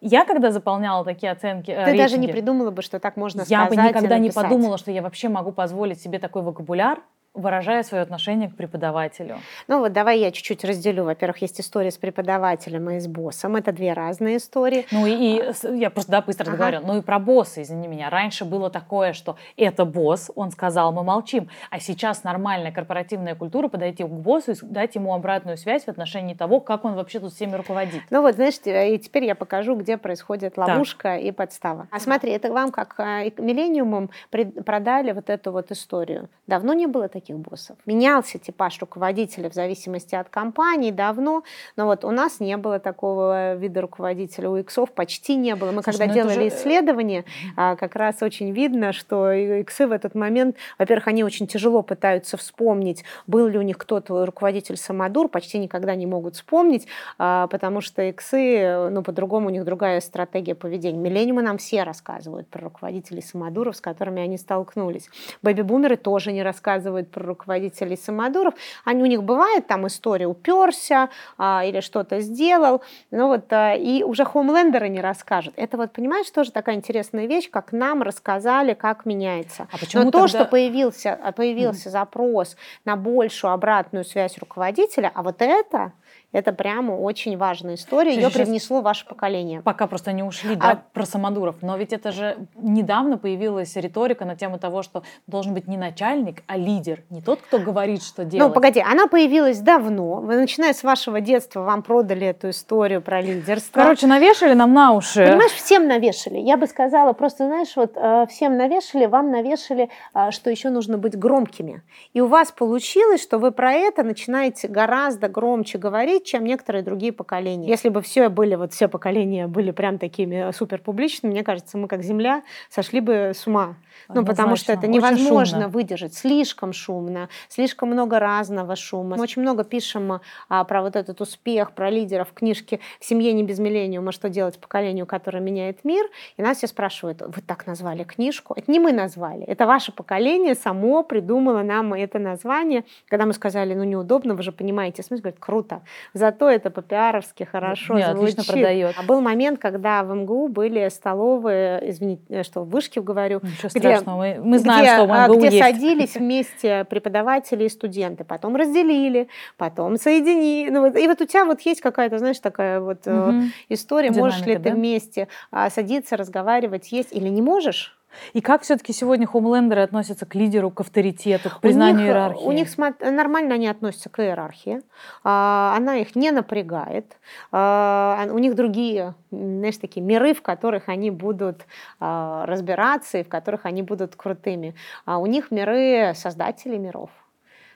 я, 0.00 0.24
когда 0.24 0.50
заполняла 0.50 1.04
такие 1.04 1.32
оценки, 1.32 1.70
ты 1.70 1.76
рейтинги, 1.76 1.96
даже 1.96 2.18
не 2.18 2.28
придумала 2.28 2.70
бы, 2.70 2.82
что 2.82 3.00
так 3.00 3.16
можно 3.16 3.40
я 3.40 3.44
сказать. 3.46 3.72
Я 3.72 3.82
бы 3.82 3.88
никогда 3.88 4.18
не 4.18 4.30
подумала, 4.30 4.78
что 4.78 4.90
я 4.90 5.02
вообще 5.02 5.28
могу 5.28 5.52
позволить 5.52 6.00
себе 6.00 6.18
такой 6.18 6.42
вокабуляр, 6.42 7.00
выражая 7.34 7.82
свое 7.82 8.02
отношение 8.02 8.50
к 8.50 8.56
преподавателю? 8.56 9.38
Ну 9.68 9.80
вот 9.80 9.92
давай 9.92 10.18
я 10.20 10.30
чуть-чуть 10.30 10.64
разделю. 10.64 11.04
Во-первых, 11.04 11.38
есть 11.42 11.60
история 11.60 11.90
с 11.90 11.96
преподавателем 11.96 12.90
и 12.90 13.00
с 13.00 13.06
боссом. 13.06 13.56
Это 13.56 13.72
две 13.72 13.92
разные 13.92 14.36
истории. 14.36 14.86
Ну 14.90 15.06
и, 15.06 15.12
и 15.12 15.78
я 15.78 15.90
просто 15.90 16.12
да, 16.12 16.22
быстро 16.22 16.44
ага. 16.44 16.52
договорю. 16.52 16.80
Ну 16.84 16.98
и 16.98 17.02
про 17.02 17.18
босса, 17.18 17.62
извини 17.62 17.88
меня. 17.88 18.10
Раньше 18.10 18.44
было 18.44 18.70
такое, 18.70 19.12
что 19.12 19.36
это 19.56 19.84
босс, 19.84 20.30
он 20.34 20.50
сказал, 20.50 20.92
мы 20.92 21.02
молчим. 21.02 21.48
А 21.70 21.80
сейчас 21.80 22.22
нормальная 22.24 22.72
корпоративная 22.72 23.34
культура 23.34 23.68
подойти 23.68 24.04
к 24.04 24.08
боссу 24.08 24.52
и 24.52 24.56
дать 24.62 24.94
ему 24.94 25.14
обратную 25.14 25.56
связь 25.56 25.84
в 25.84 25.88
отношении 25.88 26.34
того, 26.34 26.60
как 26.60 26.84
он 26.84 26.94
вообще 26.94 27.20
тут 27.20 27.32
всеми 27.32 27.56
руководит. 27.56 28.02
Ну 28.10 28.20
вот, 28.22 28.34
знаешь, 28.34 28.54
и 28.64 28.98
теперь 28.98 29.24
я 29.24 29.34
покажу, 29.34 29.74
где 29.74 29.96
происходит 29.96 30.58
ловушка 30.58 31.14
так. 31.14 31.22
и 31.22 31.32
подстава. 31.32 31.88
А 31.90 31.98
смотри, 31.98 32.32
это 32.32 32.52
вам 32.52 32.70
как 32.70 32.94
а, 32.98 33.24
миллениумом 33.38 34.10
продали 34.30 35.12
вот 35.12 35.30
эту 35.30 35.52
вот 35.52 35.70
историю. 35.70 36.28
Давно 36.46 36.74
не 36.74 36.86
было 36.86 37.08
таких 37.08 37.21
таких 37.22 37.38
боссов. 37.38 37.76
Менялся 37.86 38.38
типаж 38.38 38.78
руководителя 38.80 39.48
в 39.48 39.54
зависимости 39.54 40.14
от 40.14 40.28
компании 40.28 40.90
давно, 40.90 41.44
но 41.76 41.86
вот 41.86 42.04
у 42.04 42.10
нас 42.10 42.40
не 42.40 42.56
было 42.56 42.78
такого 42.78 43.54
вида 43.54 43.80
руководителя, 43.80 44.50
у 44.50 44.56
иксов 44.56 44.90
почти 44.90 45.36
не 45.36 45.54
было. 45.54 45.70
Мы 45.70 45.82
Слушай, 45.82 45.98
когда 45.98 46.06
ну 46.06 46.14
делали 46.14 46.34
же... 46.34 46.44
Э, 46.44 46.48
исследование, 46.48 47.24
а, 47.56 47.76
как 47.76 47.94
раз 47.94 48.22
очень 48.22 48.50
видно, 48.50 48.92
что 48.92 49.30
иксы 49.32 49.86
в 49.86 49.92
этот 49.92 50.14
момент, 50.14 50.56
во-первых, 50.78 51.08
они 51.08 51.22
очень 51.22 51.46
тяжело 51.46 51.82
пытаются 51.82 52.36
вспомнить, 52.36 53.04
был 53.26 53.46
ли 53.46 53.58
у 53.58 53.62
них 53.62 53.78
кто-то 53.78 54.26
руководитель 54.26 54.76
самодур, 54.76 55.28
почти 55.28 55.58
никогда 55.58 55.94
не 55.94 56.06
могут 56.06 56.34
вспомнить, 56.34 56.88
а, 57.18 57.46
потому 57.46 57.80
что 57.80 58.02
иксы, 58.02 58.88
ну, 58.90 59.02
по-другому 59.02 59.46
у 59.46 59.50
них 59.50 59.64
другая 59.64 60.00
стратегия 60.00 60.54
поведения. 60.54 60.98
Миллениумы 60.98 61.42
нам 61.42 61.58
все 61.58 61.84
рассказывают 61.84 62.48
про 62.48 62.62
руководителей 62.62 63.22
самодуров, 63.22 63.76
с 63.76 63.80
которыми 63.80 64.22
они 64.22 64.38
столкнулись. 64.38 65.08
Бэби-бумеры 65.42 65.96
тоже 65.96 66.32
не 66.32 66.42
рассказывают 66.42 67.11
про 67.12 67.24
руководителей 67.24 67.96
самодуров, 67.96 68.54
они, 68.84 69.02
у 69.02 69.06
них 69.06 69.22
бывает 69.22 69.66
там 69.66 69.86
история 69.86 70.26
уперся 70.26 71.10
а, 71.38 71.62
или 71.64 71.80
что-то 71.80 72.20
сделал, 72.20 72.82
ну 73.10 73.28
вот, 73.28 73.52
а, 73.52 73.74
и 73.74 74.02
уже 74.02 74.24
хоумлендеры 74.24 74.88
не 74.88 75.00
расскажут. 75.00 75.54
Это 75.56 75.76
вот, 75.76 75.92
понимаешь, 75.92 76.30
тоже 76.30 76.50
такая 76.50 76.76
интересная 76.76 77.26
вещь, 77.26 77.50
как 77.50 77.72
нам 77.72 78.02
рассказали, 78.02 78.74
как 78.74 79.06
меняется. 79.06 79.68
А 79.70 79.78
почему 79.78 80.04
Но 80.04 80.10
тогда... 80.10 80.26
то, 80.26 80.28
что 80.28 80.44
появился, 80.46 81.18
а, 81.22 81.32
появился 81.32 81.88
mm. 81.88 81.92
запрос 81.92 82.56
на 82.84 82.96
большую 82.96 83.52
обратную 83.52 84.04
связь 84.04 84.38
руководителя, 84.38 85.10
а 85.14 85.22
вот 85.22 85.36
это 85.40 85.92
Это 86.32 86.52
прямо 86.52 86.92
очень 86.92 87.36
важная 87.36 87.74
история. 87.74 88.14
Ее 88.14 88.30
привнесло 88.30 88.80
ваше 88.80 89.06
поколение. 89.06 89.60
Пока 89.60 89.86
просто 89.86 90.12
не 90.12 90.22
ушли, 90.22 90.56
да, 90.56 90.70
а... 90.70 90.76
про 90.92 91.04
самодуров. 91.04 91.56
Но 91.60 91.76
ведь 91.76 91.92
это 91.92 92.10
же 92.10 92.36
недавно 92.56 93.18
появилась 93.18 93.76
риторика 93.76 94.24
на 94.24 94.34
тему 94.34 94.58
того, 94.58 94.82
что 94.82 95.02
должен 95.26 95.52
быть 95.52 95.68
не 95.68 95.76
начальник, 95.76 96.42
а 96.46 96.56
лидер. 96.56 97.02
Не 97.10 97.20
тот, 97.20 97.40
кто 97.42 97.58
говорит, 97.58 98.02
что 98.02 98.24
делать. 98.24 98.48
Ну, 98.48 98.54
погоди, 98.54 98.80
она 98.80 99.08
появилась 99.08 99.60
давно. 99.60 100.20
Вы, 100.20 100.36
начиная 100.36 100.72
с 100.72 100.82
вашего 100.82 101.20
детства, 101.20 101.60
вам 101.60 101.82
продали 101.82 102.26
эту 102.26 102.50
историю 102.50 103.02
про 103.02 103.20
лидерство. 103.20 103.80
Короче, 103.80 104.06
навешали 104.06 104.54
нам 104.54 104.72
на 104.72 104.92
уши. 104.92 105.26
Понимаешь, 105.26 105.52
всем 105.52 105.86
навешали. 105.86 106.38
Я 106.38 106.56
бы 106.56 106.66
сказала, 106.66 107.12
просто, 107.12 107.46
знаешь, 107.46 107.76
вот 107.76 107.92
э, 107.96 108.26
всем 108.30 108.56
навешали, 108.56 109.04
вам 109.04 109.30
навешали, 109.30 109.90
э, 110.14 110.30
что 110.30 110.48
еще 110.50 110.70
нужно 110.70 110.96
быть 110.96 111.18
громкими. 111.18 111.82
И 112.14 112.22
у 112.22 112.26
вас 112.26 112.52
получилось, 112.52 113.22
что 113.22 113.38
вы 113.38 113.52
про 113.52 113.72
это 113.72 114.02
начинаете 114.02 114.68
гораздо 114.68 115.28
громче 115.28 115.76
говорить, 115.76 116.21
чем 116.24 116.44
некоторые 116.44 116.82
другие 116.82 117.12
поколения. 117.12 117.68
Если 117.68 117.88
бы 117.88 118.02
все 118.02 118.28
были, 118.28 118.54
вот 118.54 118.72
все 118.72 118.88
поколения 118.88 119.46
были 119.46 119.70
прям 119.70 119.98
такими 119.98 120.52
супер 120.52 120.78
публичными, 120.78 121.32
мне 121.32 121.44
кажется, 121.44 121.78
мы 121.78 121.88
как 121.88 122.02
Земля 122.02 122.42
сошли 122.68 123.00
бы 123.00 123.32
с 123.34 123.46
ума. 123.46 123.76
Ну, 124.08 124.24
потому 124.24 124.56
что 124.56 124.72
это 124.72 124.86
невозможно 124.86 125.68
выдержать. 125.68 126.14
Слишком 126.14 126.72
шумно, 126.72 127.28
слишком 127.48 127.90
много 127.90 128.18
разного 128.18 128.76
шума. 128.76 129.16
Мы 129.16 129.22
очень 129.22 129.42
много 129.42 129.64
пишем 129.64 130.20
а, 130.48 130.64
про 130.64 130.82
вот 130.82 130.96
этот 130.96 131.20
успех, 131.20 131.72
про 131.72 131.90
лидеров 131.90 132.30
в 132.30 132.34
книжке 132.34 132.80
«В 133.00 133.04
семье 133.04 133.32
не 133.32 133.42
без 133.42 133.58
миллениума. 133.58 134.12
Что 134.12 134.28
делать 134.28 134.58
поколению, 134.58 135.06
которое 135.06 135.40
меняет 135.40 135.84
мир?» 135.84 136.06
И 136.36 136.42
нас 136.42 136.58
все 136.58 136.66
спрашивают, 136.66 137.22
вы 137.22 137.42
так 137.42 137.66
назвали 137.66 138.04
книжку? 138.04 138.54
Это 138.56 138.70
не 138.70 138.78
мы 138.78 138.92
назвали, 138.92 139.44
это 139.44 139.66
ваше 139.66 139.92
поколение 139.92 140.54
само 140.54 141.02
придумало 141.02 141.62
нам 141.62 141.94
это 141.94 142.18
название. 142.18 142.84
Когда 143.08 143.26
мы 143.26 143.32
сказали, 143.32 143.74
ну, 143.74 143.84
неудобно, 143.84 144.34
вы 144.34 144.42
же 144.42 144.52
понимаете, 144.52 145.02
смысл, 145.02 145.22
говорит, 145.22 145.40
круто. 145.40 145.82
Зато 146.14 146.48
это 146.48 146.70
по-пиаровски 146.70 147.44
хорошо 147.44 147.94
Нет, 147.94 148.16
звучит. 148.16 148.38
отлично 148.38 148.52
продает. 148.52 148.94
А 148.98 149.02
был 149.02 149.20
момент, 149.20 149.58
когда 149.58 150.02
в 150.02 150.14
МГУ 150.14 150.48
были 150.48 150.88
столовые, 150.88 151.90
извините, 151.90 152.42
что 152.42 152.62
в 152.62 152.70
Вышке 152.70 153.00
говорю, 153.00 153.40
Ничего 153.42 153.68
где, 153.74 153.81
страшного, 153.90 154.18
мы, 154.18 154.40
мы 154.42 154.58
знаем, 154.58 154.82
где, 154.82 154.94
что 154.94 155.06
в 155.06 155.12
а, 155.12 155.26
МГУ 155.26 155.38
где 155.38 155.46
есть. 155.48 155.58
садились 155.58 156.14
вместе 156.14 156.84
преподаватели 156.84 157.64
и 157.64 157.68
студенты, 157.68 158.24
потом 158.24 158.56
разделили, 158.56 159.28
потом 159.56 159.96
соединили. 159.96 160.70
Ну, 160.70 160.86
и 160.86 161.06
вот 161.06 161.20
у 161.20 161.26
тебя 161.26 161.44
вот 161.44 161.60
есть 161.62 161.80
какая-то, 161.80 162.18
знаешь, 162.18 162.38
такая 162.38 162.80
вот 162.80 163.06
угу. 163.06 163.44
история, 163.68 164.08
Динамика, 164.08 164.24
можешь 164.24 164.46
ли 164.46 164.56
да? 164.56 164.70
ты 164.70 164.76
вместе 164.76 165.28
а, 165.50 165.70
садиться, 165.70 166.16
разговаривать, 166.16 166.92
есть 166.92 167.12
или 167.12 167.28
не 167.28 167.42
можешь? 167.42 167.96
И 168.32 168.40
как 168.40 168.62
все-таки 168.62 168.92
сегодня 168.92 169.26
хомлендеры 169.26 169.82
относятся 169.82 170.26
к 170.26 170.34
лидеру, 170.34 170.70
к 170.70 170.80
авторитету, 170.80 171.50
к 171.50 171.60
признанию 171.60 171.96
у 171.96 171.98
них, 172.00 172.08
иерархии? 172.08 172.44
У 172.44 172.52
них 172.52 172.68
нормально 173.00 173.54
они 173.54 173.68
относятся 173.68 174.08
к 174.08 174.20
иерархии. 174.20 174.80
А, 175.24 175.74
она 175.76 175.96
их 175.96 176.16
не 176.16 176.30
напрягает. 176.30 177.16
А, 177.50 178.26
у 178.30 178.38
них 178.38 178.54
другие, 178.54 179.14
знаешь, 179.30 179.76
такие 179.78 180.04
миры, 180.04 180.34
в 180.34 180.42
которых 180.42 180.88
они 180.88 181.10
будут 181.10 181.66
а, 182.00 182.46
разбираться 182.46 183.18
и 183.18 183.22
в 183.22 183.28
которых 183.28 183.66
они 183.66 183.82
будут 183.82 184.16
крутыми. 184.16 184.74
А 185.04 185.18
у 185.18 185.26
них 185.26 185.50
миры 185.50 186.12
создателей 186.14 186.78
миров. 186.78 187.10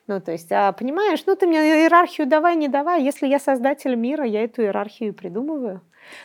Ну, 0.09 0.21
то 0.21 0.31
есть, 0.31 0.51
понимаешь, 0.51 1.25
ну 1.27 1.35
ты 1.35 1.49
мне 1.49 1.59
иерархию 1.59 2.29
давай, 2.29 2.55
не 2.55 2.69
давай. 2.69 3.03
Если 3.03 3.27
я 3.27 3.41
создатель 3.41 3.97
мира, 3.97 4.25
я 4.25 4.45
эту 4.45 4.63
иерархию 4.63 5.13
придумываю. 5.13 5.81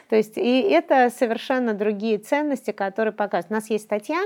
То 0.10 0.16
есть 0.16 0.38
и 0.38 0.62
это 0.62 1.10
совершенно 1.10 1.74
другие 1.74 2.18
ценности, 2.18 2.72
которые 2.72 3.14
показывают. 3.14 3.52
У 3.52 3.54
нас 3.54 3.70
есть 3.70 3.86
статья, 3.86 4.22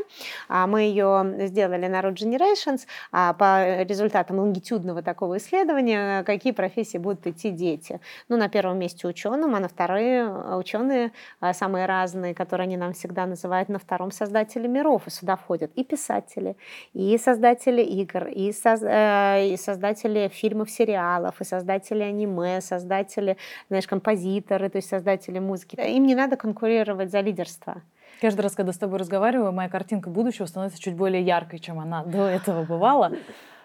а, 0.47 0.67
мы 0.67 0.81
ее 0.81 1.47
сделали 1.47 1.87
на 1.87 2.01
Road 2.01 2.15
Generations 2.15 2.81
а, 3.11 3.33
по 3.33 3.83
результатам 3.83 4.39
лонгитюдного 4.39 5.01
такого 5.01 5.37
исследования, 5.37 6.23
какие 6.23 6.53
профессии 6.53 6.97
будут 6.97 7.25
идти 7.27 7.51
дети. 7.51 7.99
Ну, 8.29 8.37
на 8.37 8.49
первом 8.49 8.79
месте 8.79 9.07
ученым, 9.07 9.55
а 9.55 9.59
на 9.59 9.67
вторые 9.67 10.23
а, 10.23 10.57
ученые 10.57 11.11
самые 11.53 11.85
разные, 11.85 12.33
которые 12.33 12.65
они 12.65 12.77
нам 12.77 12.93
всегда 12.93 13.25
называют, 13.25 13.69
на 13.69 13.79
втором 13.79 14.11
создатели 14.11 14.67
миров. 14.67 15.07
И 15.07 15.09
сюда 15.09 15.35
входят 15.35 15.71
и 15.75 15.83
писатели, 15.83 16.55
и 16.93 17.17
создатели 17.17 17.81
игр, 17.81 18.27
и, 18.27 18.51
соз, 18.51 18.81
э, 18.83 19.49
и 19.53 19.57
создатели 19.57 20.27
фильмов, 20.27 20.69
сериалов, 20.69 21.41
и 21.41 21.43
создатели 21.43 22.03
аниме, 22.03 22.61
создатели, 22.61 23.37
знаешь, 23.69 23.87
композиторы, 23.87 24.69
то 24.69 24.77
есть 24.77 24.89
создатели 24.89 25.39
музыки. 25.45 25.75
Им 25.75 26.05
не 26.05 26.15
надо 26.15 26.35
конкурировать 26.35 27.11
за 27.11 27.21
лидерство. 27.21 27.81
Каждый 28.21 28.41
раз, 28.41 28.55
когда 28.55 28.71
с 28.71 28.77
тобой 28.77 28.99
разговариваю, 28.99 29.51
моя 29.51 29.69
картинка 29.69 30.09
будущего 30.09 30.45
становится 30.45 30.81
чуть 30.81 30.95
более 30.95 31.21
яркой, 31.21 31.59
чем 31.59 31.79
она 31.79 32.03
до 32.03 32.25
этого 32.27 32.63
бывала. 32.63 33.11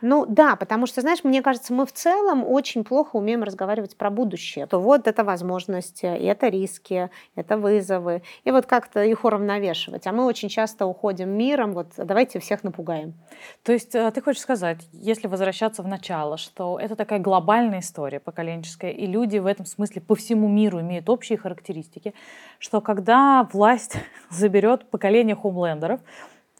Ну 0.02 0.24
да, 0.26 0.56
потому 0.56 0.86
что, 0.86 1.00
знаешь, 1.00 1.24
мне 1.24 1.42
кажется, 1.42 1.74
мы 1.74 1.84
в 1.84 1.92
целом 1.92 2.44
очень 2.44 2.84
плохо 2.84 3.16
умеем 3.16 3.42
разговаривать 3.42 3.96
про 3.96 4.10
будущее. 4.10 4.66
То 4.66 4.80
вот 4.80 5.06
это 5.06 5.24
возможности, 5.24 6.06
это 6.06 6.48
риски, 6.48 7.10
это 7.34 7.58
вызовы. 7.58 8.22
И 8.44 8.50
вот 8.50 8.66
как-то 8.66 9.02
их 9.02 9.24
уравновешивать. 9.24 10.06
А 10.06 10.12
мы 10.12 10.24
очень 10.24 10.48
часто 10.48 10.86
уходим 10.86 11.30
миром, 11.30 11.72
вот 11.72 11.88
давайте 11.96 12.38
всех 12.40 12.64
напугаем. 12.64 13.14
То 13.62 13.72
есть 13.72 13.94
э, 13.94 14.10
ты 14.10 14.22
хочешь 14.22 14.40
сказать, 14.40 14.88
если 14.92 15.28
возвращаться 15.28 15.82
в 15.82 15.86
начало, 15.86 16.38
что 16.38 16.78
это 16.80 16.96
такая 16.96 17.18
глобальная 17.18 17.80
история 17.80 18.20
поколенческая, 18.20 18.92
и 18.92 19.06
люди 19.06 19.38
в 19.38 19.46
этом 19.46 19.66
смысле 19.66 20.00
по 20.00 20.14
всему 20.14 20.48
миру 20.48 20.80
имеют 20.80 21.08
общие 21.10 21.36
характеристики, 21.36 22.14
что 22.58 22.80
когда 22.80 23.48
власть 23.52 23.96
заберет 24.30 24.88
поколение 24.90 25.36
хомлендеров, 25.36 26.00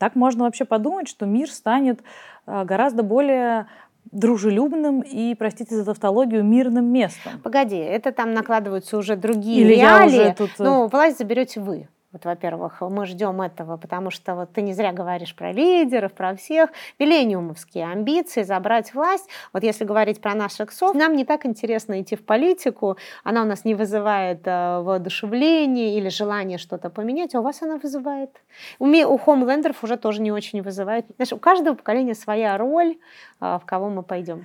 так 0.01 0.16
можно 0.16 0.44
вообще 0.44 0.64
подумать, 0.64 1.09
что 1.09 1.26
мир 1.26 1.51
станет 1.51 2.01
а, 2.46 2.64
гораздо 2.64 3.03
более 3.03 3.66
дружелюбным 4.11 5.03
и, 5.03 5.34
простите 5.34 5.76
за 5.76 5.84
тавтологию, 5.84 6.42
мирным 6.42 6.86
местом. 6.86 7.38
Погоди, 7.44 7.76
это 7.76 8.11
там 8.11 8.32
накладываются 8.32 8.96
уже 8.96 9.14
другие 9.14 9.61
Или 9.61 9.74
реалии. 9.74 10.16
Я 10.16 10.22
уже 10.22 10.34
тут... 10.34 10.51
Э, 10.59 10.64
ну, 10.64 10.86
власть 10.88 11.18
заберете 11.18 11.61
вы. 11.61 11.88
Вот, 12.12 12.24
во-первых, 12.24 12.80
мы 12.80 13.06
ждем 13.06 13.40
этого, 13.40 13.76
потому 13.76 14.11
что 14.11 14.34
вот 14.34 14.52
ты 14.52 14.62
не 14.62 14.72
зря 14.72 14.92
говоришь 14.92 15.36
про 15.36 15.52
лидеров, 15.52 16.12
про 16.12 16.34
всех. 16.34 16.70
Миллениумовские 16.98 17.86
амбиции, 17.86 18.42
забрать 18.42 18.92
власть. 18.94 19.28
Вот 19.52 19.62
если 19.62 19.84
говорить 19.84 20.20
про 20.20 20.34
наших 20.34 20.72
сов, 20.72 20.96
нам 20.96 21.14
не 21.14 21.24
так 21.24 21.46
интересно 21.46 22.00
идти 22.00 22.16
в 22.16 22.24
политику, 22.24 22.96
она 23.22 23.42
у 23.42 23.44
нас 23.44 23.64
не 23.64 23.76
вызывает 23.76 24.40
э, 24.44 24.80
воодушевление 24.80 25.96
или 25.98 26.08
желание 26.08 26.58
что-то 26.58 26.90
поменять, 26.90 27.36
а 27.36 27.40
у 27.40 27.42
вас 27.44 27.62
она 27.62 27.76
вызывает. 27.76 28.30
У, 28.80 28.86
ми, 28.86 29.04
у 29.04 29.16
хомлендеров 29.16 29.84
уже 29.84 29.96
тоже 29.96 30.20
не 30.20 30.32
очень 30.32 30.62
вызывает. 30.62 31.06
Знаешь, 31.14 31.32
у 31.32 31.38
каждого 31.38 31.76
поколения 31.76 32.16
своя 32.16 32.58
роль, 32.58 32.98
э, 33.40 33.58
в 33.62 33.64
кого 33.64 33.88
мы 33.88 34.02
пойдем. 34.02 34.44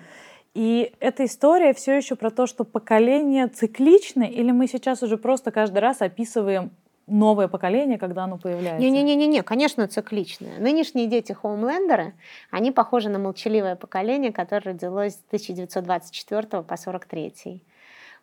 И 0.54 0.94
эта 1.00 1.26
история 1.26 1.74
все 1.74 1.98
еще 1.98 2.16
про 2.16 2.30
то, 2.30 2.46
что 2.46 2.64
поколение 2.64 3.48
цикличны, 3.48 4.30
или 4.30 4.52
мы 4.52 4.68
сейчас 4.68 5.02
уже 5.02 5.18
просто 5.18 5.52
каждый 5.52 5.80
раз 5.80 6.02
описываем 6.02 6.72
новое 7.08 7.48
поколение, 7.48 7.98
когда 7.98 8.24
оно 8.24 8.38
появляется? 8.38 8.80
Не-не-не, 8.80 9.44
конечно, 9.44 9.88
цикличное. 9.88 10.60
Нынешние 10.60 11.08
дети 11.08 11.34
хоумлендеры, 11.34 12.14
они 12.52 12.72
похожи 12.72 13.10
на 13.10 13.20
молчаливое 13.20 13.76
поколение, 13.76 14.32
которое 14.32 14.74
родилось 14.74 15.14
с 15.14 15.24
1924 15.28 16.64
по 16.64 16.78
43. 16.78 17.64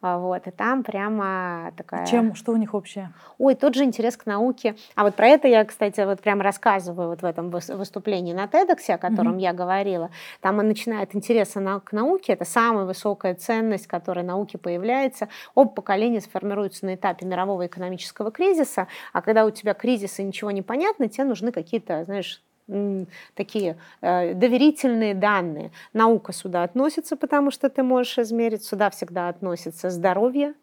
А, 0.02 0.18
вот, 0.18 0.48
и 0.48 0.50
там 0.50 0.82
прямо 0.82 1.72
такая... 1.76 2.04
Чем, 2.06 2.34
что 2.34 2.50
у 2.50 2.56
них 2.56 2.74
общее? 2.74 3.12
Ой, 3.38 3.54
тот 3.54 3.74
же 3.74 3.84
интерес 3.84 4.16
к 4.16 4.26
науке. 4.26 4.74
А 4.96 5.04
вот 5.04 5.14
про 5.14 5.28
это 5.28 5.46
я, 5.46 5.64
кстати, 5.64 6.00
вот 6.00 6.20
прям 6.20 6.40
рассказываю 6.40 7.08
вот 7.08 7.22
в 7.22 7.24
этом 7.24 7.50
выступлении 7.50 8.32
на 8.32 8.46
TEDx, 8.46 8.90
о 8.90 8.98
котором 8.98 9.36
mm-hmm. 9.36 9.42
я 9.42 9.52
говорила. 9.52 10.10
Там 10.40 10.58
он 10.58 10.66
начинает 10.66 11.14
интерес 11.14 11.52
к 11.52 11.92
науке, 11.92 12.32
это 12.32 12.44
самая 12.44 12.84
высокая 12.84 13.36
ценность, 13.36 13.86
которая 13.86 14.24
науке 14.24 14.58
появляется. 14.58 15.28
Оба 15.54 15.70
поколения 15.70 16.20
сформируются 16.20 16.84
на 16.86 16.96
этапе 16.96 17.24
мирового 17.24 17.66
экономического 17.66 18.32
кризиса, 18.32 18.88
а 19.12 19.22
когда 19.22 19.44
у 19.44 19.50
тебя 19.50 19.72
кризис 19.72 20.18
и 20.18 20.24
ничего 20.24 20.50
не 20.50 20.62
понятно, 20.62 21.08
тебе 21.08 21.24
нужны 21.24 21.52
какие-то, 21.52 22.04
знаешь, 22.04 22.42
такие 23.34 23.76
э, 24.00 24.34
доверительные 24.34 25.14
данные. 25.14 25.72
Наука 25.92 26.32
сюда 26.32 26.62
относится, 26.62 27.16
потому 27.16 27.50
что 27.50 27.68
ты 27.68 27.82
можешь 27.82 28.18
измерить, 28.18 28.64
сюда 28.64 28.90
всегда 28.90 29.28
относится 29.28 29.90
здоровье, 29.90 30.54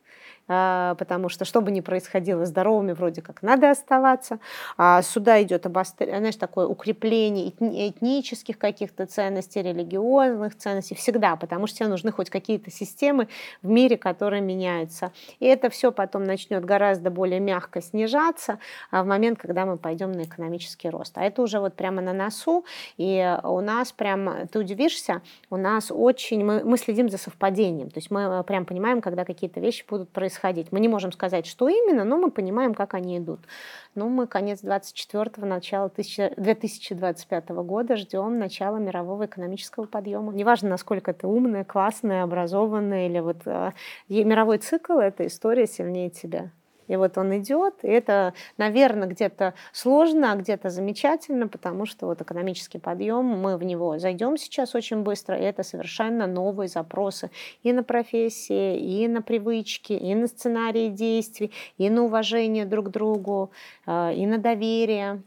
потому 0.49 1.29
что 1.29 1.45
что 1.45 1.61
бы 1.61 1.69
ни 1.69 1.81
происходило, 1.81 2.43
здоровыми 2.43 2.93
вроде 2.93 3.21
как 3.21 3.43
надо 3.43 3.69
оставаться. 3.69 4.39
А 4.77 5.03
сюда 5.03 5.41
идет 5.43 5.67
обострение, 5.67 6.17
знаешь, 6.17 6.37
такое 6.37 6.65
укрепление 6.65 7.49
этнических 7.49 8.57
каких-то 8.57 9.05
ценностей, 9.05 9.61
религиозных 9.61 10.57
ценностей 10.57 10.95
всегда, 10.95 11.35
потому 11.35 11.67
что 11.67 11.77
тебе 11.77 11.89
нужны 11.89 12.11
хоть 12.11 12.31
какие-то 12.31 12.71
системы 12.71 13.27
в 13.61 13.69
мире, 13.69 13.95
которые 13.95 14.41
меняются. 14.41 15.11
И 15.39 15.45
это 15.45 15.69
все 15.69 15.91
потом 15.91 16.23
начнет 16.23 16.65
гораздо 16.65 17.11
более 17.11 17.39
мягко 17.39 17.79
снижаться 17.79 18.57
а, 18.89 19.03
в 19.03 19.05
момент, 19.05 19.37
когда 19.37 19.67
мы 19.67 19.77
пойдем 19.77 20.11
на 20.13 20.23
экономический 20.23 20.89
рост. 20.89 21.15
А 21.19 21.23
это 21.23 21.43
уже 21.43 21.59
вот 21.59 21.75
прямо 21.75 22.01
на 22.01 22.13
носу, 22.13 22.65
и 22.97 23.37
у 23.43 23.61
нас 23.61 23.91
прям, 23.91 24.47
ты 24.47 24.57
удивишься, 24.57 25.21
у 25.51 25.57
нас 25.57 25.91
очень, 25.91 26.43
мы, 26.43 26.63
мы 26.63 26.77
следим 26.79 27.07
за 27.07 27.19
совпадением, 27.19 27.91
то 27.91 27.99
есть 27.99 28.09
мы 28.09 28.43
прям 28.45 28.65
понимаем, 28.65 29.01
когда 29.01 29.25
какие-то 29.25 29.59
вещи 29.59 29.85
будут 29.87 30.09
происходить 30.09 30.38
происходить. 30.39 30.71
Мы 30.71 30.79
не 30.79 30.87
можем 30.87 31.11
сказать, 31.11 31.45
что 31.45 31.67
именно, 31.67 32.03
но 32.03 32.17
мы 32.17 32.31
понимаем, 32.31 32.73
как 32.73 32.93
они 32.93 33.17
идут. 33.17 33.39
Ну, 33.95 34.09
мы 34.09 34.27
конец 34.27 34.63
24-го, 34.63 35.45
начало 35.45 35.91
2025 35.95 37.49
года 37.49 37.95
ждем 37.95 38.39
начала 38.39 38.77
мирового 38.77 39.25
экономического 39.25 39.85
подъема. 39.85 40.33
Неважно, 40.33 40.69
насколько 40.69 41.13
ты 41.13 41.27
умная, 41.27 41.63
классная, 41.63 42.23
образованная, 42.23 43.07
или 43.07 43.19
вот 43.19 43.41
э, 43.45 43.71
мировой 44.07 44.59
цикл— 44.59 44.93
это 44.99 45.25
история 45.25 45.67
сильнее 45.67 46.09
тебя. 46.09 46.51
И 46.89 46.95
вот 46.95 47.17
он 47.17 47.37
идет, 47.37 47.75
и 47.83 47.87
это, 47.87 48.33
наверное, 48.57 49.07
где-то 49.07 49.53
сложно, 49.71 50.33
а 50.33 50.35
где-то 50.35 50.69
замечательно, 50.69 51.47
потому 51.47 51.85
что 51.85 52.07
вот 52.07 52.21
экономический 52.21 52.79
подъем, 52.79 53.25
мы 53.25 53.57
в 53.57 53.63
него 53.63 53.99
зайдем 53.99 54.35
сейчас 54.37 54.75
очень 54.75 55.03
быстро, 55.03 55.37
и 55.37 55.43
это 55.43 55.63
совершенно 55.63 56.25
новые 56.25 56.67
запросы 56.67 57.29
и 57.63 57.71
на 57.71 57.83
профессии, 57.83 58.77
и 58.77 59.07
на 59.07 59.21
привычки, 59.21 59.93
и 59.93 60.15
на 60.15 60.27
сценарии 60.27 60.89
действий, 60.89 61.51
и 61.77 61.89
на 61.89 62.03
уважение 62.03 62.65
друг 62.65 62.87
к 62.87 62.89
другу, 62.89 63.51
э, 63.85 64.15
и 64.15 64.25
на 64.25 64.39
доверие. 64.39 65.21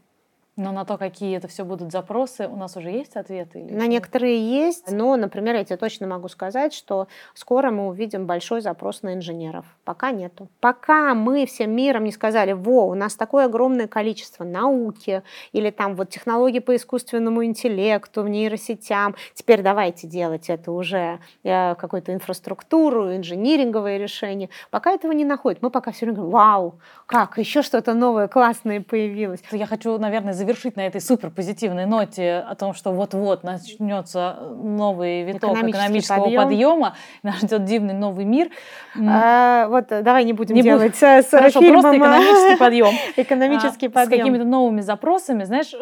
Но 0.55 0.71
на 0.71 0.85
то, 0.85 0.97
какие 0.97 1.35
это 1.35 1.47
все 1.47 1.65
будут 1.65 1.91
запросы, 1.91 2.47
у 2.47 2.55
нас 2.55 2.77
уже 2.77 2.91
есть 2.91 3.15
ответы? 3.15 3.59
Или 3.59 3.73
на 3.73 3.87
некоторые 3.87 4.37
есть. 4.37 4.91
Но, 4.91 5.15
например, 5.15 5.55
я 5.55 5.63
тебе 5.63 5.77
точно 5.77 6.05
могу 6.05 6.27
сказать, 6.27 6.75
что 6.75 7.07
скоро 7.33 7.71
мы 7.71 7.87
увидим 7.87 8.27
большой 8.27 8.61
запрос 8.61 9.01
на 9.01 9.15
инженеров. 9.15 9.65
Пока 9.83 10.11
нету. 10.11 10.49
Пока 10.59 11.15
мы 11.15 11.47
всем 11.47 11.71
миром 11.75 12.03
не 12.03 12.11
сказали, 12.11 12.53
во, 12.53 12.85
у 12.85 12.93
нас 12.93 13.15
такое 13.15 13.45
огромное 13.45 13.87
количество 13.87 14.43
науки 14.43 15.23
или 15.53 15.71
там 15.71 15.95
вот 15.95 16.09
технологий 16.09 16.59
по 16.59 16.75
искусственному 16.75 17.43
интеллекту, 17.45 18.27
нейросетям, 18.27 19.15
теперь 19.33 19.63
давайте 19.63 20.05
делать 20.05 20.51
это 20.51 20.71
уже 20.71 21.19
э, 21.43 21.73
какую-то 21.75 22.13
инфраструктуру, 22.13 23.15
инжиниринговые 23.15 23.97
решения. 23.97 24.49
Пока 24.69 24.91
этого 24.91 25.13
не 25.13 25.25
находит. 25.25 25.63
Мы 25.63 25.71
пока 25.71 25.91
все 25.91 26.05
время 26.05 26.17
говорим, 26.17 26.31
вау, 26.31 26.79
как, 27.07 27.39
еще 27.39 27.63
что-то 27.63 27.95
новое, 27.95 28.27
классное 28.27 28.81
появилось. 28.81 29.41
Я 29.51 29.65
хочу, 29.65 29.97
наверное, 29.97 30.33
завершить 30.43 30.75
на 30.75 30.81
этой 30.81 31.01
супер 31.01 31.29
позитивной 31.29 31.85
ноте 31.85 32.43
о 32.47 32.55
том, 32.55 32.73
что 32.73 32.91
вот-вот 32.91 33.43
начнется 33.43 34.37
новый 34.55 35.23
виток 35.23 35.57
экономического 35.57 36.25
подъем. 36.25 36.43
подъема, 36.43 36.95
нас 37.23 37.37
ждет 37.37 37.63
дивный 37.63 37.93
новый 37.93 38.25
мир. 38.25 38.49
А, 38.99 39.67
вот 39.67 39.87
давай 39.87 40.25
не 40.25 40.33
будем 40.33 40.55
не 40.55 40.61
делать 40.61 40.91
буд... 40.91 40.95
с 40.95 41.29
Хорошо, 41.29 41.61
фильмом. 41.61 41.81
просто 41.81 41.97
экономический 41.97 42.57
подъем. 42.57 42.93
экономический 43.17 43.87
а, 43.87 43.89
подъем. 43.89 44.13
С 44.13 44.17
какими-то 44.19 44.43
новыми 44.43 44.81
запросами, 44.81 45.43
знаешь, 45.45 45.73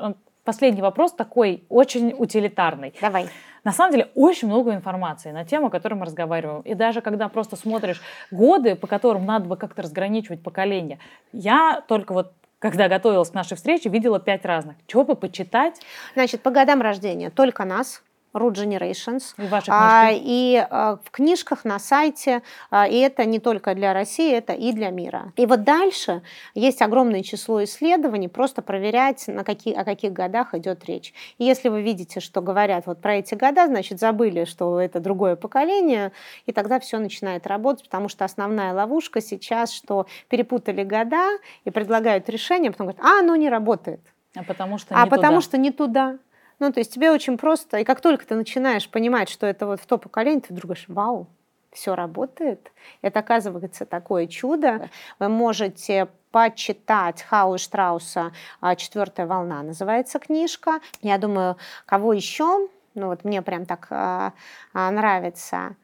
последний 0.43 0.82
вопрос 0.82 1.14
такой 1.14 1.64
очень 1.70 2.14
утилитарный. 2.18 2.93
Давай. 3.01 3.28
На 3.64 3.72
самом 3.72 3.91
деле 3.91 4.09
очень 4.16 4.47
много 4.47 4.74
информации 4.74 5.32
на 5.32 5.45
тему, 5.45 5.68
о 5.68 5.70
которой 5.70 5.93
мы 5.93 6.05
разговариваем. 6.05 6.62
И 6.62 6.74
даже 6.74 7.01
когда 7.01 7.30
просто 7.30 7.55
смотришь 7.55 8.01
годы, 8.32 8.76
по 8.76 8.88
которым 8.88 9.26
надо 9.26 9.45
бы 9.45 9.55
как-то 9.55 9.84
разграничивать 9.84 10.41
поколения, 10.41 10.97
я 11.32 11.84
только 11.88 12.14
вот 12.14 12.34
когда 12.62 12.88
готовилась 12.88 13.32
к 13.32 13.34
нашей 13.34 13.57
встрече, 13.57 13.89
видела 13.89 14.20
пять 14.20 14.45
разных. 14.45 14.76
Чего 14.86 15.03
бы 15.03 15.16
почитать? 15.16 15.82
Значит, 16.14 16.43
по 16.43 16.51
годам 16.51 16.82
рождения 16.82 17.32
только 17.32 17.66
нас, 17.66 18.03
Root 18.34 18.53
Generations. 18.53 19.34
И, 19.38 19.47
ваши 19.47 19.71
а, 19.71 20.09
и 20.11 20.65
а, 20.69 20.97
в 21.03 21.11
книжках 21.11 21.65
на 21.65 21.79
сайте, 21.79 22.41
а, 22.69 22.88
и 22.88 22.97
это 22.97 23.25
не 23.25 23.39
только 23.39 23.75
для 23.75 23.93
России, 23.93 24.34
это 24.34 24.53
и 24.53 24.71
для 24.71 24.89
мира. 24.89 25.34
И 25.36 25.45
вот 25.45 25.63
дальше 25.63 26.21
есть 26.53 26.82
огромное 26.82 27.23
число 27.23 27.63
исследований, 27.63 28.27
просто 28.27 28.61
проверять, 28.61 29.27
на 29.27 29.43
какие, 29.43 29.73
о 29.73 29.84
каких 29.84 30.13
годах 30.13 30.53
идет 30.53 30.86
речь. 30.86 31.13
И 31.38 31.43
если 31.43 31.69
вы 31.69 31.82
видите, 31.82 32.19
что 32.19 32.41
говорят 32.41 32.86
вот 32.86 33.01
про 33.01 33.15
эти 33.15 33.36
года, 33.36 33.67
значит, 33.67 33.99
забыли, 33.99 34.45
что 34.45 34.79
это 34.79 34.99
другое 34.99 35.36
поколение, 35.36 36.11
и 36.45 36.51
тогда 36.51 36.79
все 36.79 36.99
начинает 36.99 37.47
работать, 37.47 37.86
потому 37.86 38.09
что 38.09 38.25
основная 38.25 38.73
ловушка 38.73 39.21
сейчас, 39.21 39.73
что 39.73 40.07
перепутали 40.29 40.84
года 40.84 41.38
и 41.65 41.69
предлагают 41.69 42.29
решение, 42.29 42.69
а 42.69 42.71
потом 42.71 42.88
говорят, 42.88 43.05
а, 43.05 43.19
оно 43.19 43.36
не 43.36 43.49
работает. 43.49 44.01
А 44.36 44.43
потому 44.43 44.77
что 44.77 44.95
а 44.95 45.03
не 45.03 45.09
потому 45.09 45.38
туда. 45.38 45.41
что 45.41 45.57
не 45.57 45.71
туда. 45.71 46.17
Ну, 46.62 46.72
то 46.72 46.80
есть 46.80 46.93
тебе 46.93 47.09
очень 47.09 47.39
просто, 47.39 47.80
и 47.80 47.84
как 47.84 48.01
только 48.01 48.24
ты 48.24 48.36
начинаешь 48.36 48.88
понимать, 48.88 49.30
что 49.30 49.47
это 49.47 49.66
вот 49.66 49.82
в 49.82 49.86
то 49.88 49.97
поколение, 49.97 50.41
ты 50.41 50.53
вдруг 50.53 50.66
говоришь, 50.66 50.86
вау, 50.88 51.28
все 51.72 51.95
работает. 51.95 52.72
Это 53.01 53.22
оказывается 53.22 53.88
такое 53.88 54.28
чудо. 54.28 54.89
Вы 55.18 55.30
можете 55.30 56.07
почитать 56.30 57.24
Хау 57.24 57.57
Штрауса 57.57 58.32
«А, 58.59 58.76
«Четвертая 58.76 59.26
волна» 59.26 59.64
называется 59.64 60.20
книжка. 60.20 60.82
Я 61.01 61.18
думаю, 61.18 61.57
кого 61.88 62.14
еще? 62.14 62.70
Ну 62.93 63.07
вот 63.07 63.24
мне 63.24 63.41
прям 63.41 63.66
так 63.66 63.88
а, 63.89 64.34
а, 64.72 64.91
нравится. 64.91 65.76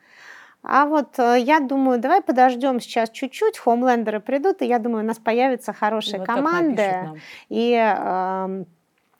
А 0.61 0.85
вот 0.85 1.17
э, 1.17 1.39
я 1.39 1.59
думаю, 1.59 1.99
давай 1.99 2.21
подождем 2.21 2.79
сейчас 2.81 3.09
чуть-чуть, 3.09 3.57
хомлендеры 3.57 4.19
придут, 4.19 4.61
и 4.61 4.65
я 4.65 4.79
думаю, 4.79 5.03
у 5.03 5.07
нас 5.07 5.17
появятся 5.17 5.73
хорошие 5.73 6.19
вот 6.19 6.27
команды. 6.27 7.21
И 7.49 7.73
э, 7.73 8.63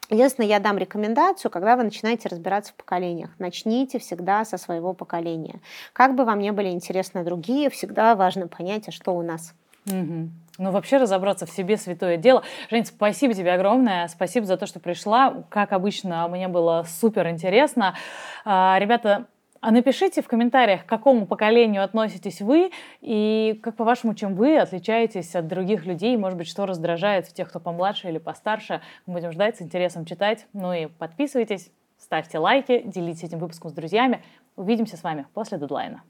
Единственное, 0.09 0.47
я 0.47 0.59
дам 0.59 0.77
рекомендацию, 0.77 1.51
когда 1.51 1.75
вы 1.75 1.83
начинаете 1.83 2.29
разбираться 2.29 2.71
в 2.71 2.75
поколениях. 2.75 3.29
Начните 3.39 3.99
всегда 3.99 4.45
со 4.45 4.57
своего 4.57 4.93
поколения. 4.93 5.59
Как 5.93 6.15
бы 6.15 6.23
вам 6.23 6.39
не 6.39 6.51
были 6.51 6.69
интересны 6.69 7.23
другие, 7.23 7.69
всегда 7.69 8.15
важно 8.15 8.47
понять, 8.47 8.87
а 8.87 8.91
что 8.91 9.11
у 9.11 9.21
нас. 9.21 9.53
Угу. 9.85 10.29
Ну, 10.59 10.71
вообще 10.71 10.97
разобраться 10.97 11.45
в 11.45 11.51
себе 11.51 11.77
святое 11.77 12.17
дело. 12.17 12.43
Жень, 12.71 12.85
спасибо 12.85 13.33
тебе 13.33 13.53
огромное. 13.53 14.07
Спасибо 14.07 14.45
за 14.45 14.57
то, 14.57 14.65
что 14.65 14.79
пришла. 14.79 15.43
Как 15.49 15.71
обычно, 15.71 16.27
мне 16.27 16.47
было 16.47 16.85
супер 16.87 17.29
интересно. 17.29 17.95
А, 18.43 18.77
ребята, 18.79 19.27
а 19.61 19.71
напишите 19.71 20.21
в 20.21 20.27
комментариях, 20.27 20.85
к 20.85 20.89
какому 20.89 21.25
поколению 21.25 21.83
относитесь 21.83 22.41
вы 22.41 22.71
и 23.01 23.59
как 23.63 23.75
по-вашему, 23.75 24.13
чем 24.15 24.35
вы 24.35 24.57
отличаетесь 24.57 25.35
от 25.35 25.47
других 25.47 25.85
людей, 25.85 26.15
может 26.17 26.37
быть, 26.37 26.47
что 26.47 26.65
раздражает 26.65 27.27
в 27.27 27.33
тех, 27.33 27.49
кто 27.49 27.59
помладше 27.59 28.09
или 28.09 28.17
постарше. 28.17 28.81
Мы 29.05 29.13
будем 29.13 29.31
ждать, 29.31 29.57
с 29.57 29.61
интересом 29.61 30.05
читать. 30.05 30.47
Ну 30.53 30.73
и 30.73 30.87
подписывайтесь, 30.87 31.71
ставьте 31.97 32.39
лайки, 32.39 32.83
делитесь 32.85 33.23
этим 33.23 33.39
выпуском 33.39 33.69
с 33.69 33.73
друзьями. 33.73 34.23
Увидимся 34.55 34.97
с 34.97 35.03
вами 35.03 35.25
после 35.33 35.57
дедлайна. 35.57 36.03